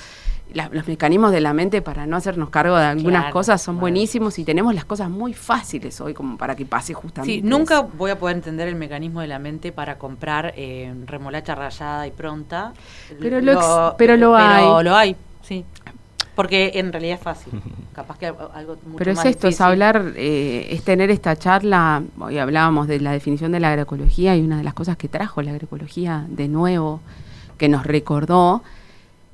los 0.54 0.88
mecanismos 0.88 1.34
de 1.34 1.42
la 1.42 1.52
mente 1.52 1.82
para 1.82 2.08
no 2.08 2.16
hacernos 2.16 2.50
cargo 2.50 2.78
de 2.78 2.86
algunas 2.86 3.30
cosas 3.34 3.62
son 3.62 3.78
buenísimos 3.78 4.40
y 4.40 4.46
tenemos 4.46 4.74
las 4.74 4.86
cosas 4.86 5.10
muy 5.10 5.34
fáciles 5.34 6.00
hoy 6.00 6.14
como 6.14 6.38
para 6.38 6.56
que 6.56 6.66
pase 6.66 6.94
justamente. 6.94 7.42
Sí, 7.42 7.42
nunca 7.42 7.82
voy 7.82 8.12
a 8.12 8.18
poder 8.18 8.38
entender 8.38 8.70
el 8.70 8.76
mecanismo 8.76 9.20
de 9.20 9.28
la 9.28 9.40
mente 9.40 9.74
para 9.74 9.98
comprar 9.98 10.54
eh, 10.56 10.94
remolacha 11.06 11.56
rallada 11.56 12.08
y 12.08 12.12
pronta. 12.12 12.72
Pero 13.20 13.42
lo, 13.42 13.96
pero 13.98 14.16
lo 14.16 14.34
hay. 14.34 14.64
Pero 14.64 14.82
lo 14.82 14.96
hay, 14.96 15.18
sí. 15.42 15.66
Porque 16.36 16.72
en 16.76 16.92
realidad 16.92 17.16
es 17.16 17.22
fácil. 17.22 17.54
Capaz 17.94 18.18
que 18.18 18.26
algo 18.26 18.78
mucho 18.86 18.98
Pero 18.98 19.12
es 19.12 19.24
esto, 19.26 19.48
es 19.48 19.62
hablar, 19.62 20.14
eh, 20.16 20.68
es 20.72 20.84
tener 20.84 21.12
esta 21.12 21.36
charla. 21.36 22.04
Hoy 22.20 22.40
hablábamos 22.40 22.88
de 22.88 23.00
la 23.00 23.12
definición 23.12 23.52
de 23.52 23.60
la 23.60 23.70
agroecología 23.70 24.36
y 24.36 24.42
una 24.42 24.58
de 24.58 24.64
las 24.64 24.74
cosas 24.74 24.98
que 24.98 25.08
trajo 25.08 25.42
la 25.42 25.52
agroecología 25.52 26.26
de 26.30 26.48
nuevo, 26.48 27.02
que 27.58 27.70
nos 27.70 27.86
recordó, 27.86 28.64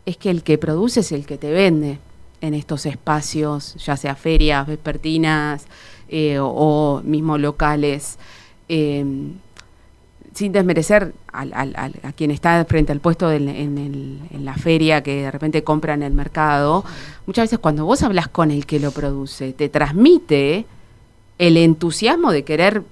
es 0.06 0.18
que 0.18 0.30
el 0.30 0.44
que 0.44 0.58
produce 0.58 1.00
es 1.00 1.12
el 1.12 1.26
que 1.26 1.38
te 1.38 1.52
vende 1.52 2.00
en 2.42 2.54
estos 2.54 2.86
espacios, 2.86 3.76
ya 3.76 3.96
sea 3.96 4.16
ferias 4.16 4.68
vespertinas 4.68 5.68
eh, 6.10 6.38
o, 6.42 7.02
mismo 7.04 7.38
locales. 7.38 8.18
Eh, 8.68 9.06
sin 10.34 10.52
desmerecer 10.52 11.14
a 11.32 12.12
quien 12.16 12.32
está 12.32 12.64
frente 12.66 12.92
al 12.92 13.00
puesto 13.00 13.32
en, 13.32 14.30
la 14.46 14.56
feria 14.56 15.02
que 15.04 15.24
de 15.24 15.32
repente 15.32 15.64
compra 15.64 15.94
en 15.94 16.04
el 16.04 16.14
mercado, 16.14 16.84
muchas 17.26 17.46
veces 17.46 17.60
cuando 17.60 17.86
vos 17.86 18.04
hablas 18.04 18.28
con 18.28 18.52
el 18.52 18.66
que 18.66 18.80
lo 18.80 18.92
produce, 18.92 19.54
te 19.54 19.70
transmite 19.70 20.66
el 21.38 21.58
entusiasmo 21.58 22.32
de 22.32 22.44
querer 22.44 22.84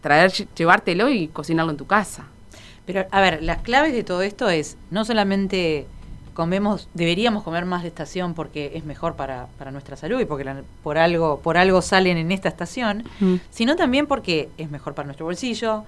traer, 0.00 0.32
llevártelo 0.32 1.08
y 1.08 1.28
cocinarlo 1.28 1.72
en 1.72 1.78
tu 1.78 1.86
casa. 1.86 2.26
Pero, 2.86 3.06
a 3.10 3.20
ver, 3.20 3.42
las 3.42 3.62
claves 3.62 3.94
de 3.94 4.04
todo 4.04 4.22
esto 4.22 4.50
es 4.50 4.76
no 4.90 5.04
solamente 5.04 5.86
comemos, 6.34 6.88
deberíamos 6.92 7.42
comer 7.42 7.64
más 7.64 7.82
de 7.82 7.88
estación 7.88 8.34
porque 8.34 8.72
es 8.74 8.84
mejor 8.84 9.14
para, 9.14 9.46
nuestra 9.72 9.96
salud 9.96 10.20
y 10.20 10.26
porque 10.26 10.44
por 10.82 10.98
algo, 10.98 11.40
por 11.40 11.56
algo 11.56 11.80
salen 11.80 12.18
en 12.18 12.32
esta 12.32 12.48
estación, 12.48 13.04
sino 13.50 13.76
también 13.76 14.06
porque 14.06 14.50
es 14.58 14.70
mejor 14.70 14.94
para 14.94 15.06
nuestro 15.06 15.24
bolsillo, 15.24 15.84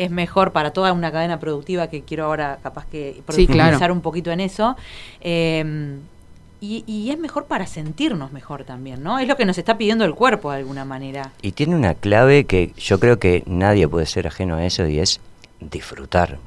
es 0.00 0.10
mejor 0.10 0.52
para 0.52 0.72
toda 0.72 0.92
una 0.94 1.12
cadena 1.12 1.38
productiva 1.38 1.88
que 1.88 2.00
quiero 2.02 2.24
ahora 2.24 2.58
capaz 2.62 2.86
que 2.86 3.22
profundizar 3.26 3.92
un 3.92 4.00
poquito 4.00 4.30
en 4.30 4.40
eso. 4.40 4.74
Eh, 5.20 5.98
y, 6.62 7.10
es 7.10 7.18
mejor 7.18 7.46
para 7.46 7.66
sentirnos 7.66 8.32
mejor 8.32 8.64
también, 8.64 9.02
¿no? 9.02 9.18
Es 9.18 9.26
lo 9.26 9.36
que 9.36 9.46
nos 9.46 9.56
está 9.56 9.78
pidiendo 9.78 10.04
el 10.04 10.14
cuerpo 10.14 10.50
de 10.50 10.58
alguna 10.58 10.84
manera. 10.84 11.32
Y 11.40 11.52
tiene 11.52 11.74
una 11.74 11.94
clave 11.94 12.44
que 12.44 12.72
yo 12.76 13.00
creo 13.00 13.18
que 13.18 13.42
nadie 13.46 13.88
puede 13.88 14.04
ser 14.04 14.26
ajeno 14.26 14.56
a 14.56 14.64
eso 14.66 14.86
y 14.86 14.98
es 14.98 15.20
disfrutar. 15.60 16.38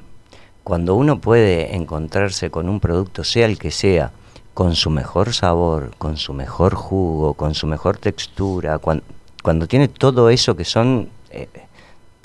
Cuando 0.62 0.94
uno 0.94 1.20
puede 1.20 1.74
encontrarse 1.74 2.50
con 2.50 2.68
un 2.68 2.78
producto, 2.78 3.24
sea 3.24 3.46
el 3.46 3.58
que 3.58 3.72
sea, 3.72 4.12
con 4.54 4.76
su 4.76 4.90
mejor 4.90 5.34
sabor, 5.34 5.90
con 5.98 6.16
su 6.16 6.32
mejor 6.32 6.74
jugo, 6.74 7.34
con 7.34 7.54
su 7.54 7.66
mejor 7.66 7.98
textura, 7.98 8.78
cuando, 8.78 9.66
tiene 9.66 9.88
todo 9.88 10.30
eso 10.30 10.56
que 10.56 10.64
son 10.64 11.08
eh, 11.30 11.48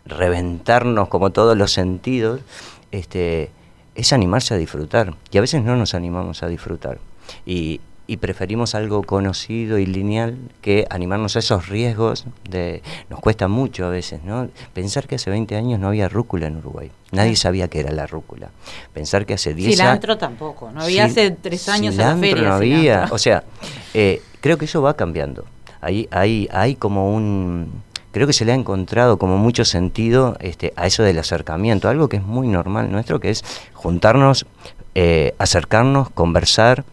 reventarnos 0.10 1.08
como 1.08 1.30
todos 1.30 1.58
los 1.58 1.72
sentidos, 1.72 2.42
este, 2.92 3.52
es 3.96 4.14
animarse 4.14 4.54
a 4.54 4.58
disfrutar. 4.58 5.16
Y 5.32 5.38
a 5.38 5.42
veces 5.42 5.64
no 5.64 5.76
nos 5.76 5.94
animamos 5.94 6.44
a 6.44 6.48
disfrutar. 6.48 7.00
Y, 7.46 7.82
preferimos 8.22 8.74
algo 8.74 9.04
conocido 9.04 9.78
y 9.78 9.86
lineal 9.86 10.36
que 10.62 10.88
animarnos 10.90 11.36
a 11.36 11.40
esos 11.40 11.70
riesgos 11.70 12.26
de 12.50 12.82
nos 13.08 13.20
cuesta 13.20 13.48
mucho 13.48 13.86
a 13.86 13.90
veces 13.90 14.24
no 14.24 14.50
pensar 14.74 15.06
que 15.06 15.14
hace 15.14 15.30
20 15.30 15.56
años 15.56 15.80
no 15.80 15.90
había 15.90 16.10
rúcula 16.10 16.48
en 16.48 16.58
Uruguay. 16.58 16.90
Nadie 17.12 17.36
sabía 17.36 17.68
qué 17.68 17.82
era 17.82 17.92
la 17.92 18.08
rúcula. 18.08 18.50
Pensar 18.96 19.28
que 19.28 19.36
hace 19.36 19.54
10 19.54 19.68
años 19.68 19.78
cilantro 19.78 20.18
tampoco 20.18 20.72
no 20.72 20.82
había 20.82 21.06
hace 21.06 21.30
tres 21.30 21.70
años 21.70 21.94
en 21.94 22.02
la 22.02 22.18
feria 22.18 22.48
no 22.48 22.54
había. 22.56 23.08
o 23.12 23.20
sea 23.20 23.44
eh, 23.94 24.24
creo 24.42 24.58
que 24.58 24.66
eso 24.66 24.82
va 24.82 24.96
cambiando. 24.96 25.46
Hay 25.80 26.08
hay 26.10 26.50
hay 26.52 26.74
como 26.78 27.14
un 27.14 27.84
creo 28.12 28.28
que 28.28 28.34
se 28.34 28.46
le 28.46 28.52
ha 28.52 28.56
encontrado 28.56 29.18
como 29.18 29.38
mucho 29.38 29.66
sentido 29.66 30.38
este, 30.40 30.74
a 30.76 30.88
eso 30.88 31.04
del 31.04 31.20
acercamiento, 31.20 31.90
algo 31.90 32.10
que 32.10 32.18
es 32.18 32.24
muy 32.24 32.48
normal 32.48 32.92
nuestro, 32.92 33.20
que 33.20 33.30
es 33.30 33.44
juntarnos, 33.74 34.46
eh, 34.96 35.36
acercarnos, 35.38 36.10
conversar, 36.10 36.86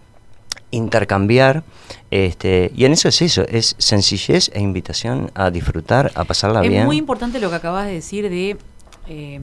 intercambiar, 0.70 1.64
este, 2.11 2.70
y 2.74 2.85
en 2.85 2.92
eso 2.92 3.09
es 3.09 3.22
eso, 3.22 3.42
es 3.48 3.74
sencillez 3.79 4.50
e 4.52 4.61
invitación 4.61 5.31
a 5.35 5.50
disfrutar, 5.50 6.12
a 6.14 6.24
pasarla 6.24 6.61
bien. 6.61 6.81
Es 6.81 6.87
muy 6.87 6.96
importante 6.96 7.40
lo 7.40 7.50
que 7.50 7.57
acabas 7.57 7.87
de 7.87 7.92
decir 7.92 8.29
de 8.29 8.57
eh, 9.09 9.40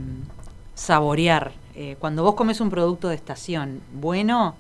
saborear. 0.75 1.51
Eh, 1.75 1.95
cuando 1.99 2.23
vos 2.23 2.36
comes 2.36 2.62
un 2.62 2.69
producto 2.69 3.09
de 3.09 3.15
estación 3.15 3.81
bueno, 3.93 4.55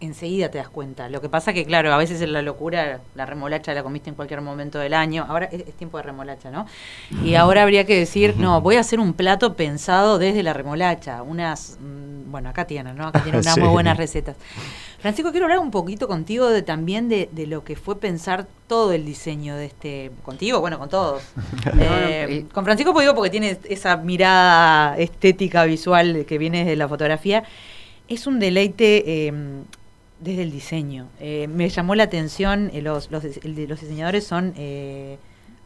enseguida 0.00 0.50
te 0.50 0.58
das 0.58 0.68
cuenta. 0.68 1.08
Lo 1.08 1.20
que 1.20 1.28
pasa 1.28 1.52
que, 1.52 1.64
claro, 1.64 1.92
a 1.92 1.96
veces 1.96 2.20
en 2.20 2.32
la 2.32 2.42
locura 2.42 3.00
la 3.14 3.26
remolacha 3.26 3.72
la 3.72 3.82
comiste 3.82 4.10
en 4.10 4.16
cualquier 4.16 4.42
momento 4.42 4.78
del 4.78 4.92
año. 4.92 5.24
Ahora 5.28 5.46
es, 5.46 5.64
tiempo 5.74 5.96
de 5.96 6.02
remolacha, 6.02 6.50
¿no? 6.50 6.66
Y 7.24 7.34
ahora 7.34 7.62
habría 7.62 7.86
que 7.86 7.98
decir, 7.98 8.36
no, 8.36 8.60
voy 8.60 8.76
a 8.76 8.80
hacer 8.80 9.00
un 9.00 9.14
plato 9.14 9.54
pensado 9.54 10.18
desde 10.18 10.42
la 10.42 10.52
remolacha. 10.52 11.22
Unas, 11.22 11.78
mm, 11.80 12.30
bueno, 12.30 12.50
acá 12.50 12.66
tienen, 12.66 12.96
¿no? 12.96 13.08
Acá 13.08 13.22
tienen 13.22 13.40
unas 13.42 13.56
muy 13.56 13.68
buenas 13.68 13.96
recetas. 13.96 14.36
Francisco, 15.00 15.30
quiero 15.30 15.46
hablar 15.46 15.60
un 15.60 15.70
poquito 15.70 16.06
contigo 16.06 16.50
de 16.50 16.60
también 16.60 17.08
de, 17.08 17.28
lo 17.46 17.64
que 17.64 17.74
fue 17.76 17.98
pensar 17.98 18.46
todo 18.66 18.92
el 18.92 19.06
diseño 19.06 19.56
de 19.56 19.64
este, 19.64 20.10
contigo, 20.22 20.60
bueno, 20.60 20.78
con 20.78 20.88
todos. 20.88 21.22
Eh, 21.82 22.46
con 22.52 22.64
Francisco 22.64 22.92
pues 22.92 23.04
digo 23.04 23.14
porque 23.14 23.30
tiene 23.30 23.58
esa 23.64 23.96
mirada 23.96 24.96
estética 24.98 25.64
visual 25.64 26.24
que 26.26 26.38
viene 26.38 26.64
de 26.64 26.76
la 26.76 26.88
fotografía 26.88 27.44
es 28.10 28.26
un 28.26 28.38
deleite 28.38 29.28
em, 29.28 29.62
desde 30.20 30.42
el 30.42 30.50
diseño. 30.50 31.06
Eh, 31.20 31.48
me 31.48 31.68
llamó 31.70 31.94
la 31.94 32.02
atención, 32.02 32.70
eh, 32.74 32.82
los, 32.82 33.10
los, 33.10 33.22
diseñadores 33.22 34.26
son 34.26 34.52
eh, 34.56 35.16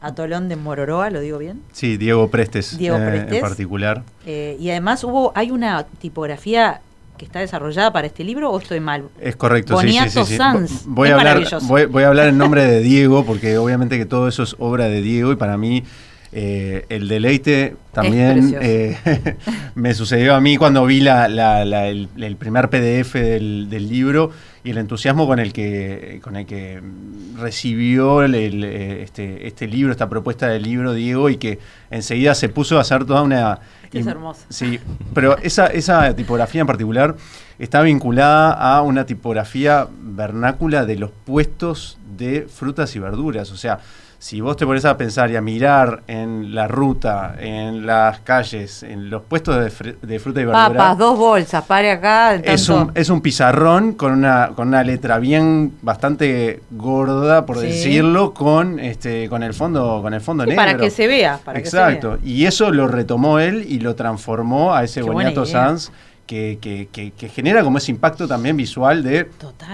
Atolón 0.00 0.48
de 0.48 0.56
Mororoa, 0.56 1.10
¿lo 1.10 1.20
digo 1.20 1.38
bien? 1.38 1.62
Sí, 1.72 1.96
Diego 1.96 2.30
Prestes, 2.30 2.78
Diego 2.78 2.98
Prestes 2.98 3.32
en 3.32 3.40
particular. 3.40 4.04
y 4.26 4.70
además 4.70 5.02
hubo 5.02 5.32
hay 5.34 5.50
una 5.50 5.84
tipografía 5.84 6.82
que 7.16 7.24
está 7.24 7.38
desarrollada 7.38 7.92
para 7.92 8.08
este 8.08 8.24
libro 8.24 8.50
o 8.50 8.58
estoy 8.58 8.80
mal? 8.80 9.08
Es 9.20 9.36
correcto, 9.36 9.80
sí, 9.80 9.96
sí, 10.08 10.24
sí, 10.24 10.38
Voy, 10.86 11.08
a 11.08 11.14
hablar, 11.14 11.42
voy, 11.62 12.02
a 12.02 12.08
hablar 12.08 12.28
en 12.28 12.36
nombre 12.36 12.66
de 12.66 12.80
Diego, 12.80 13.24
porque 13.24 13.56
obviamente 13.56 13.96
que 13.98 14.04
todo 14.04 14.28
eso 14.28 14.42
es 14.42 14.56
obra 14.58 14.88
de 14.88 15.00
Diego 15.00 15.32
y 15.32 15.36
para 15.36 15.56
mí 15.56 15.84
eh, 16.36 16.84
el 16.88 17.06
deleite 17.06 17.76
también 17.92 18.56
eh, 18.60 18.96
me 19.76 19.94
sucedió 19.94 20.34
a 20.34 20.40
mí 20.40 20.56
cuando 20.56 20.84
vi 20.84 20.98
la, 20.98 21.26
el, 21.62 22.36
primer 22.40 22.70
PDF 22.70 23.14
del, 23.14 23.88
libro 23.88 24.32
y 24.64 24.70
el 24.70 24.78
entusiasmo 24.78 25.28
con 25.28 25.38
el 25.38 25.52
que, 25.52 26.18
con 26.24 26.34
el 26.34 26.44
que 26.44 26.82
recibió 27.36 28.24
eh, 28.24 29.02
este, 29.04 29.46
este, 29.46 29.68
libro, 29.68 29.92
esta 29.92 30.08
propuesta 30.08 30.48
del 30.48 30.64
libro, 30.64 30.92
Diego, 30.92 31.30
y 31.30 31.36
que 31.36 31.60
enseguida 31.92 32.34
se 32.34 32.48
puso 32.48 32.78
a 32.78 32.80
hacer 32.80 33.04
toda 33.04 33.22
una... 33.22 33.60
Este 33.84 34.00
es 34.00 34.06
hermoso. 34.08 34.40
Sí, 34.48 34.80
pero 35.14 35.38
esa, 35.38 35.68
esa 35.68 36.16
tipografía 36.16 36.62
en 36.62 36.66
particular 36.66 37.14
está 37.60 37.80
vinculada 37.82 38.54
a 38.54 38.82
una 38.82 39.06
tipografía 39.06 39.86
vernácula 40.02 40.84
de 40.84 40.96
los 40.96 41.12
puestos 41.12 41.96
de 42.16 42.48
frutas 42.52 42.96
y 42.96 42.98
verduras. 42.98 43.52
O 43.52 43.56
sea, 43.56 43.78
si 44.24 44.40
vos 44.40 44.56
te 44.56 44.64
pones 44.64 44.86
a 44.86 44.96
pensar 44.96 45.30
y 45.30 45.36
a 45.36 45.42
mirar 45.42 46.02
en 46.06 46.54
la 46.54 46.66
ruta, 46.66 47.36
en 47.38 47.84
las 47.84 48.20
calles, 48.20 48.82
en 48.82 49.10
los 49.10 49.20
puestos 49.20 49.54
de, 49.54 49.68
fruta 50.18 50.40
y 50.40 50.44
verdura. 50.46 50.68
Papas, 50.68 50.96
dos 50.96 51.18
bolsas, 51.18 51.62
pare 51.66 51.90
acá. 51.90 52.36
Es, 52.36 52.70
un, 52.70 52.90
es 52.94 53.10
un 53.10 53.20
pizarrón 53.20 53.92
con 53.92 54.12
una, 54.12 54.52
con 54.56 54.68
una 54.68 54.82
letra 54.82 55.18
bien 55.18 55.74
bastante 55.82 56.62
gorda, 56.70 57.44
por 57.44 57.58
decirlo, 57.58 58.32
con 58.32 58.80
este, 58.80 59.28
con 59.28 59.42
el 59.42 59.52
fondo, 59.52 60.00
con 60.00 60.14
el 60.14 60.22
fondo 60.22 60.46
negro. 60.46 60.56
Para 60.56 60.78
que 60.78 60.88
se 60.88 61.06
vea. 61.06 61.38
Para 61.44 61.58
Exacto. 61.58 62.18
Y 62.24 62.46
eso 62.46 62.70
lo 62.70 62.88
retomó 62.88 63.40
él 63.40 63.66
y 63.68 63.80
lo 63.80 63.94
transformó 63.94 64.74
a 64.74 64.84
ese 64.84 65.02
Boniato 65.02 65.44
Sans. 65.44 65.92
Que, 66.26 66.56
que, 66.58 66.88
que, 66.90 67.28
genera 67.28 67.62
como 67.62 67.76
ese 67.76 67.90
impacto 67.90 68.26
también 68.26 68.56
visual 68.56 69.02
de 69.02 69.28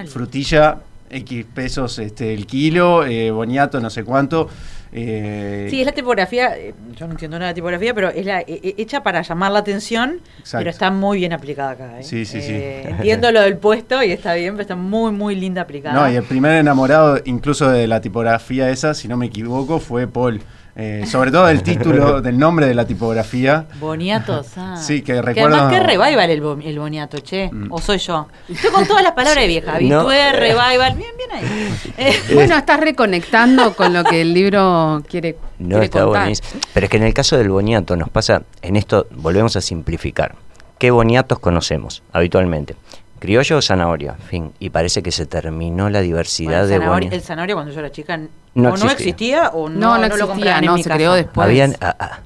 frutilla 0.08 0.78
X 1.10 1.46
pesos 1.52 1.98
este, 1.98 2.32
el 2.32 2.46
kilo, 2.46 3.04
eh, 3.04 3.30
boniato 3.30 3.80
no 3.80 3.90
sé 3.90 4.04
cuánto. 4.04 4.48
Eh, 4.92 5.68
sí, 5.70 5.80
es 5.80 5.86
la 5.86 5.92
tipografía, 5.92 6.56
eh, 6.56 6.74
yo 6.96 7.06
no 7.06 7.12
entiendo 7.12 7.38
nada 7.38 7.50
de 7.50 7.54
tipografía, 7.54 7.94
pero 7.94 8.08
es 8.08 8.26
la 8.26 8.42
hecha 8.46 9.02
para 9.02 9.22
llamar 9.22 9.52
la 9.52 9.60
atención, 9.60 10.20
pero 10.50 10.68
está 10.68 10.90
muy 10.90 11.18
bien 11.18 11.32
aplicada 11.32 11.70
acá. 11.70 12.02
Sí, 12.02 12.24
sí, 12.24 12.40
sí. 12.40 12.52
entiendo 12.54 13.30
lo 13.30 13.40
del 13.40 13.56
puesto 13.56 14.02
y 14.02 14.10
está 14.10 14.34
bien, 14.34 14.54
pero 14.54 14.62
está 14.62 14.76
muy, 14.76 15.12
muy 15.12 15.36
linda 15.36 15.62
aplicada. 15.62 15.94
No, 15.94 16.12
y 16.12 16.16
el 16.16 16.24
primer 16.24 16.56
enamorado, 16.56 17.20
incluso 17.24 17.70
de 17.70 17.86
la 17.86 18.00
tipografía 18.00 18.70
esa, 18.70 18.94
si 18.94 19.06
no 19.06 19.16
me 19.16 19.26
equivoco, 19.26 19.78
fue 19.78 20.08
Paul. 20.08 20.40
Eh, 20.76 21.04
sobre 21.06 21.30
todo 21.30 21.48
el 21.48 21.62
título, 21.62 22.20
del 22.22 22.38
nombre 22.38 22.66
de 22.66 22.74
la 22.74 22.86
tipografía. 22.86 23.66
Boniatos, 23.80 24.48
ah. 24.56 24.76
Sí, 24.76 25.02
que 25.02 25.20
recuerdo. 25.20 25.50
Que 25.50 25.54
además, 25.54 25.72
que 25.72 25.86
revival 25.86 26.30
el, 26.30 26.68
el 26.68 26.78
boniato, 26.78 27.18
che. 27.18 27.50
Mm. 27.52 27.72
O 27.72 27.80
soy 27.80 27.98
yo. 27.98 28.28
Estoy 28.48 28.70
con 28.70 28.86
todas 28.86 29.02
las 29.02 29.12
palabras 29.12 29.42
de 29.42 29.48
vieja. 29.48 29.74
Habitué, 29.74 30.32
revival. 30.32 30.94
Bien, 30.96 31.10
bien 31.16 31.30
ahí. 31.32 31.74
Eh, 31.98 32.14
bueno, 32.34 32.56
estás 32.56 32.80
reconectando 32.80 33.74
con 33.74 33.92
lo 33.92 34.04
que 34.04 34.20
el 34.22 34.32
libro 34.32 35.02
quiere. 35.08 35.36
No 35.58 35.82
está 35.82 36.04
contar. 36.04 36.32
Pero 36.72 36.84
es 36.84 36.90
que 36.90 36.96
en 36.96 37.02
el 37.04 37.14
caso 37.14 37.36
del 37.36 37.50
boniato 37.50 37.96
nos 37.96 38.08
pasa, 38.08 38.42
en 38.62 38.76
esto 38.76 39.06
volvemos 39.10 39.56
a 39.56 39.60
simplificar. 39.60 40.34
¿Qué 40.78 40.90
boniatos 40.90 41.38
conocemos 41.40 42.02
habitualmente? 42.10 42.74
Criollo 43.20 43.58
o 43.58 43.62
zanahoria, 43.62 44.14
fin. 44.14 44.52
Y 44.58 44.70
parece 44.70 45.02
que 45.02 45.12
se 45.12 45.26
terminó 45.26 45.90
la 45.90 46.00
diversidad 46.00 46.66
de 46.66 46.78
zanahoria, 46.78 47.10
El 47.12 47.20
zanahoria 47.20 47.54
cuando 47.54 47.72
yo 47.72 47.78
era 47.78 47.92
chica 47.92 48.16
no, 48.16 48.76
no 48.76 48.90
existía 48.90 49.50
o 49.50 49.68
no, 49.68 49.98
no, 49.98 50.04
existía, 50.04 50.60
no, 50.60 50.78
se 50.78 50.90
creó 50.90 51.12
después. 51.12 51.76
Ah, 51.80 51.96
ah. 51.98 52.18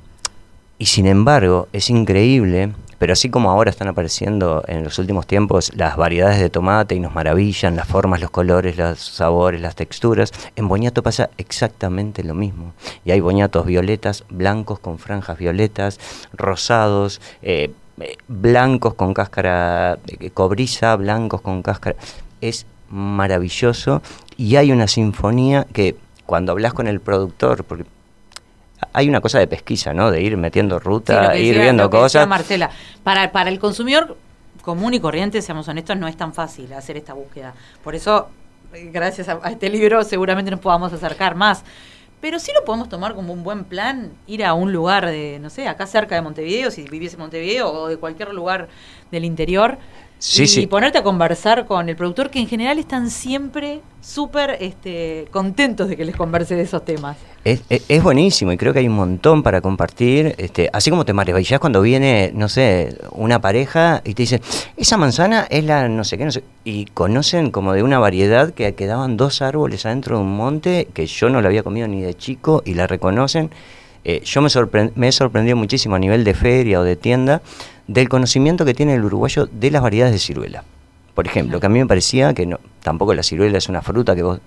y 0.78 0.86
sin 0.86 1.07
embargo, 1.07 1.68
es 1.72 1.90
increíble, 1.90 2.72
pero 2.99 3.12
así 3.12 3.28
como 3.28 3.51
ahora 3.51 3.70
están 3.70 3.88
apareciendo 3.88 4.64
en 4.68 4.84
los 4.84 4.99
últimos 4.99 5.26
tiempos 5.26 5.72
las 5.74 5.97
variedades 5.97 6.38
de 6.38 6.49
tomate 6.49 6.95
y 6.95 7.01
nos 7.01 7.12
maravillan 7.12 7.76
las 7.76 7.88
formas, 7.88 8.20
los 8.20 8.30
colores, 8.30 8.78
los 8.78 9.01
sabores, 9.01 9.61
las 9.61 9.74
texturas, 9.74 10.32
en 10.57 10.68
boñato 10.68 11.03
pasa 11.03 11.28
exactamente 11.36 12.22
lo 12.22 12.34
mismo. 12.34 12.72
Y 13.05 13.11
hay 13.11 13.20
boñatos 13.20 13.66
violetas, 13.66 14.24
blancos 14.30 14.78
con 14.78 14.99
franjas 14.99 15.36
violetas, 15.38 15.99
rosados, 16.32 17.20
eh, 17.42 17.72
blancos 18.28 18.95
con 18.95 19.14
cáscara 19.14 19.99
eh, 20.07 20.30
cobriza, 20.30 20.97
blancos 20.97 21.40
con 21.40 21.62
cáscara. 21.62 21.97
Es 22.40 22.66
maravilloso 22.88 24.03
y 24.36 24.57
hay 24.57 24.72
una 24.72 24.86
sinfonía 24.86 25.66
que 25.72 25.97
cuando 26.26 26.53
hablas 26.53 26.72
con 26.72 26.86
el 26.86 27.01
productor, 27.01 27.64
porque 27.64 27.84
hay 28.92 29.09
una 29.09 29.20
cosa 29.20 29.38
de 29.38 29.47
pesquisa, 29.47 29.95
¿no? 29.95 30.11
De 30.11 30.22
ir 30.22 30.36
metiendo 30.36 30.78
ruta, 30.78 31.36
ir 31.36 31.59
viendo 31.59 31.88
cosas. 31.90 32.26
Marcela, 32.26 32.70
para, 33.03 33.32
para 33.32 33.51
el 33.51 33.59
consumidor 33.59 34.16
común 34.62 34.95
y 34.95 35.01
corriente, 35.01 35.42
seamos 35.42 35.68
honestos, 35.68 35.97
no 35.97 36.09
es 36.09 36.16
tan 36.16 36.32
fácil 36.32 36.72
hacer 36.72 36.97
esta 36.97 37.12
búsqueda. 37.12 37.55
Por 37.82 37.95
eso, 37.95 38.28
eh, 38.72 38.90
gracias 38.92 39.28
a 39.28 39.38
este 39.51 39.68
libro, 39.68 40.03
seguramente 40.05 40.51
nos 40.51 40.61
podamos 40.61 40.92
acercar 40.92 41.34
más. 41.34 41.64
Pero 42.25 42.39
sí 42.39 42.53
lo 42.55 42.64
podemos 42.64 42.89
tomar 42.89 43.14
como 43.14 43.35
un 43.35 43.45
buen 43.45 43.64
plan, 43.64 44.11
ir 44.27 44.47
a 44.47 44.55
un 44.55 44.72
lugar 44.72 45.05
de, 45.05 45.39
no 45.43 45.51
sé, 45.51 45.68
acá 45.68 45.87
cerca 45.87 46.14
de 46.14 46.22
Montevideo, 46.22 46.70
si 46.70 46.85
viviese 46.85 47.16
en 47.16 47.20
Montevideo 47.20 47.70
o 47.70 47.89
de 47.89 47.99
cualquier 47.99 48.33
lugar 48.33 48.68
del 49.11 49.27
interior, 49.27 49.77
y 50.35 50.66
ponerte 50.68 50.97
a 50.97 51.03
conversar 51.03 51.66
con 51.66 51.87
el 51.87 51.97
productor, 51.97 52.31
que 52.31 52.39
en 52.39 52.49
general 52.49 52.79
están 52.79 53.11
siempre 53.11 53.83
súper 54.01 54.57
este, 54.59 55.29
contentos 55.33 55.87
de 55.87 55.99
que 55.99 56.07
les 56.07 56.16
converse 56.16 56.57
de 56.57 56.62
esos 56.62 56.83
temas. 56.83 57.18
Es, 57.45 58.03
buenísimo 58.03 58.53
y 58.53 58.57
creo 58.57 58.72
que 58.72 58.78
hay 58.78 58.88
un 58.88 58.95
montón 58.95 59.42
para 59.42 59.61
compartir. 59.61 60.34
Este, 60.38 60.70
así 60.72 60.88
como 60.88 61.05
te 61.05 61.12
maravillas 61.12 61.61
cuando 61.61 61.82
viene, 61.82 62.32
no 62.34 62.49
sé, 62.49 62.97
una 63.12 63.40
pareja 63.42 64.01
y 64.03 64.14
te 64.14 64.22
dice, 64.22 64.40
esa 64.78 64.97
manzana 64.97 65.47
es 65.51 65.62
la 65.64 65.88
no 65.88 66.05
sé 66.05 66.16
qué, 66.16 66.24
no 66.24 66.30
sé. 66.30 66.42
Y 66.64 66.86
conocen 66.86 67.51
como 67.51 67.74
de 67.74 67.82
una 67.82 67.99
variedad 67.99 68.55
que 68.55 68.74
quedaban 68.74 69.18
dos 69.18 69.42
árboles 69.42 69.84
adentro 69.84 70.16
de 70.16 70.22
un 70.22 70.34
monte 70.34 70.88
que 70.95 71.07
yo 71.07 71.28
no 71.28 71.42
la 71.42 71.49
había 71.49 71.62
comido 71.62 71.86
ni 71.86 72.01
de 72.01 72.14
chico 72.14 72.62
y 72.64 72.74
la 72.74 72.86
reconocen. 72.86 73.51
Eh, 74.05 74.22
yo 74.24 74.40
me, 74.40 74.49
me 74.95 75.09
he 75.09 75.12
sorprendido 75.12 75.57
muchísimo 75.57 75.97
a 75.97 75.99
nivel 75.99 76.24
de 76.24 76.32
feria 76.32 76.80
o 76.80 76.82
de 76.82 76.97
tienda 76.97 77.42
del 77.86 78.09
conocimiento 78.09 78.64
que 78.64 78.72
tiene 78.72 78.95
el 78.95 79.05
uruguayo 79.05 79.47
de 79.53 79.70
las 79.70 79.82
variedades 79.82 80.14
de 80.14 80.18
ciruela. 80.18 80.64
Por 81.14 81.26
ejemplo, 81.26 81.61
que 81.61 81.66
a 81.66 81.68
mí 81.68 81.78
me 81.78 81.86
parecía 81.86 82.32
que 82.32 82.47
no, 82.47 82.59
tampoco 82.82 83.12
la 83.14 83.22
ciruela 83.22 83.59
es 83.59 83.68
una 83.68 83.82
fruta 83.82 84.16
que 84.16 84.22
vos... 84.22 84.40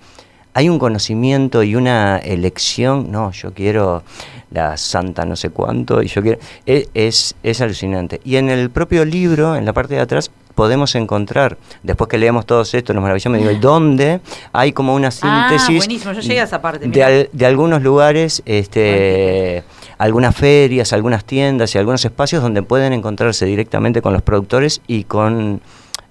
Hay 0.54 0.68
un 0.68 0.78
conocimiento 0.78 1.62
y 1.62 1.74
una 1.74 2.18
elección, 2.18 3.10
no, 3.10 3.30
yo 3.32 3.52
quiero 3.52 4.02
la 4.50 4.76
santa 4.76 5.24
no 5.24 5.36
sé 5.36 5.50
cuánto, 5.50 6.02
y 6.02 6.08
yo 6.08 6.22
quiero... 6.22 6.38
E, 6.66 6.88
es, 6.94 7.34
es, 7.42 7.60
alucinante. 7.60 8.20
Y 8.24 8.36
en 8.36 8.48
el 8.48 8.70
propio 8.70 9.04
libro, 9.04 9.56
en 9.56 9.64
la 9.64 9.72
parte 9.72 9.94
de 9.94 10.00
atrás, 10.00 10.30
podemos 10.54 10.94
encontrar, 10.96 11.56
después 11.84 12.08
que 12.08 12.18
leemos 12.18 12.44
todo 12.44 12.62
esto, 12.62 12.92
nos 12.92 13.02
maravillamos, 13.02 13.38
digo, 13.38 13.52
¿dónde 13.60 14.20
hay 14.52 14.72
como 14.72 14.94
una 14.94 15.08
ah, 15.08 15.48
síntesis 15.50 15.76
buenísimo, 15.76 16.12
yo 16.12 16.20
llegué 16.20 16.40
a 16.40 16.44
esa 16.44 16.60
parte, 16.60 16.88
de, 16.88 17.30
de, 17.32 17.46
algunos 17.46 17.82
lugares, 17.82 18.42
este 18.44 19.62
algunas 19.98 20.34
ferias, 20.34 20.92
algunas 20.92 21.24
tiendas 21.24 21.74
y 21.74 21.78
algunos 21.78 22.04
espacios 22.04 22.42
donde 22.42 22.62
pueden 22.62 22.92
encontrarse 22.92 23.46
directamente 23.46 24.00
con 24.00 24.12
los 24.12 24.22
productores 24.22 24.80
y 24.86 25.04
con 25.04 25.60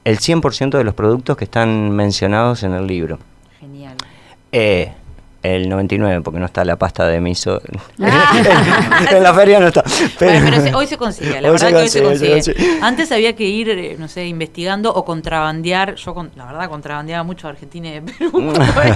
el 0.03 0.19
100% 0.19 0.77
de 0.77 0.83
los 0.83 0.93
productos 0.93 1.35
que 1.35 1.43
están 1.45 1.91
mencionados 1.91 2.63
en 2.63 2.73
el 2.73 2.87
libro. 2.87 3.19
Eh, 4.51 4.91
el 5.43 5.69
99, 5.69 6.21
porque 6.21 6.39
no 6.39 6.45
está 6.45 6.65
la 6.65 6.75
pasta 6.77 7.07
de 7.07 7.21
miso. 7.21 7.61
en 7.97 9.23
la 9.23 9.33
feria 9.33 9.59
no 9.59 9.67
está. 9.67 9.83
Pero, 10.17 10.77
hoy 10.77 10.87
se 10.87 10.97
consigue, 10.97 11.39
la 11.41 11.51
verdad 11.51 11.69
que 11.69 11.75
hoy 11.75 11.89
se 11.89 12.03
consigue. 12.03 12.79
Antes 12.81 13.11
había 13.11 13.35
que 13.35 13.45
ir, 13.45 13.69
eh, 13.69 13.95
no 13.97 14.07
sé, 14.07 14.25
investigando 14.25 14.93
o 14.93 15.05
contrabandear. 15.05 15.95
Yo, 15.95 16.13
con, 16.13 16.31
la 16.35 16.45
verdad, 16.45 16.69
contrabandeaba 16.69 17.23
mucho 17.23 17.47
a 17.47 17.51
Argentina 17.51 17.89
y 17.89 17.91
de 17.93 18.01
Perú. 18.01 18.53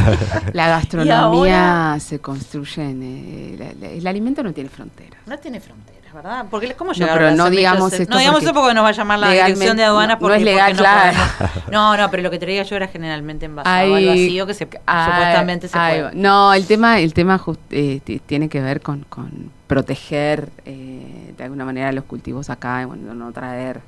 la 0.53 0.67
gastronomía 0.67 1.97
se 1.99 2.19
construye 2.19 2.81
en. 2.83 3.03
Eh, 3.03 3.97
el 3.97 4.07
alimento 4.07 4.43
no 4.43 4.51
tiene 4.53 4.69
fronteras. 4.69 5.19
No 5.25 5.37
tiene 5.37 5.59
fronteras. 5.59 6.00
¿Verdad? 6.13 6.45
Porque 6.49 6.73
cómo 6.73 6.91
no, 6.91 7.07
pero 7.07 7.31
no 7.31 7.49
digamos 7.49 7.93
esto 7.93 8.13
No 8.13 8.19
digamos 8.19 8.43
eso 8.43 8.53
porque 8.53 8.73
nos 8.73 8.83
va 8.83 8.89
a 8.89 8.93
llamar 8.93 9.19
la 9.19 9.31
dirección 9.31 9.77
de 9.77 9.83
aduanas 9.83 10.17
porque, 10.19 10.33
no 10.33 10.39
es 10.39 10.43
legal, 10.43 10.75
claro. 10.75 11.17
No, 11.71 11.95
no, 11.97 12.09
pero 12.11 12.23
lo 12.23 12.31
que 12.31 12.39
traía 12.39 12.63
yo 12.63 12.75
era 12.75 12.87
generalmente 12.87 13.45
envasado 13.45 13.95
al 13.95 14.05
vacío 14.05 14.45
que 14.45 14.53
se, 14.53 14.65
supuestamente 14.65 15.67
se 15.67 15.77
puede. 15.77 16.11
No, 16.13 16.53
el 16.53 16.65
tema, 16.65 16.99
el 16.99 17.13
tema 17.13 17.41
eh, 17.69 17.99
tiene 18.25 18.49
que 18.49 18.61
ver 18.61 18.81
con, 18.81 19.05
con 19.09 19.51
proteger 19.67 20.49
eh, 20.65 21.33
de 21.37 21.43
alguna 21.43 21.65
manera 21.65 21.91
los 21.91 22.03
cultivos 22.03 22.49
acá, 22.49 22.81
y 22.81 22.85
bueno, 22.85 23.13
no 23.13 23.31
traer 23.31 23.81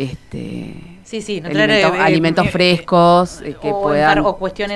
este 0.00 0.98
sí, 1.04 1.20
sí, 1.20 1.42
alimentos, 1.44 2.46
eh, 2.46 2.50
frescos 2.50 3.42
eh, 3.42 3.54
que 3.60 3.70
puedan 3.70 4.24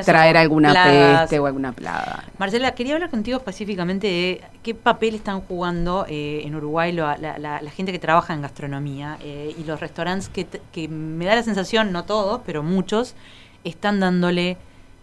traer 0.04 0.36
alguna 0.36 0.74
peste 0.74 1.38
o 1.38 1.46
alguna 1.46 1.72
plaga. 1.72 2.24
Marcela, 2.36 2.74
quería 2.74 2.94
hablar 2.94 3.08
contigo 3.08 3.38
específicamente 3.38 4.06
de 4.06 4.40
qué 4.62 4.74
papel 4.74 5.14
están 5.14 5.40
jugando 5.40 6.04
eh, 6.08 6.42
en 6.44 6.54
Uruguay 6.54 6.92
la, 6.92 7.60
gente 7.74 7.90
que 7.92 7.98
trabaja 7.98 8.34
en 8.34 8.42
gastronomía 8.42 9.18
y 9.24 9.64
los 9.64 9.80
restaurantes 9.80 10.28
que, 10.28 10.46
que 10.72 10.88
me 10.88 11.24
da 11.24 11.36
la 11.36 11.42
sensación, 11.42 11.90
no 11.90 12.04
todos, 12.04 12.42
pero 12.44 12.62
muchos, 12.62 13.14
están 13.64 14.00
dándole 14.00 14.58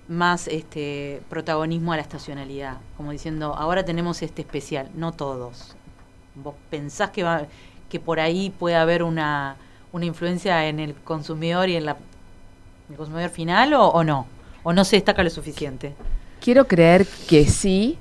más 0.07 0.47
este 0.47 1.21
protagonismo 1.29 1.93
a 1.93 1.95
la 1.95 2.01
estacionalidad, 2.03 2.77
como 2.95 3.11
diciendo, 3.11 3.55
ahora 3.55 3.83
tenemos 3.85 4.21
este 4.21 4.43
especial, 4.43 4.89
no 4.93 5.13
todos. 5.13 5.75
¿Vos 6.35 6.53
pensás 6.69 7.09
que 7.09 7.23
va 7.23 7.47
que 7.89 7.99
por 7.99 8.21
ahí 8.21 8.51
puede 8.57 8.77
haber 8.77 9.03
una 9.03 9.57
una 9.91 10.05
influencia 10.05 10.67
en 10.67 10.79
el 10.79 10.95
consumidor 10.95 11.69
y 11.69 11.75
en 11.75 11.85
la, 11.85 11.97
el 12.89 12.95
consumidor 12.95 13.29
final 13.29 13.73
o, 13.73 14.03
no? 14.03 14.27
¿O 14.63 14.73
no 14.73 14.85
se 14.85 14.95
destaca 14.95 15.23
lo 15.23 15.29
suficiente? 15.29 15.93
Quiero 16.39 16.65
creer 16.67 17.05
que 17.27 17.45
sí. 17.45 17.97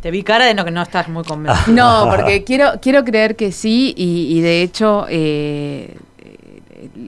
Te 0.00 0.10
vi 0.10 0.22
cara 0.22 0.46
de 0.46 0.54
no 0.54 0.64
que 0.64 0.70
no 0.70 0.82
estás 0.82 1.08
muy 1.08 1.24
convencido. 1.24 1.74
No, 1.74 2.10
porque 2.10 2.44
quiero, 2.44 2.80
quiero 2.80 3.04
creer 3.04 3.36
que 3.36 3.52
sí 3.52 3.94
y, 3.96 4.40
de 4.40 4.62
hecho 4.62 5.06
eh, 5.08 5.96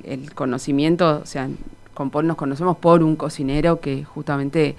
el, 0.05 0.34
conocimiento, 0.34 1.20
o 1.22 1.26
sea, 1.26 1.49
nos 2.22 2.36
conocemos 2.36 2.76
por 2.76 3.03
un 3.03 3.16
cocinero 3.16 3.80
que 3.80 4.05
justamente 4.05 4.76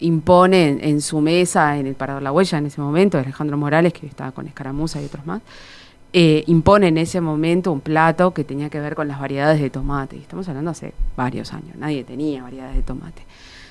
impone 0.00 0.78
en, 0.80 1.00
su 1.00 1.20
mesa, 1.20 1.78
en 1.78 1.86
el 1.86 1.94
Parador 1.94 2.22
La 2.22 2.32
Huella 2.32 2.58
en 2.58 2.66
ese 2.66 2.80
momento, 2.80 3.18
Alejandro 3.18 3.56
Morales, 3.56 3.92
que 3.92 4.06
estaba 4.06 4.32
con 4.32 4.46
Escaramuza 4.46 5.00
y 5.00 5.06
otros 5.06 5.26
más, 5.26 5.42
eh, 6.12 6.44
impone 6.46 6.88
en 6.88 6.98
ese 6.98 7.20
momento 7.20 7.70
un 7.70 7.80
plato 7.80 8.32
que 8.32 8.42
tenía 8.42 8.70
que 8.70 8.80
ver 8.80 8.94
con 8.94 9.08
las 9.08 9.20
variedades 9.20 9.60
de 9.60 9.68
tomate. 9.68 10.16
Y 10.16 10.20
estamos 10.20 10.48
hablando 10.48 10.70
hace 10.70 10.94
varios 11.16 11.52
años, 11.52 11.76
nadie 11.76 12.04
tenía 12.04 12.42
variedades 12.42 12.76
de 12.76 12.82
tomate. 12.82 13.22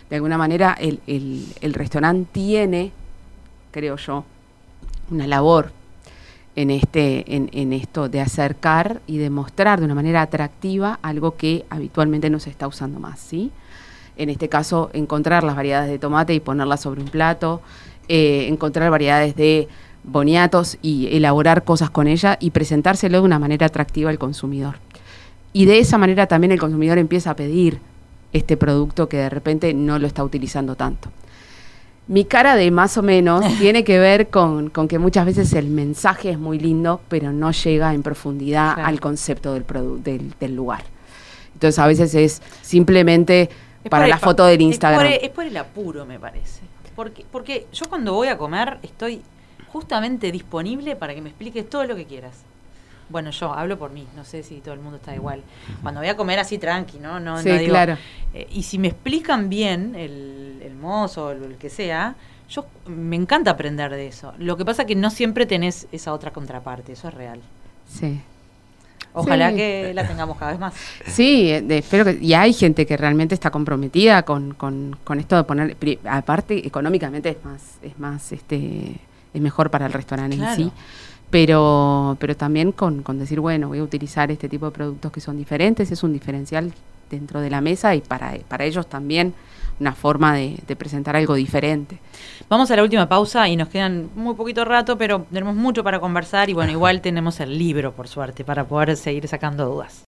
De 0.10 0.16
alguna 0.16 0.38
manera 0.38 0.76
el, 0.80 1.00
el, 1.08 1.74
restaurante 1.74 2.30
tiene, 2.32 2.92
creo 3.72 3.98
yo, 3.98 4.24
una 5.10 5.28
labor 5.28 5.72
en, 6.56 6.72
este, 6.72 7.36
en, 7.36 7.50
en, 7.52 7.74
esto 7.74 8.08
de 8.08 8.22
acercar 8.22 9.02
y 9.06 9.18
de 9.18 9.30
mostrar 9.30 9.80
de 9.80 9.86
una 9.86 9.96
manera 9.96 10.22
atractiva 10.22 11.00
algo 11.02 11.36
que 11.36 11.66
habitualmente 11.70 12.30
no 12.30 12.40
se 12.40 12.50
está 12.50 12.68
usando 12.68 13.00
más, 13.00 13.20
¿sí? 13.20 13.52
En 14.16 14.30
este 14.30 14.48
caso, 14.48 14.90
encontrar 14.94 15.44
las 15.44 15.56
variedades 15.56 15.90
de 15.90 16.00
tomate 16.00 16.34
y 16.34 16.40
ponerlas 16.40 16.82
sobre 16.82 17.02
un 17.02 17.10
plato, 17.10 17.62
eh, 18.08 18.48
encontrar 18.48 18.90
variedades 18.90 19.36
de 19.36 19.68
boniatos 20.08 20.78
y 20.82 21.16
elaborar 21.16 21.64
cosas 21.64 21.90
con 21.90 22.08
ella 22.08 22.38
y 22.40 22.52
presentárselo 22.52 23.20
de 23.20 23.26
una 23.26 23.40
manera 23.40 23.68
atractiva 23.68 24.10
al 24.10 24.18
consumidor. 24.18 24.80
Y 25.54 25.66
de 25.66 25.80
esa 25.80 25.98
manera 25.98 26.28
también 26.28 26.52
el 26.52 26.60
consumidor 26.60 26.98
empieza 26.98 27.32
a 27.32 27.36
pedir 27.36 27.80
este 28.34 28.58
producto 28.58 29.08
que 29.08 29.18
de 29.18 29.30
repente 29.30 29.74
no 29.74 30.00
lo 30.00 30.08
está 30.08 30.24
utilizando 30.24 30.76
tanto. 30.76 31.10
Mi 32.08 32.24
cara 32.24 32.56
de 32.56 32.72
más 32.72 32.98
o 32.98 33.04
menos 33.04 33.44
tiene 33.60 33.84
que 33.84 34.00
ver 34.00 34.30
con, 34.30 34.70
que 34.70 34.98
muchas 34.98 35.26
veces 35.26 35.52
el 35.54 35.68
mensaje 35.68 36.32
es 36.32 36.40
muy 36.40 36.58
lindo, 36.58 37.02
pero 37.10 37.34
no 37.34 37.52
llega 37.52 37.94
en 37.94 38.02
profundidad 38.02 38.80
al 38.80 39.00
concepto 39.00 39.54
del, 39.54 39.66
del, 40.04 40.34
del, 40.40 40.56
lugar. 40.56 40.84
Entonces 41.54 41.80
a 41.80 41.88
veces 41.88 42.16
es 42.16 42.42
simplemente 42.62 43.50
para 43.90 44.08
la 44.08 44.20
foto 44.20 44.46
del 44.46 44.62
Instagram. 44.62 45.06
Es 45.22 45.30
por, 45.30 45.46
el 45.46 45.58
apuro, 45.58 46.06
me 46.06 46.20
parece. 46.20 46.62
Porque, 46.96 47.26
porque 47.30 47.68
yo 47.74 47.90
cuando 47.90 48.14
voy 48.14 48.30
a 48.30 48.38
comer 48.38 48.78
estoy 48.84 49.22
justamente 49.72 50.32
disponible 50.32 50.96
para 50.96 51.14
que 51.14 51.22
me 51.22 51.30
expliques 51.30 51.70
todo 51.70 51.86
lo 51.86 51.96
que 51.96 52.06
quieras. 52.06 52.44
Bueno, 53.10 53.32
yo 53.32 53.54
hablo 53.54 53.80
por 53.80 53.92
mí, 53.92 54.06
no 54.16 54.26
sé 54.26 54.44
si 54.44 54.56
todo 54.56 54.74
el 54.74 54.82
mundo 54.82 54.98
está 54.98 55.16
igual. 55.16 55.42
Cuando 55.82 56.02
voy 56.02 56.10
a 56.10 56.18
comer 56.18 56.40
así 56.40 56.58
tranqui, 56.58 57.00
¿no? 57.00 57.20
no, 57.22 57.42
sí, 57.42 57.50
claro. 57.66 57.98
Eh, 58.34 58.48
y 58.52 58.64
si 58.64 58.78
me 58.78 58.90
explican 58.90 59.50
bien 59.50 59.96
el, 59.96 60.62
el 60.62 60.76
mozo 60.76 61.28
o 61.28 61.32
el, 61.32 61.56
que 61.56 61.70
sea, 61.70 62.16
yo 62.50 62.66
me 62.86 63.16
encanta 63.16 63.52
aprender 63.52 63.92
de 63.92 64.08
eso. 64.08 64.34
Lo 64.38 64.58
que 64.58 64.66
pasa 64.66 64.82
es 64.82 64.90
que 64.90 64.96
no 64.96 65.10
siempre 65.10 65.46
tenés 65.46 65.88
esa 65.94 66.12
otra 66.12 66.32
contraparte, 66.32 66.92
eso 66.94 67.08
es 67.08 67.14
real. 67.14 67.40
Sí. 67.88 68.22
Ojalá 69.14 69.54
que 69.54 69.94
la 69.96 70.06
tengamos 70.06 70.38
cada 70.38 70.52
vez 70.52 70.60
más. 70.60 70.74
Sí, 71.08 71.50
espero 71.50 72.06
que. 72.06 72.20
Y 72.22 72.34
hay 72.34 72.54
gente 72.54 72.86
que 72.86 72.98
realmente 72.98 73.34
está 73.34 73.50
comprometida 73.50 74.24
con, 74.24 74.54
con, 74.54 74.98
con 75.04 75.20
esto 75.20 75.36
de 75.38 75.44
poner. 75.44 75.78
Aparte, 76.06 76.68
económicamente 76.68 77.30
es 77.30 77.44
más, 77.44 77.62
es 77.82 77.98
más, 77.98 78.32
este, 78.32 78.98
es 79.38 79.44
mejor 79.44 79.70
para 79.70 79.86
el 79.86 79.94
restaurante 79.94 80.36
en 80.36 80.56
sí 80.56 80.72
pero, 81.30 82.18
pero 82.20 82.36
también 82.36 82.72
con, 82.72 83.04
con 83.04 83.20
decir, 83.20 83.40
bueno, 83.40 83.68
voy 83.68 83.80
a 83.80 83.84
utilizar 83.84 84.32
este 84.32 84.48
tipo 84.48 84.68
de 84.68 84.72
productos 84.72 85.12
que 85.12 85.20
son 85.20 85.38
diferentes, 85.38 85.92
es 85.92 86.04
un 86.04 86.14
diferencial 86.14 86.74
dentro 87.10 87.42
de 87.42 87.50
la 87.50 87.62
mesa 87.62 87.96
y 87.96 88.02
para, 88.02 88.34
para 88.48 88.66
ellos 88.66 88.88
también 88.88 89.34
una 89.80 89.94
forma 89.94 90.34
de, 90.34 90.58
de, 90.66 90.76
presentar 90.76 91.16
algo 91.16 91.36
diferente. 91.36 92.00
Vamos 92.50 92.72
a 92.72 92.76
la 92.76 92.84
última 92.84 93.08
pausa 93.08 93.48
y 93.48 93.56
nos 93.56 93.70
quedan 93.70 94.10
muy 94.16 94.34
poquito 94.34 94.66
rato, 94.66 94.98
pero 94.98 95.26
tenemos 95.32 95.56
mucho 95.56 95.84
para 95.84 96.00
conversar 96.00 96.50
y 96.50 96.54
bueno, 96.54 96.72
igual 96.78 97.02
tenemos 97.02 97.40
el 97.40 97.58
libro, 97.58 97.94
por 97.94 98.08
suerte, 98.08 98.44
para 98.44 98.66
poder 98.66 98.96
seguir 98.96 99.28
sacando 99.28 99.66
dudas. 99.66 100.06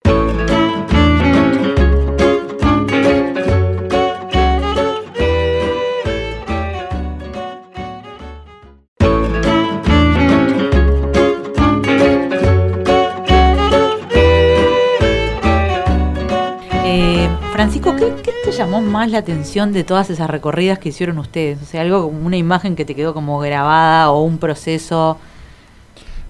Francisco, 17.59 17.93
¿qué, 17.97 18.13
te 18.45 18.53
llamó 18.53 18.79
más 18.79 19.11
la 19.11 19.17
atención 19.17 19.73
de 19.73 19.83
todas 19.83 20.09
esas 20.09 20.29
recorridas 20.29 20.79
que 20.79 20.87
hicieron 20.87 21.17
ustedes? 21.17 21.61
O 21.61 21.65
sea, 21.65 21.81
algo 21.81 22.03
como 22.03 22.25
una 22.25 22.37
imagen 22.37 22.73
que 22.73 22.85
te 22.85 22.95
quedó 22.95 23.13
como 23.13 23.37
grabada 23.39 24.11
o 24.11 24.23
un 24.23 24.37
proceso. 24.37 25.17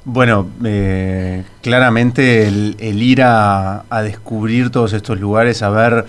Bueno, 0.05 0.47
eh, 0.65 1.43
claramente 1.61 2.47
el, 2.47 2.75
ir 2.79 3.21
a, 3.21 3.83
descubrir 4.01 4.71
todos 4.71 4.93
estos 4.93 5.19
lugares, 5.19 5.61
a 5.61 5.69
ver 5.69 6.07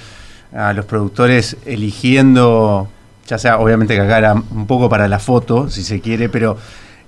a 0.57 0.73
los 0.73 0.87
productores 0.87 1.59
eligiendo, 1.67 2.89
ya 3.27 3.37
sea 3.37 3.59
obviamente 3.59 3.97
que 3.97 4.01
acá 4.01 4.17
era 4.17 4.33
un 4.33 4.67
poco 4.67 4.89
para 4.89 5.07
la 5.07 5.19
foto, 5.19 5.69
si 5.69 5.83
se 5.83 6.01
quiere, 6.01 6.31
pero 6.31 6.57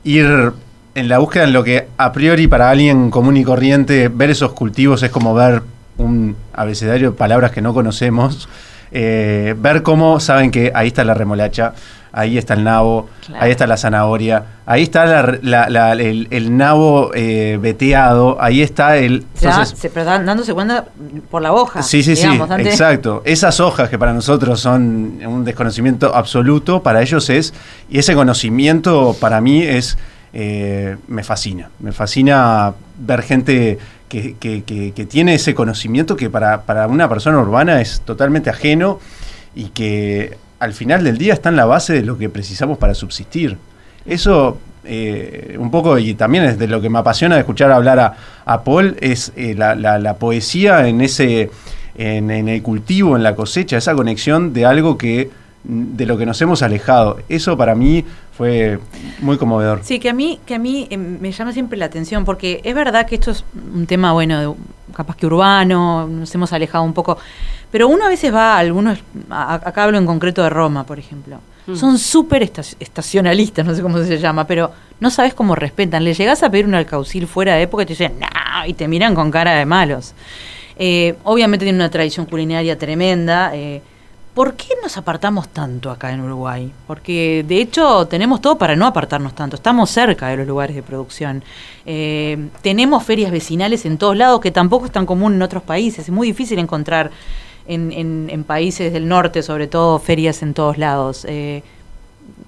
ir 0.05 0.53
en 0.95 1.09
la 1.09 1.17
búsqueda 1.17 1.45
en 1.45 1.55
lo 1.55 1.65
que 1.65 1.89
a 1.97 2.13
priori 2.13 2.47
para 2.47 2.69
alguien 2.69 3.11
común 3.11 3.39
y 3.39 3.43
corriente, 3.43 4.09
ver 4.09 4.29
esos 4.29 4.53
cultivos 4.53 5.03
es 5.03 5.11
como 5.11 5.33
ver 5.33 5.63
un 5.99 6.37
abecedario 6.53 7.13
de 7.13 7.17
palabras 7.17 7.51
que 7.51 7.63
no 7.63 7.75
conocemos, 7.75 8.49
eh, 8.91 9.55
ver 9.59 9.83
cómo 9.83 10.21
saben 10.21 10.51
que 10.51 10.71
ahí 10.75 10.89
está 10.89 11.05
la 11.05 11.15
remolacha, 11.15 11.73
ahí 12.13 12.37
está 12.37 12.55
el 12.55 12.63
nabo, 12.63 13.09
ahí 13.39 13.51
está 13.51 13.67
la 13.67 13.79
zanahoria, 13.79 14.45
ahí 14.67 14.83
está 14.83 15.21
el, 15.21 16.57
nabo 16.57 17.11
eh, 17.15 17.59
veteado, 17.61 18.37
ahí 18.41 18.61
está 18.61 18.99
el... 18.99 19.25
se, 19.35 19.89
dándose 20.05 20.53
cuenta 20.53 20.85
por 21.31 21.41
la 21.41 21.53
hoja. 21.53 21.83
Sí, 21.83 22.03
sí, 22.03 22.17
sí, 22.17 22.29
exacto. 22.59 23.23
Esas 23.25 23.61
hojas 23.61 23.89
que 23.89 23.99
para 23.99 24.13
nosotros 24.13 24.61
son 24.61 25.21
un 25.25 25.45
desconocimiento 25.45 26.15
absoluto, 26.15 26.83
para 26.83 27.01
ellos 27.01 27.31
es, 27.31 27.55
y 27.89 27.99
ese 27.99 28.15
conocimiento 28.15 29.17
para 29.19 29.41
mí 29.41 29.63
es, 29.63 29.97
eh, 30.35 30.97
me 31.09 31.25
fascina, 31.25 31.71
me 31.81 31.93
fascina 31.93 32.75
ver 32.99 33.23
gente 33.23 33.79
que, 34.13 35.07
tiene 35.09 35.35
ese 35.35 35.55
conocimiento 35.55 36.17
que 36.17 36.29
para, 36.29 36.87
una 36.89 37.09
persona 37.09 37.39
urbana 37.39 37.81
es 37.81 38.03
totalmente 38.03 38.51
ajeno 38.51 39.01
y 39.55 39.69
que 39.69 40.37
al 40.59 40.75
final 40.75 41.03
del 41.03 41.19
día 41.19 41.33
está 41.33 41.49
en 41.49 41.57
la 41.57 41.65
base 41.65 41.95
de 41.95 42.03
lo 42.03 42.19
que 42.19 42.29
precisamos 42.29 42.79
para 42.79 42.95
subsistir. 42.95 43.57
Eso 44.05 44.59
eh, 44.85 45.57
un 45.59 45.71
poco, 45.71 45.99
y 45.99 46.15
también 46.15 46.45
es 46.45 46.59
de 46.59 46.67
lo 46.67 46.81
que 46.81 46.91
me 46.91 46.99
apasiona 46.99 47.37
de 47.37 47.41
escuchar 47.41 47.71
hablar 47.71 48.15
a, 48.45 48.65
Paul, 48.65 48.97
es 49.01 49.33
eh, 49.37 49.55
la, 49.57 50.15
poesía 50.19 50.87
en 50.89 51.01
ese, 51.01 51.51
en, 51.97 52.31
el 52.31 52.63
cultivo, 52.63 53.17
en 53.17 53.23
la 53.23 53.35
cosecha, 53.35 53.79
esa 53.79 53.95
conexión 53.95 54.53
de 54.53 54.67
algo 54.67 54.99
que 54.99 55.31
de 55.65 56.07
lo 56.07 56.19
que 56.19 56.27
nos 56.27 56.43
hemos 56.43 56.63
alejado. 56.63 57.19
Eso 57.29 57.57
para 57.57 57.75
mí 57.77 58.05
fue 58.33 58.79
muy 59.21 59.37
conmovedor. 59.37 59.81
Sí, 59.83 59.99
que 59.99 60.09
a 60.09 60.13
mí, 60.13 60.41
que 60.47 60.55
a 60.55 60.59
mí 60.59 60.89
eh, 60.91 60.97
me 60.97 61.31
llama 61.33 61.53
siempre 61.53 61.79
la 61.79 61.87
atención, 61.87 62.25
porque 62.25 62.61
es 62.65 62.75
verdad 62.75 63.07
que 63.07 63.15
esto 63.15 63.31
es 63.31 63.45
un 63.75 63.87
tema, 63.87 64.13
bueno, 64.13 64.57
capaz 64.95 65.17
que 65.17 65.27
urbano, 65.27 66.07
nos 66.07 66.35
hemos 66.35 66.53
alejado 66.53 66.85
un 66.85 66.95
poco, 66.95 67.19
pero 67.71 67.89
uno 67.89 68.05
a 68.05 68.09
veces 68.09 68.33
va 68.33 68.57
a 68.57 68.59
algunos, 68.59 68.99
acá 69.31 69.85
hablo 69.85 69.99
en 69.99 70.07
concreto 70.07 70.43
de 70.43 70.51
Roma, 70.51 70.85
por 70.85 70.99
ejemplo, 70.99 71.39
mm. 71.67 71.77
son 71.77 71.99
súper 71.99 72.43
estacionalistas, 72.43 73.65
no 73.67 73.75
sé 73.75 73.83
cómo 73.83 73.99
se 74.03 74.19
llama, 74.19 74.47
pero 74.47 74.71
no 75.01 75.11
sabes 75.11 75.35
cómo 75.35 75.55
respetan. 75.55 76.05
Le 76.05 76.15
llegas 76.15 76.43
a 76.43 76.51
pedir 76.51 76.67
un 76.67 76.75
alcaucil 76.75 77.27
fuera 77.27 77.55
de 77.55 77.63
época 77.63 77.83
y 77.83 77.87
te 77.87 77.93
dicen, 77.93 78.13
no, 78.21 78.67
y 78.67 78.75
te 78.75 78.89
miran 78.89 79.15
con 79.15 79.31
cara 79.31 79.53
de 79.53 79.67
malos. 79.67 80.15
Eh, 80.77 81.17
obviamente 81.25 81.65
tiene 81.65 81.79
una 81.79 81.91
tradición 81.91 82.27
culinaria 82.27 82.79
tremenda. 82.79 83.51
Eh, 83.55 83.83
¿Por 84.35 84.55
qué 84.55 84.69
nos 84.83 84.97
apartamos 84.97 85.49
tanto 85.49 85.91
acá 85.91 86.11
en 86.11 86.23
Uruguay? 86.23 86.73
Porque 86.87 87.45
de 87.47 87.61
hecho 87.61 88.07
tenemos 88.07 88.41
todo 88.41 88.57
para 88.57 88.75
no 88.77 88.87
apartarnos 88.87 89.35
tanto. 89.35 89.57
Estamos 89.57 89.91
cerca 89.91 90.29
de 90.29 90.39
los 90.39 90.47
lugares 90.47 90.75
de 90.75 90.83
producción. 90.83 91.45
Eh, 91.85 92.49
tenemos 92.63 93.05
ferias 93.05 93.31
vecinales 93.31 93.85
en 93.85 93.99
todos 93.99 94.17
lados, 94.17 94.41
que 94.41 94.51
tampoco 94.51 94.87
es 94.87 94.93
tan 94.93 95.05
común 95.05 95.35
en 95.35 95.43
otros 95.43 95.63
países. 95.63 96.07
Es 96.07 96.11
muy 96.11 96.29
difícil 96.29 96.59
encontrar 96.59 97.11
en, 97.67 98.45
países 98.47 98.91
del 98.95 99.07
norte, 99.07 99.43
sobre 99.43 99.67
todo, 99.67 99.99
ferias 99.99 100.43
en 100.43 100.55
todos 100.55 100.79
lados. 100.79 101.27
Eh, 101.29 101.63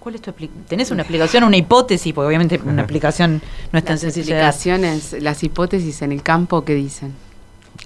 ¿Cuál 0.00 0.14
es 0.14 0.22
tu 0.22 0.32
¿Tenés 0.66 0.90
una 0.90 1.02
explicación, 1.02 1.44
una 1.44 1.58
hipótesis? 1.58 2.14
Porque 2.14 2.28
obviamente 2.28 2.58
una 2.64 2.80
explicación 2.82 3.42
no 3.72 3.78
es 3.78 3.84
tan 3.84 3.98
sencilla. 3.98 4.38
Las 4.38 4.54
explicaciones, 4.56 5.22
las 5.22 5.42
hipótesis 5.42 6.00
en 6.00 6.12
el 6.12 6.22
campo, 6.22 6.64
¿qué 6.64 6.74
dicen? 6.74 7.12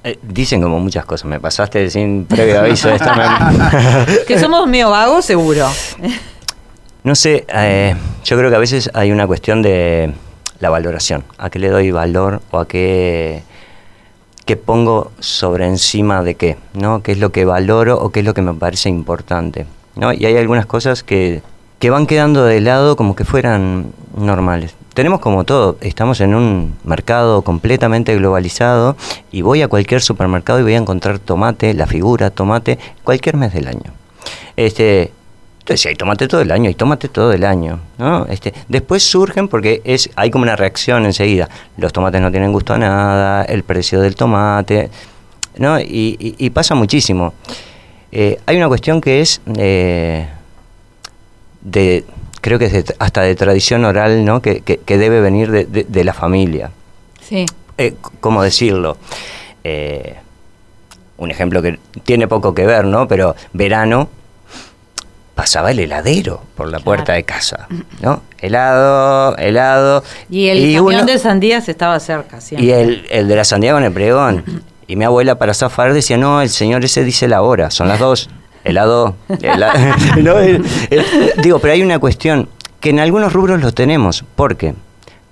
Eh, 0.05 0.19
dicen 0.23 0.63
como 0.63 0.79
muchas 0.79 1.05
cosas. 1.05 1.27
Me 1.27 1.41
pasaste 1.41 1.91
sin 1.91 2.25
previo 2.27 2.61
aviso. 2.61 2.91
que 4.27 4.39
somos 4.39 4.67
medio 4.67 4.91
vagos, 4.91 5.25
seguro. 5.25 5.67
no 7.05 7.15
sé, 7.15 7.45
eh, 7.49 7.95
yo 8.25 8.39
creo 8.39 8.51
que 8.51 8.57
a 8.57 8.61
veces 8.61 8.91
hay 8.95 9.11
una 9.11 9.27
cuestión 9.27 9.63
de 9.63 10.13
la 10.61 10.71
valoración. 10.71 11.25
¿A 11.37 11.51
qué 11.51 11.59
le 11.59 11.69
doy 11.69 11.91
valor 11.91 12.41
o 12.51 12.59
a 12.59 12.69
qué, 12.69 13.43
qué 14.45 14.57
pongo 14.57 15.11
sobre 15.19 15.67
encima 15.67 16.23
de 16.23 16.37
qué? 16.37 16.57
¿no? 16.75 17.03
¿Qué 17.03 17.13
es 17.13 17.19
lo 17.19 17.33
que 17.33 17.45
valoro 17.45 17.99
o 18.01 18.11
qué 18.11 18.21
es 18.21 18.27
lo 18.27 18.35
que 18.35 18.43
me 18.43 18.55
parece 18.55 18.89
importante? 18.89 19.67
¿no? 19.97 20.13
Y 20.13 20.27
hay 20.27 20.37
algunas 20.37 20.67
cosas 20.67 21.03
que, 21.03 21.43
que 21.79 21.91
van 21.91 22.07
quedando 22.07 22.45
de 22.45 22.61
lado 22.61 22.97
como 22.97 23.17
que 23.17 23.25
fueran 23.25 23.93
normales 24.17 24.75
tenemos 24.99 25.21
como 25.21 25.45
todo, 25.45 25.77
estamos 25.81 26.21
en 26.21 26.35
un 26.35 26.75
mercado 26.83 27.43
completamente 27.43 28.17
globalizado 28.17 28.97
y 29.31 29.43
voy 29.43 29.63
a 29.63 29.69
cualquier 29.69 30.01
supermercado 30.01 30.59
y 30.59 30.65
voy 30.65 30.75
a 30.75 30.79
encontrar 30.79 31.21
tomate, 31.21 31.73
la 31.73 31.87
figura 31.87 32.31
tomate, 32.31 32.81
cualquier 33.05 33.37
mes 33.37 33.53
del 33.53 33.69
año. 33.69 33.93
Este, 34.57 35.13
entonces, 35.61 35.87
hay 35.87 35.95
tomate 35.95 36.27
todo 36.27 36.41
el 36.41 36.51
año, 36.51 36.67
hay 36.67 36.75
tomate 36.75 37.09
todo 37.09 37.33
el 37.33 37.45
año. 37.45 37.79
¿no? 37.97 38.27
Este, 38.27 38.53
después 38.67 39.05
surgen 39.05 39.47
porque 39.47 39.83
es 39.85 40.11
hay 40.17 40.33
como 40.33 40.43
una 40.43 40.57
reacción 40.57 41.07
enseguida. 41.07 41.49
Los 41.77 41.93
tomates 41.93 42.21
no 42.21 42.33
tienen 42.33 42.51
gusto 42.51 42.75
a 42.75 42.79
nada, 42.79 43.45
el 43.45 43.63
precio 43.63 44.01
del 44.01 44.17
tomate, 44.17 44.91
¿no? 45.59 45.79
y, 45.79 46.51
pasa 46.53 46.75
muchísimo. 46.75 47.35
Eh, 48.11 48.41
hay 48.47 48.57
una 48.57 48.67
cuestión 48.67 49.01
que 49.01 49.21
es 49.21 49.41
eh, 49.59 50.27
de 51.61 52.05
creo 52.41 52.59
que 52.59 52.67
es 52.67 52.95
hasta 52.99 53.23
de 53.23 53.35
tradición 53.35 53.85
oral, 53.85 54.25
¿no? 54.25 54.41
Que, 54.43 54.63
debe 54.87 55.21
venir 55.21 55.51
de, 55.51 56.05
la 56.05 56.13
familia. 56.13 56.71
Sí. 57.21 57.47
Eh, 57.77 57.95
¿Cómo 58.21 58.43
decirlo? 58.43 58.97
Eh, 59.65 60.17
un 61.19 61.31
ejemplo 61.31 61.63
que 61.63 61.79
tiene 62.05 62.29
poco 62.29 62.55
que 62.55 62.67
ver, 62.67 62.85
¿no? 62.85 63.09
Pero 63.09 63.35
verano 63.53 64.09
pasaba 65.35 65.71
el 65.71 65.79
heladero 65.79 66.43
por 66.57 66.69
la 66.69 66.81
puerta 66.81 67.13
de 67.13 67.23
casa, 67.23 67.69
¿no? 68.01 68.23
Helado, 68.39 69.37
helado. 69.37 70.03
Y 70.29 70.49
el 70.49 70.75
camión 70.75 71.07
de 71.07 71.19
sandías 71.19 71.69
estaba 71.69 72.01
cerca, 72.01 72.41
siempre. 72.41 72.67
Y 72.67 72.73
el, 72.73 73.07
el 73.11 73.29
de 73.29 73.37
la 73.37 73.45
sandía 73.45 73.73
con 73.73 73.85
el 73.85 73.93
pregón. 73.93 74.45
y 74.89 74.97
mi 74.97 75.05
abuela 75.05 75.37
para 75.37 75.55
zafar 75.55 75.93
decía, 75.93 76.17
no, 76.17 76.41
el 76.41 76.49
señor 76.49 76.85
ese 76.85 77.05
dice 77.05 77.29
la 77.29 77.43
hora, 77.43 77.71
son 77.71 77.89
las 77.89 78.01
dos 78.01 78.31
helado. 78.69 79.17
digo, 81.43 81.59
pero 81.59 81.73
hay 81.73 81.83
una 81.83 81.99
cuestión 81.99 82.49
que 82.81 82.91
en 82.91 83.01
algunos 83.01 83.33
rubros 83.33 83.61
lo 83.61 83.73
tenemos, 83.73 84.25
porque 84.37 84.75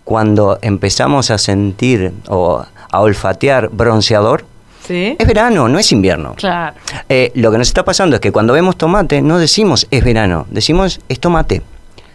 cuando 0.04 0.58
empezamos 0.62 1.30
a 1.30 1.38
sentir 1.38 2.12
o 2.28 2.64
a 2.90 3.00
olfatear 3.00 3.68
bronceador, 3.68 4.44
Es 4.88 5.26
verano, 5.26 5.68
no 5.68 5.80
es 5.80 5.90
invierno. 5.90 6.34
Claro. 6.36 6.76
Eh, 7.08 7.32
lo 7.34 7.50
que 7.50 7.58
nos 7.58 7.66
está 7.66 7.84
pasando 7.84 8.14
es 8.14 8.20
que 8.20 8.30
cuando 8.30 8.52
vemos 8.52 8.76
tomate 8.76 9.20
no 9.20 9.38
decimos 9.38 9.88
es 9.90 10.04
verano, 10.04 10.46
decimos 10.48 11.00
es 11.08 11.18
tomate. 11.18 11.62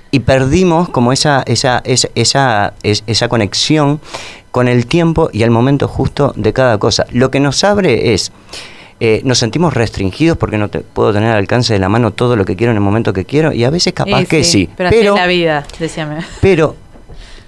Y 0.10 0.22
perdimos 0.22 0.90
como 0.90 1.12
esa, 1.12 1.44
esa, 1.46 1.82
esa, 1.84 2.08
esa, 2.16 2.74
esa 2.82 3.28
conexión 3.28 4.00
con 4.52 4.68
el 4.68 4.86
tiempo 4.86 5.30
y 5.34 5.44
el 5.44 5.52
momento 5.52 5.88
justo 5.88 6.34
de 6.36 6.54
cada 6.54 6.78
cosa. 6.78 7.06
Lo 7.12 7.30
que 7.30 7.40
nos 7.40 7.64
abre 7.64 8.14
es 8.14 8.32
eh, 9.04 9.20
nos 9.24 9.40
sentimos 9.40 9.74
restringidos 9.74 10.38
porque 10.38 10.60
no 10.60 10.70
te 10.70 10.82
puedo 10.82 11.12
tener 11.12 11.32
al 11.32 11.38
alcance 11.38 11.74
de 11.74 11.80
la 11.80 11.90
mano 11.90 12.12
todo 12.12 12.36
lo 12.36 12.46
que 12.46 12.56
quiero 12.56 12.70
en 12.70 12.78
el 12.78 12.84
momento 12.84 13.14
que 13.14 13.26
quiero 13.26 13.52
y 13.52 13.64
a 13.64 13.72
veces 13.72 13.94
capaz 13.94 14.26
que 14.26 14.44
sí. 14.44 14.70
Pero, 14.78 14.92
pero 14.92 15.16
la 15.16 15.26
vida, 15.26 15.66
decíame. 15.80 16.18
Pero 16.40 16.76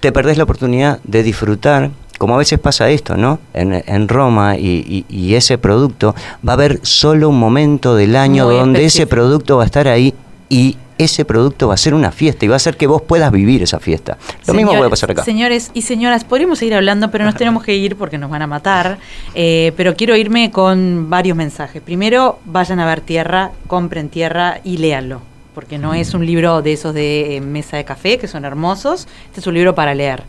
te 0.00 0.10
perdés 0.10 0.36
la 0.36 0.42
oportunidad 0.42 0.98
de 1.04 1.22
disfrutar 1.22 1.90
como 2.18 2.34
a 2.34 2.38
veces 2.38 2.58
pasa 2.58 2.90
esto, 2.90 3.16
¿no? 3.16 3.38
En, 3.52 4.08
Roma 4.08 4.56
y, 4.56 5.34
ese 5.34 5.56
producto, 5.56 6.16
va 6.46 6.52
a 6.52 6.54
haber 6.54 6.80
solo 6.82 7.28
un 7.28 7.38
momento 7.38 7.94
del 7.94 8.16
año 8.16 8.48
donde 8.50 8.84
ese 8.84 9.06
producto 9.06 9.56
va 9.56 9.62
a 9.62 9.66
estar 9.66 9.86
ahí 9.86 10.12
y 10.48 10.76
ese 10.98 11.24
producto 11.24 11.68
va 11.68 11.74
a 11.74 11.76
ser 11.76 11.94
una 11.94 12.12
fiesta 12.12 12.44
y 12.44 12.48
va 12.48 12.54
a 12.54 12.56
hacer 12.56 12.76
que 12.76 12.86
vos 12.86 13.02
puedas 13.02 13.30
vivir 13.32 13.62
esa 13.62 13.80
fiesta. 13.80 14.18
Lo 14.46 14.54
mismo 14.54 14.72
puede 14.74 14.90
pasar 14.90 15.10
acá. 15.10 15.24
Señores 15.24 15.70
y 15.74 15.82
señoras, 15.82 16.24
podríamos 16.24 16.58
seguir 16.58 16.74
hablando, 16.74 17.10
pero 17.10 17.24
nos 17.24 17.34
tenemos 17.34 17.62
que 17.62 17.74
ir 17.74 17.96
porque 17.96 18.18
nos 18.18 18.30
van 18.30 18.42
a 18.42 18.46
matar. 18.46 18.98
Eh, 19.34 19.72
pero 19.76 19.96
quiero 19.96 20.16
irme 20.16 20.50
con 20.50 21.10
varios 21.10 21.36
mensajes. 21.36 21.82
Primero, 21.82 22.38
vayan 22.44 22.80
a 22.80 22.86
ver 22.86 23.00
tierra, 23.00 23.52
compren 23.66 24.08
tierra 24.08 24.60
y 24.64 24.76
léanlo. 24.76 25.20
Porque 25.54 25.78
no 25.78 25.94
es 25.94 26.14
un 26.14 26.26
libro 26.26 26.62
de 26.62 26.72
esos 26.72 26.94
de 26.94 27.36
eh, 27.36 27.40
mesa 27.40 27.76
de 27.76 27.84
café, 27.84 28.18
que 28.18 28.26
son 28.26 28.44
hermosos. 28.44 29.06
Este 29.26 29.40
es 29.40 29.46
un 29.46 29.54
libro 29.54 29.74
para 29.74 29.94
leer. 29.94 30.24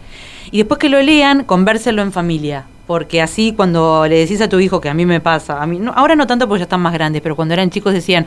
Y 0.51 0.59
después 0.59 0.79
que 0.79 0.89
lo 0.89 1.01
lean, 1.01 1.43
convérselo 1.43 2.01
en 2.01 2.11
familia 2.11 2.65
porque 2.87 3.21
así 3.21 3.53
cuando 3.55 4.05
le 4.07 4.17
decís 4.17 4.41
a 4.41 4.49
tu 4.49 4.59
hijo 4.59 4.79
que 4.79 4.89
a 4.89 4.93
mí 4.93 5.05
me 5.05 5.19
pasa, 5.19 5.61
a 5.61 5.65
mí 5.65 5.79
no, 5.79 5.91
ahora 5.93 6.15
no 6.15 6.27
tanto 6.27 6.47
porque 6.47 6.59
ya 6.59 6.63
están 6.63 6.81
más 6.81 6.93
grandes, 6.93 7.21
pero 7.21 7.35
cuando 7.35 7.53
eran 7.53 7.69
chicos 7.69 7.93
decían, 7.93 8.25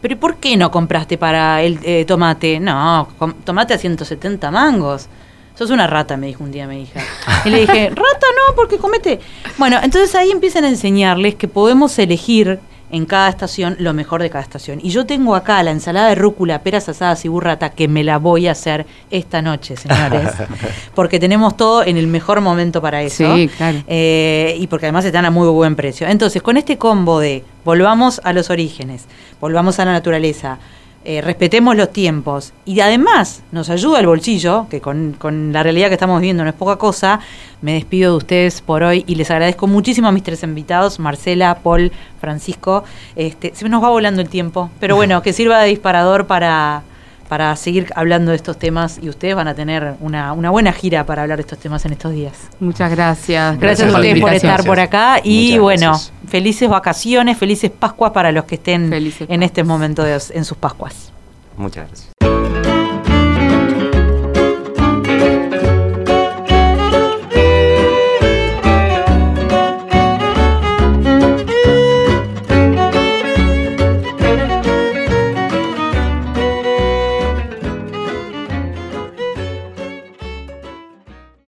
pero 0.00 0.14
¿y 0.14 0.16
por 0.16 0.36
qué 0.36 0.56
no 0.56 0.70
compraste 0.70 1.18
para 1.18 1.62
el 1.62 1.78
eh, 1.82 2.04
tomate? 2.04 2.60
No, 2.60 3.08
tomate 3.44 3.74
a 3.74 3.78
170 3.78 4.50
mangos. 4.50 5.08
Sos 5.54 5.70
una 5.70 5.88
rata, 5.88 6.16
me 6.16 6.28
dijo 6.28 6.44
un 6.44 6.52
día 6.52 6.66
mi 6.68 6.82
hija. 6.82 7.00
Y 7.44 7.50
le 7.50 7.60
dije, 7.60 7.90
rata 7.90 8.26
no, 8.36 8.54
porque 8.54 8.78
comete. 8.78 9.20
Bueno, 9.56 9.78
entonces 9.82 10.14
ahí 10.14 10.30
empiezan 10.30 10.64
a 10.64 10.68
enseñarles 10.68 11.34
que 11.34 11.48
podemos 11.48 11.98
elegir 11.98 12.60
en 12.90 13.06
cada 13.06 13.28
estación 13.28 13.76
lo 13.78 13.92
mejor 13.92 14.22
de 14.22 14.30
cada 14.30 14.42
estación. 14.42 14.80
Y 14.82 14.90
yo 14.90 15.06
tengo 15.06 15.34
acá 15.34 15.62
la 15.62 15.70
ensalada 15.70 16.08
de 16.08 16.14
rúcula, 16.14 16.62
peras 16.62 16.88
asadas 16.88 17.24
y 17.24 17.28
burrata 17.28 17.70
que 17.70 17.88
me 17.88 18.04
la 18.04 18.18
voy 18.18 18.48
a 18.48 18.52
hacer 18.52 18.86
esta 19.10 19.42
noche, 19.42 19.76
señores. 19.76 20.30
porque 20.94 21.18
tenemos 21.20 21.56
todo 21.56 21.84
en 21.84 21.96
el 21.96 22.06
mejor 22.06 22.40
momento 22.40 22.80
para 22.80 23.02
eso. 23.02 23.34
Sí, 23.34 23.48
claro. 23.48 23.78
Eh, 23.86 24.56
y 24.58 24.66
porque 24.66 24.86
además 24.86 25.04
están 25.04 25.24
a 25.24 25.30
muy 25.30 25.48
buen 25.48 25.76
precio. 25.76 26.06
Entonces, 26.06 26.42
con 26.42 26.56
este 26.56 26.78
combo 26.78 27.20
de 27.20 27.44
volvamos 27.64 28.20
a 28.24 28.32
los 28.32 28.50
orígenes, 28.50 29.04
volvamos 29.40 29.78
a 29.78 29.84
la 29.84 29.92
naturaleza, 29.92 30.58
eh, 31.04 31.20
respetemos 31.20 31.76
los 31.76 31.92
tiempos 31.92 32.52
y 32.64 32.80
además 32.80 33.42
nos 33.52 33.70
ayuda 33.70 34.00
el 34.00 34.06
bolsillo, 34.06 34.66
que 34.68 34.80
con, 34.80 35.14
con, 35.18 35.52
la 35.52 35.62
realidad 35.62 35.88
que 35.88 35.94
estamos 35.94 36.20
viviendo 36.20 36.42
no 36.42 36.50
es 36.50 36.56
poca 36.56 36.76
cosa, 36.76 37.20
me 37.62 37.74
despido 37.74 38.12
de 38.12 38.16
ustedes 38.18 38.60
por 38.60 38.82
hoy 38.82 39.04
y 39.06 39.14
les 39.14 39.30
agradezco 39.30 39.66
muchísimo 39.66 40.08
a 40.08 40.12
mis 40.12 40.22
tres 40.22 40.42
invitados, 40.42 40.98
Marcela, 40.98 41.60
Paul, 41.62 41.92
Francisco. 42.20 42.84
Este, 43.16 43.54
se 43.54 43.68
nos 43.68 43.82
va 43.82 43.90
volando 43.90 44.20
el 44.20 44.28
tiempo, 44.28 44.70
pero 44.80 44.96
bueno, 44.96 45.22
que 45.22 45.32
sirva 45.32 45.60
de 45.60 45.68
disparador 45.68 46.26
para 46.26 46.82
para 47.28 47.54
seguir 47.56 47.90
hablando 47.94 48.30
de 48.30 48.36
estos 48.36 48.58
temas 48.58 48.98
y 49.02 49.08
ustedes 49.08 49.34
van 49.34 49.48
a 49.48 49.54
tener 49.54 49.94
una, 50.00 50.32
buena 50.32 50.72
gira 50.72 51.04
para 51.04 51.22
hablar 51.22 51.38
de 51.38 51.42
estos 51.42 51.58
temas 51.58 51.84
en 51.84 51.92
estos 51.92 52.12
días. 52.12 52.34
Muchas 52.58 52.90
gracias. 52.90 53.58
Gracias, 53.58 53.92
a 53.92 53.96
ustedes 53.96 54.20
por 54.20 54.32
estar 54.32 54.64
por 54.64 54.80
acá 54.80 55.20
y 55.22 55.58
bueno, 55.58 55.98
felices 56.26 56.68
vacaciones, 56.68 57.36
felices 57.36 57.70
Pascuas 57.70 58.12
para 58.12 58.32
los 58.32 58.44
que 58.44 58.56
estén 58.56 58.92
en 58.92 59.42
este 59.42 59.62
momento 59.62 60.04
en 60.06 60.44
sus 60.44 60.56
Pascuas. 60.56 61.12
Muchas 61.56 61.88
gracias. 61.88 62.17